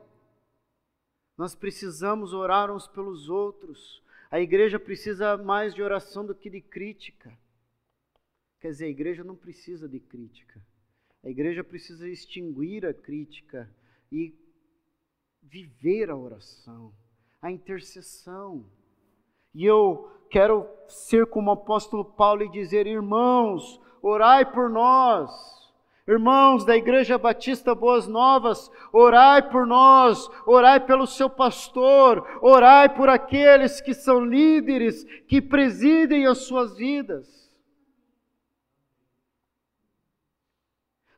Nós 1.36 1.54
precisamos 1.54 2.32
orar 2.32 2.70
uns 2.70 2.86
pelos 2.86 3.28
outros. 3.28 4.02
A 4.30 4.40
igreja 4.40 4.78
precisa 4.78 5.36
mais 5.36 5.74
de 5.74 5.82
oração 5.82 6.24
do 6.24 6.34
que 6.34 6.48
de 6.48 6.60
crítica. 6.60 7.36
Quer 8.60 8.68
dizer, 8.68 8.84
a 8.84 8.90
igreja 8.90 9.24
não 9.24 9.34
precisa 9.34 9.88
de 9.88 9.98
crítica. 9.98 10.60
A 11.24 11.28
igreja 11.28 11.64
precisa 11.64 12.08
extinguir 12.08 12.86
a 12.86 12.94
crítica 12.94 13.68
e 14.10 14.34
viver 15.42 16.10
a 16.10 16.16
oração 16.16 16.92
a 17.42 17.50
intercessão. 17.50 18.64
E 19.52 19.66
eu 19.66 20.08
quero 20.30 20.66
ser 20.86 21.26
como 21.26 21.50
o 21.50 21.54
apóstolo 21.54 22.04
Paulo 22.04 22.44
e 22.44 22.48
dizer: 22.48 22.86
irmãos, 22.86 23.80
orai 24.00 24.50
por 24.50 24.70
nós. 24.70 25.61
Irmãos 26.06 26.64
da 26.64 26.76
Igreja 26.76 27.16
Batista 27.16 27.76
Boas 27.76 28.08
Novas, 28.08 28.68
orai 28.92 29.40
por 29.40 29.64
nós, 29.64 30.28
orai 30.44 30.80
pelo 30.80 31.06
seu 31.06 31.30
pastor, 31.30 32.26
orai 32.42 32.88
por 32.88 33.08
aqueles 33.08 33.80
que 33.80 33.94
são 33.94 34.24
líderes, 34.24 35.04
que 35.28 35.40
presidem 35.40 36.26
as 36.26 36.38
suas 36.38 36.76
vidas. 36.76 37.42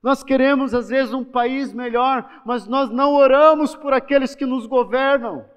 Nós 0.03 0.22
queremos 0.22 0.74
às 0.74 0.91
vezes 0.91 1.14
um 1.14 1.24
país 1.24 1.72
melhor, 1.72 2.43
mas 2.45 2.66
nós 2.66 2.91
não 2.91 3.14
oramos 3.14 3.74
por 3.74 3.95
aqueles 3.95 4.35
que 4.35 4.45
nos 4.45 4.66
governam. 4.66 5.49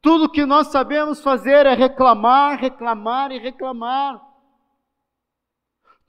Tudo 0.00 0.30
que 0.30 0.46
nós 0.46 0.68
sabemos 0.68 1.22
fazer 1.22 1.66
é 1.66 1.74
reclamar, 1.74 2.58
reclamar 2.58 3.30
e 3.32 3.38
reclamar. 3.38 4.29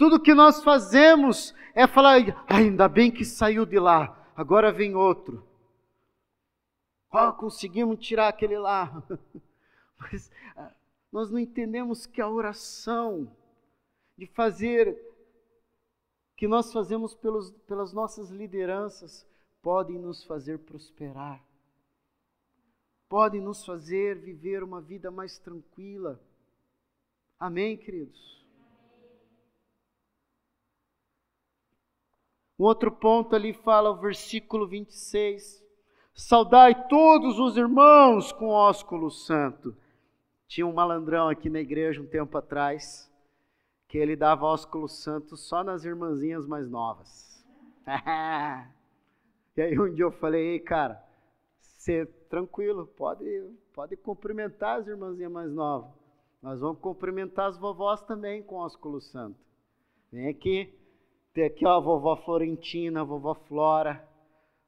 Tudo 0.01 0.19
que 0.19 0.33
nós 0.33 0.63
fazemos 0.63 1.53
é 1.75 1.85
falar, 1.85 2.21
ainda 2.47 2.89
bem 2.89 3.11
que 3.11 3.23
saiu 3.23 3.67
de 3.67 3.77
lá, 3.77 4.33
agora 4.35 4.71
vem 4.71 4.95
outro. 4.95 5.47
Oh, 7.13 7.31
conseguimos 7.33 7.99
tirar 7.99 8.29
aquele 8.29 8.57
lá. 8.57 9.03
Mas 10.01 10.31
ah, 10.55 10.73
nós 11.11 11.29
não 11.29 11.37
entendemos 11.37 12.07
que 12.07 12.19
a 12.19 12.27
oração 12.27 13.31
de 14.17 14.25
fazer, 14.25 14.99
que 16.35 16.47
nós 16.47 16.73
fazemos 16.73 17.13
pelos, 17.13 17.51
pelas 17.67 17.93
nossas 17.93 18.31
lideranças, 18.31 19.23
podem 19.61 19.99
nos 19.99 20.23
fazer 20.23 20.57
prosperar 20.57 21.39
podem 23.07 23.41
nos 23.41 23.63
fazer 23.65 24.17
viver 24.17 24.63
uma 24.63 24.79
vida 24.81 25.11
mais 25.11 25.37
tranquila. 25.37 26.17
Amém, 27.37 27.75
queridos? 27.75 28.40
Um 32.61 32.65
outro 32.65 32.91
ponto 32.91 33.35
ali 33.35 33.53
fala 33.53 33.89
o 33.89 33.95
versículo 33.95 34.67
26. 34.67 35.65
Saudai 36.13 36.87
todos 36.87 37.39
os 37.39 37.57
irmãos 37.57 38.31
com 38.31 38.49
ósculo 38.49 39.09
santo. 39.09 39.75
Tinha 40.47 40.67
um 40.67 40.71
malandrão 40.71 41.27
aqui 41.27 41.49
na 41.49 41.59
igreja 41.59 41.99
um 41.99 42.05
tempo 42.05 42.37
atrás, 42.37 43.11
que 43.87 43.97
ele 43.97 44.15
dava 44.15 44.45
ósculo 44.45 44.87
santo 44.87 45.35
só 45.35 45.63
nas 45.63 45.85
irmãzinhas 45.85 46.45
mais 46.45 46.69
novas. 46.69 47.43
e 49.57 49.61
aí 49.63 49.79
um 49.79 49.91
dia 49.91 50.05
eu 50.05 50.11
falei, 50.11 50.49
ei, 50.49 50.59
cara, 50.59 51.03
ser 51.57 52.05
tranquilo, 52.29 52.85
pode, 52.85 53.25
pode 53.73 53.97
cumprimentar 53.97 54.81
as 54.81 54.87
irmãzinhas 54.87 55.31
mais 55.31 55.51
novas. 55.51 55.89
Nós 56.43 56.59
vamos 56.59 56.79
cumprimentar 56.79 57.47
as 57.47 57.57
vovós 57.57 58.03
também 58.03 58.43
com 58.43 58.57
ósculo 58.57 59.01
santo. 59.01 59.39
Vem 60.11 60.27
aqui, 60.27 60.71
tem 61.33 61.45
aqui 61.45 61.65
ó, 61.65 61.77
a 61.77 61.79
vovó 61.79 62.17
Florentina, 62.17 63.01
a 63.01 63.03
vovó 63.03 63.33
Flora, 63.33 64.07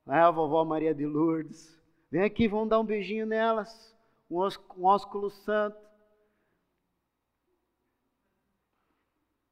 né, 0.06 0.20
a 0.20 0.32
vovó 0.32 0.64
Maria 0.64 0.94
de 0.94 1.06
Lourdes. 1.06 1.78
Vem 2.10 2.24
aqui, 2.24 2.48
vamos 2.48 2.70
dar 2.70 2.80
um 2.80 2.86
beijinho 2.86 3.26
nelas, 3.26 3.96
um 4.30 4.38
ósculo 4.86 5.30
santo. 5.30 5.78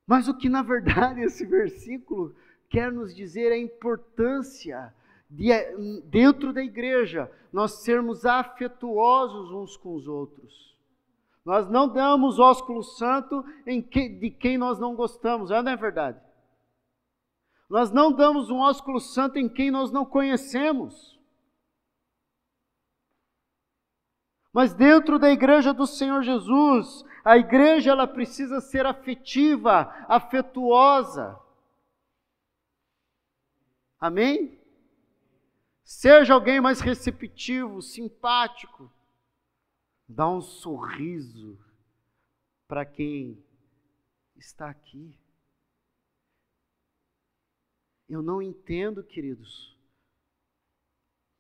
Mas 0.07 0.27
o 0.27 0.37
que 0.37 0.49
na 0.49 0.61
verdade 0.61 1.21
esse 1.23 1.45
versículo 1.45 2.35
quer 2.69 2.91
nos 2.91 3.13
dizer 3.13 3.51
é 3.51 3.55
a 3.55 3.59
importância 3.59 4.93
de, 5.29 5.49
dentro 6.05 6.53
da 6.53 6.63
igreja 6.63 7.31
nós 7.51 7.83
sermos 7.83 8.25
afetuosos 8.25 9.51
uns 9.51 9.75
com 9.75 9.95
os 9.95 10.07
outros. 10.07 10.71
Nós 11.43 11.67
não 11.69 11.91
damos 11.91 12.39
ósculo 12.39 12.83
santo 12.83 13.43
que, 13.89 14.07
de 14.07 14.29
quem 14.29 14.57
nós 14.57 14.79
não 14.79 14.95
gostamos, 14.95 15.49
não 15.49 15.71
é 15.71 15.75
verdade? 15.75 16.19
Nós 17.71 17.89
não 17.89 18.11
damos 18.11 18.49
um 18.49 18.57
ósculo 18.57 18.99
santo 18.99 19.39
em 19.39 19.47
quem 19.47 19.71
nós 19.71 19.93
não 19.93 20.05
conhecemos. 20.05 21.17
Mas 24.51 24.73
dentro 24.73 25.17
da 25.17 25.31
igreja 25.31 25.73
do 25.73 25.87
Senhor 25.87 26.21
Jesus, 26.21 27.05
a 27.23 27.37
igreja 27.37 27.91
ela 27.91 28.05
precisa 28.05 28.59
ser 28.59 28.85
afetiva, 28.85 29.83
afetuosa. 30.09 31.39
Amém? 33.97 34.59
Seja 35.81 36.33
alguém 36.33 36.59
mais 36.59 36.81
receptivo, 36.81 37.81
simpático 37.81 38.91
dá 40.05 40.27
um 40.27 40.41
sorriso 40.41 41.57
para 42.67 42.85
quem 42.85 43.41
está 44.35 44.69
aqui. 44.69 45.20
Eu 48.11 48.21
não 48.21 48.41
entendo, 48.41 49.01
queridos, 49.01 49.73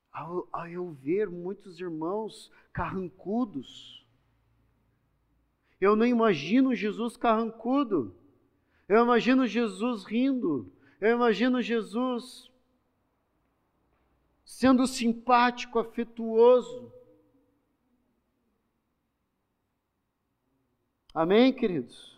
ao, 0.09 0.47
ao 0.53 0.69
eu 0.69 0.89
ver 0.93 1.29
muitos 1.29 1.81
irmãos 1.81 2.49
carrancudos, 2.71 4.07
eu 5.81 5.97
não 5.97 6.05
imagino 6.05 6.73
Jesus 6.73 7.17
carrancudo, 7.17 8.15
eu 8.87 9.03
imagino 9.03 9.45
Jesus 9.45 10.05
rindo, 10.05 10.71
eu 11.01 11.13
imagino 11.13 11.61
Jesus 11.61 12.49
sendo 14.45 14.87
simpático, 14.87 15.77
afetuoso. 15.77 16.89
Amém, 21.13 21.51
queridos? 21.51 22.17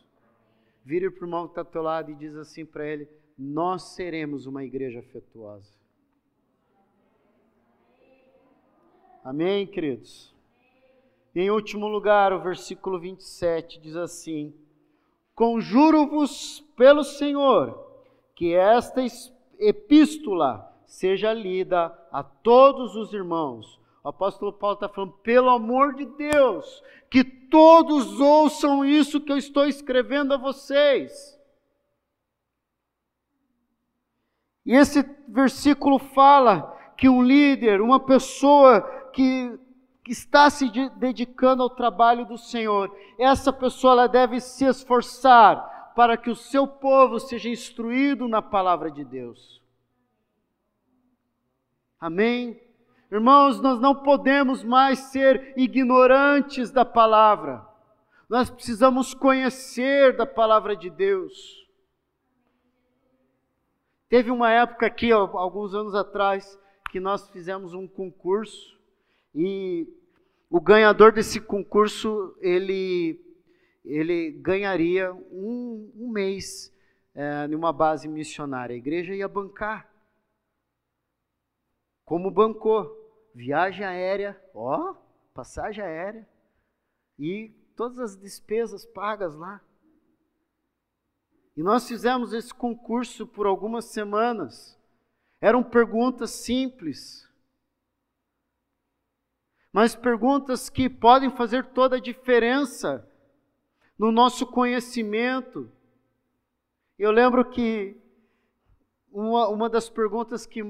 Vire 0.85 1.09
para 1.09 1.23
o 1.23 1.25
irmão 1.25 1.47
que 1.47 1.53
está 1.53 1.61
ao 1.61 1.65
teu 1.65 1.81
lado 1.81 2.11
e 2.11 2.15
diz 2.15 2.35
assim 2.35 2.63
para 2.63 2.85
ele: 2.85 3.22
Nós 3.37 3.95
seremos 3.95 4.45
uma 4.45 4.63
igreja 4.63 4.99
afetuosa. 4.99 5.73
Amém, 9.23 9.65
queridos? 9.65 10.33
Em 11.35 11.49
último 11.49 11.87
lugar, 11.87 12.33
o 12.33 12.41
versículo 12.41 12.99
27 12.99 13.79
diz 13.79 13.95
assim: 13.95 14.53
Conjuro-vos 15.33 16.59
pelo 16.75 17.03
Senhor 17.03 17.91
que 18.35 18.53
esta 18.53 19.01
epístola 19.57 20.71
seja 20.85 21.33
lida 21.33 21.85
a 22.11 22.21
todos 22.21 22.95
os 22.95 23.13
irmãos 23.13 23.81
o 24.03 24.09
apóstolo 24.09 24.51
Paulo 24.51 24.73
está 24.73 24.89
falando, 24.89 25.13
pelo 25.23 25.49
amor 25.49 25.95
de 25.95 26.05
Deus, 26.05 26.83
que 27.09 27.23
todos 27.23 28.19
ouçam 28.19 28.83
isso 28.83 29.21
que 29.21 29.31
eu 29.31 29.37
estou 29.37 29.65
escrevendo 29.65 30.33
a 30.33 30.37
vocês. 30.37 31.39
E 34.65 34.73
esse 34.73 35.03
versículo 35.27 35.99
fala 35.99 36.73
que 36.97 37.09
um 37.09 37.21
líder, 37.21 37.81
uma 37.81 37.99
pessoa 37.99 38.81
que, 39.11 39.59
está 40.07 40.49
se 40.49 40.69
dedicando 40.97 41.63
ao 41.63 41.69
trabalho 41.69 42.25
do 42.25 42.37
Senhor, 42.37 42.93
essa 43.17 43.53
pessoa 43.53 43.93
ela 43.93 44.07
deve 44.07 44.41
se 44.41 44.65
esforçar 44.65 45.93
para 45.95 46.17
que 46.17 46.29
o 46.29 46.35
seu 46.35 46.67
povo 46.67 47.19
seja 47.19 47.47
instruído 47.47 48.27
na 48.27 48.41
palavra 48.41 48.91
de 48.91 49.05
Deus. 49.05 49.61
Amém? 51.99 52.59
Irmãos, 53.09 53.61
nós 53.61 53.79
não 53.79 53.95
podemos 53.95 54.61
mais 54.63 54.99
ser 54.99 55.53
ignorantes 55.55 56.69
da 56.69 56.83
palavra. 56.83 57.65
Nós 58.27 58.49
precisamos 58.49 59.13
conhecer 59.13 60.17
da 60.17 60.25
palavra 60.25 60.75
de 60.75 60.89
Deus. 60.89 61.62
Teve 64.13 64.29
uma 64.29 64.51
época 64.51 64.85
aqui, 64.85 65.11
alguns 65.11 65.73
anos 65.73 65.95
atrás, 65.95 66.59
que 66.91 66.99
nós 66.99 67.27
fizemos 67.31 67.73
um 67.73 67.87
concurso 67.87 68.79
e 69.33 69.87
o 70.51 70.61
ganhador 70.61 71.11
desse 71.11 71.41
concurso 71.41 72.37
ele 72.39 73.19
ele 73.83 74.29
ganharia 74.33 75.11
um, 75.11 75.91
um 75.95 76.11
mês 76.11 76.71
é, 77.15 77.47
numa 77.47 77.73
base 77.73 78.07
missionária. 78.07 78.75
A 78.75 78.77
igreja 78.77 79.15
ia 79.15 79.27
bancar, 79.27 79.91
como 82.05 82.29
bancou 82.29 82.95
viagem 83.33 83.83
aérea, 83.83 84.39
ó, 84.53 84.93
passagem 85.33 85.83
aérea 85.83 86.29
e 87.17 87.49
todas 87.75 87.97
as 87.97 88.15
despesas 88.15 88.85
pagas 88.85 89.33
lá. 89.33 89.59
E 91.55 91.61
nós 91.61 91.87
fizemos 91.87 92.33
esse 92.33 92.53
concurso 92.53 93.27
por 93.27 93.45
algumas 93.45 93.85
semanas. 93.85 94.77
Eram 95.39 95.63
perguntas 95.63 96.31
simples, 96.31 97.29
mas 99.71 99.95
perguntas 99.95 100.69
que 100.69 100.89
podem 100.89 101.29
fazer 101.29 101.65
toda 101.65 101.97
a 101.97 102.01
diferença 102.01 103.07
no 103.97 104.11
nosso 104.11 104.45
conhecimento. 104.47 105.69
Eu 106.97 107.11
lembro 107.11 107.43
que 107.49 107.97
uma, 109.11 109.47
uma 109.49 109.69
das 109.69 109.89
perguntas 109.89 110.45
que 110.45 110.63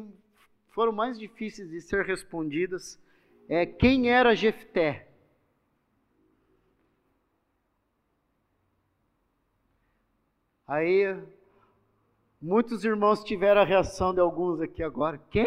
foram 0.69 0.91
mais 0.91 1.19
difíceis 1.19 1.69
de 1.69 1.79
ser 1.81 2.03
respondidas 2.03 2.99
é 3.47 3.65
quem 3.65 4.09
era 4.09 4.35
Jefté? 4.35 5.12
Aí 10.67 11.03
muitos 12.41 12.83
irmãos 12.83 13.23
tiveram 13.23 13.61
a 13.61 13.65
reação 13.65 14.13
de 14.13 14.19
alguns 14.19 14.61
aqui 14.61 14.81
agora. 14.81 15.17
Quem? 15.29 15.45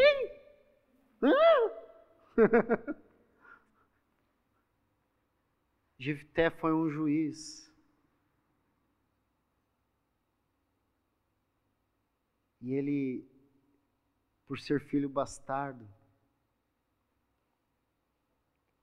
Ah! 1.22 1.70
Foi 6.60 6.72
um 6.72 6.90
juiz. 6.90 7.66
E 12.60 12.72
ele 12.72 13.24
por 14.46 14.58
ser 14.58 14.80
filho 14.80 15.08
bastardo. 15.08 15.86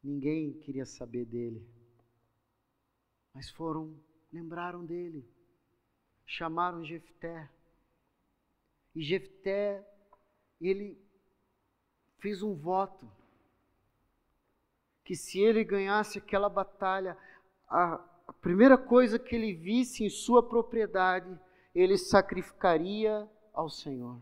Ninguém 0.04 0.54
queria 0.60 0.86
saber 0.86 1.26
dele. 1.26 1.66
Mas 3.34 3.50
foram, 3.50 3.98
lembraram 4.32 4.86
dele. 4.86 5.26
Chamaram 6.26 6.84
Jefté. 6.84 7.50
E 8.96 9.04
Jefté, 9.04 9.86
ele 10.60 10.98
fez 12.20 12.42
um 12.42 12.56
voto 12.56 13.10
que 15.04 15.16
se 15.16 15.40
ele 15.40 15.64
ganhasse 15.64 16.18
aquela 16.18 16.48
batalha, 16.48 17.18
a, 17.68 17.96
a 18.28 18.34
primeira 18.34 18.78
coisa 18.78 19.20
que 19.20 19.36
ele 19.36 19.54
visse 19.54 20.04
em 20.04 20.10
sua 20.10 20.42
propriedade, 20.48 21.38
ele 21.76 21.98
sacrificaria 21.98 23.30
ao 23.54 23.70
Senhor. 23.70 24.22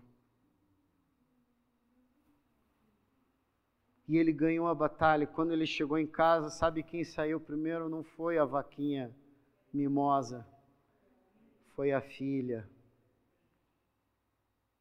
e 4.11 4.17
ele 4.17 4.33
ganhou 4.33 4.67
a 4.67 4.75
batalha. 4.75 5.25
Quando 5.25 5.53
ele 5.53 5.65
chegou 5.65 5.97
em 5.97 6.05
casa, 6.05 6.49
sabe 6.49 6.83
quem 6.83 7.01
saiu 7.01 7.39
primeiro? 7.39 7.87
Não 7.87 8.03
foi 8.03 8.37
a 8.37 8.43
vaquinha 8.43 9.09
mimosa, 9.73 10.45
foi 11.81 11.91
a 11.91 11.99
filha. 11.99 12.69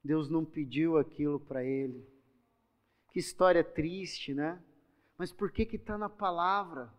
Deus 0.05 0.29
não 0.29 0.45
pediu 0.45 0.99
aquilo 0.99 1.41
para 1.41 1.65
ele. 1.65 2.07
Que 3.11 3.19
história 3.19 3.65
triste, 3.65 4.35
né? 4.35 4.63
Mas 5.17 5.33
por 5.33 5.51
que 5.51 5.65
que 5.65 5.77
está 5.77 5.97
na 5.97 6.11
palavra? 6.11 6.93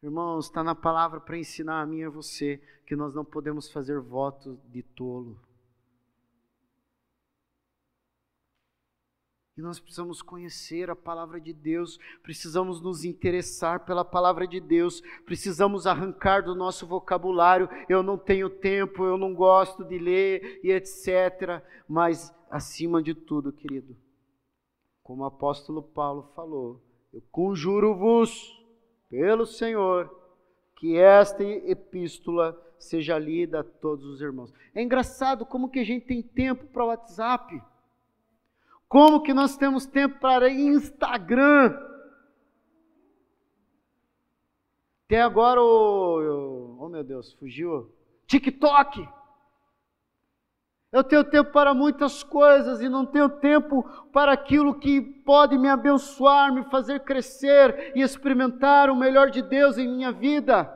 Irmãos, 0.00 0.44
está 0.46 0.62
na 0.62 0.76
palavra 0.76 1.20
para 1.20 1.36
ensinar 1.36 1.80
a 1.80 1.86
mim 1.86 1.98
e 1.98 2.04
a 2.04 2.08
você 2.08 2.58
que 2.86 2.94
nós 2.94 3.12
não 3.12 3.24
podemos 3.24 3.68
fazer 3.72 3.98
votos 3.98 4.56
de 4.70 4.84
tolo. 4.84 5.36
E 9.56 9.62
nós 9.62 9.78
precisamos 9.78 10.20
conhecer 10.20 10.90
a 10.90 10.96
palavra 10.96 11.40
de 11.40 11.52
Deus, 11.52 12.00
precisamos 12.24 12.80
nos 12.80 13.04
interessar 13.04 13.84
pela 13.84 14.04
palavra 14.04 14.48
de 14.48 14.58
Deus, 14.58 15.00
precisamos 15.24 15.86
arrancar 15.86 16.42
do 16.42 16.56
nosso 16.56 16.88
vocabulário: 16.88 17.68
eu 17.88 18.02
não 18.02 18.18
tenho 18.18 18.50
tempo, 18.50 19.04
eu 19.04 19.16
não 19.16 19.32
gosto 19.32 19.84
de 19.84 19.96
ler 19.96 20.60
e 20.64 20.72
etc. 20.72 21.62
Mas, 21.88 22.34
acima 22.50 23.00
de 23.00 23.14
tudo, 23.14 23.52
querido, 23.52 23.96
como 25.04 25.22
o 25.22 25.26
apóstolo 25.26 25.82
Paulo 25.82 26.32
falou, 26.34 26.82
eu 27.12 27.22
conjuro-vos, 27.30 28.60
pelo 29.08 29.46
Senhor, 29.46 30.12
que 30.74 30.96
esta 30.96 31.44
epístola 31.44 32.60
seja 32.76 33.16
lida 33.16 33.60
a 33.60 33.64
todos 33.64 34.04
os 34.04 34.20
irmãos. 34.20 34.52
É 34.74 34.82
engraçado 34.82 35.46
como 35.46 35.70
que 35.70 35.78
a 35.78 35.84
gente 35.84 36.06
tem 36.06 36.20
tempo 36.20 36.66
para 36.66 36.84
o 36.84 36.88
WhatsApp. 36.88 37.62
Como 38.94 39.22
que 39.22 39.34
nós 39.34 39.56
temos 39.56 39.86
tempo 39.86 40.20
para 40.20 40.48
Instagram? 40.48 41.76
Até 45.04 45.20
agora 45.20 45.60
o. 45.60 46.76
Oh 46.78 46.88
meu 46.88 47.02
Deus, 47.02 47.32
fugiu. 47.32 47.92
TikTok. 48.28 49.04
Eu 50.92 51.02
tenho 51.02 51.24
tempo 51.24 51.50
para 51.50 51.74
muitas 51.74 52.22
coisas 52.22 52.80
e 52.80 52.88
não 52.88 53.04
tenho 53.04 53.28
tempo 53.28 53.82
para 54.12 54.30
aquilo 54.30 54.78
que 54.78 55.00
pode 55.00 55.58
me 55.58 55.68
abençoar, 55.68 56.54
me 56.54 56.62
fazer 56.70 57.00
crescer 57.00 57.96
e 57.96 58.00
experimentar 58.00 58.88
o 58.90 58.94
melhor 58.94 59.28
de 59.28 59.42
Deus 59.42 59.76
em 59.76 59.88
minha 59.88 60.12
vida. 60.12 60.72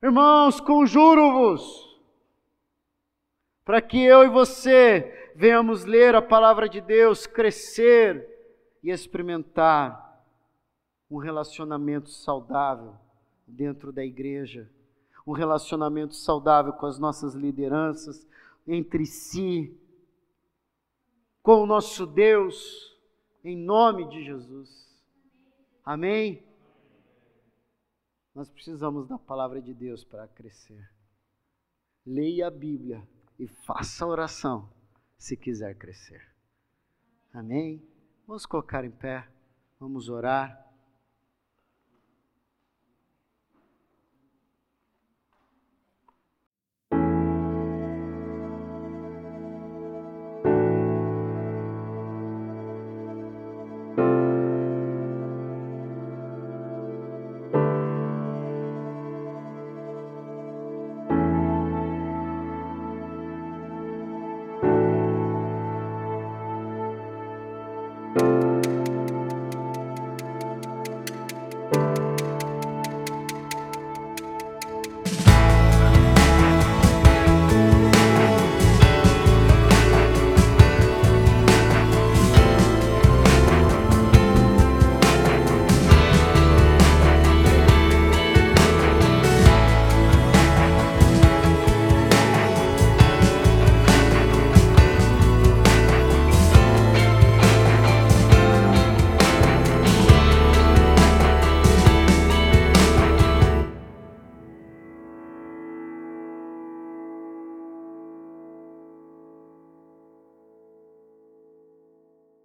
Irmãos, 0.00 0.60
conjuro-vos 0.60 1.90
para 3.64 3.80
que 3.80 4.00
eu 4.00 4.22
e 4.22 4.28
você 4.28 5.21
venhamos 5.34 5.84
ler 5.84 6.14
a 6.14 6.22
palavra 6.22 6.68
de 6.68 6.80
Deus, 6.80 7.26
crescer 7.26 8.28
e 8.82 8.90
experimentar 8.90 10.24
um 11.10 11.18
relacionamento 11.18 12.10
saudável 12.10 12.94
dentro 13.46 13.92
da 13.92 14.04
igreja, 14.04 14.70
um 15.26 15.32
relacionamento 15.32 16.14
saudável 16.14 16.72
com 16.72 16.86
as 16.86 16.98
nossas 16.98 17.34
lideranças, 17.34 18.26
entre 18.66 19.06
si, 19.06 19.78
com 21.42 21.62
o 21.62 21.66
nosso 21.66 22.06
Deus, 22.06 22.96
em 23.44 23.56
nome 23.56 24.08
de 24.08 24.24
Jesus. 24.24 24.88
Amém? 25.84 26.44
Nós 28.34 28.50
precisamos 28.50 29.06
da 29.06 29.18
palavra 29.18 29.60
de 29.60 29.74
Deus 29.74 30.04
para 30.04 30.26
crescer. 30.28 30.88
Leia 32.06 32.48
a 32.48 32.50
Bíblia 32.50 33.06
e 33.38 33.46
faça 33.46 34.04
a 34.04 34.08
oração 34.08 34.81
se 35.22 35.36
quiser 35.36 35.78
crescer. 35.78 36.20
Amém? 37.32 37.80
Vamos 38.26 38.44
colocar 38.44 38.84
em 38.84 38.90
pé, 38.90 39.24
vamos 39.78 40.08
orar. 40.08 40.71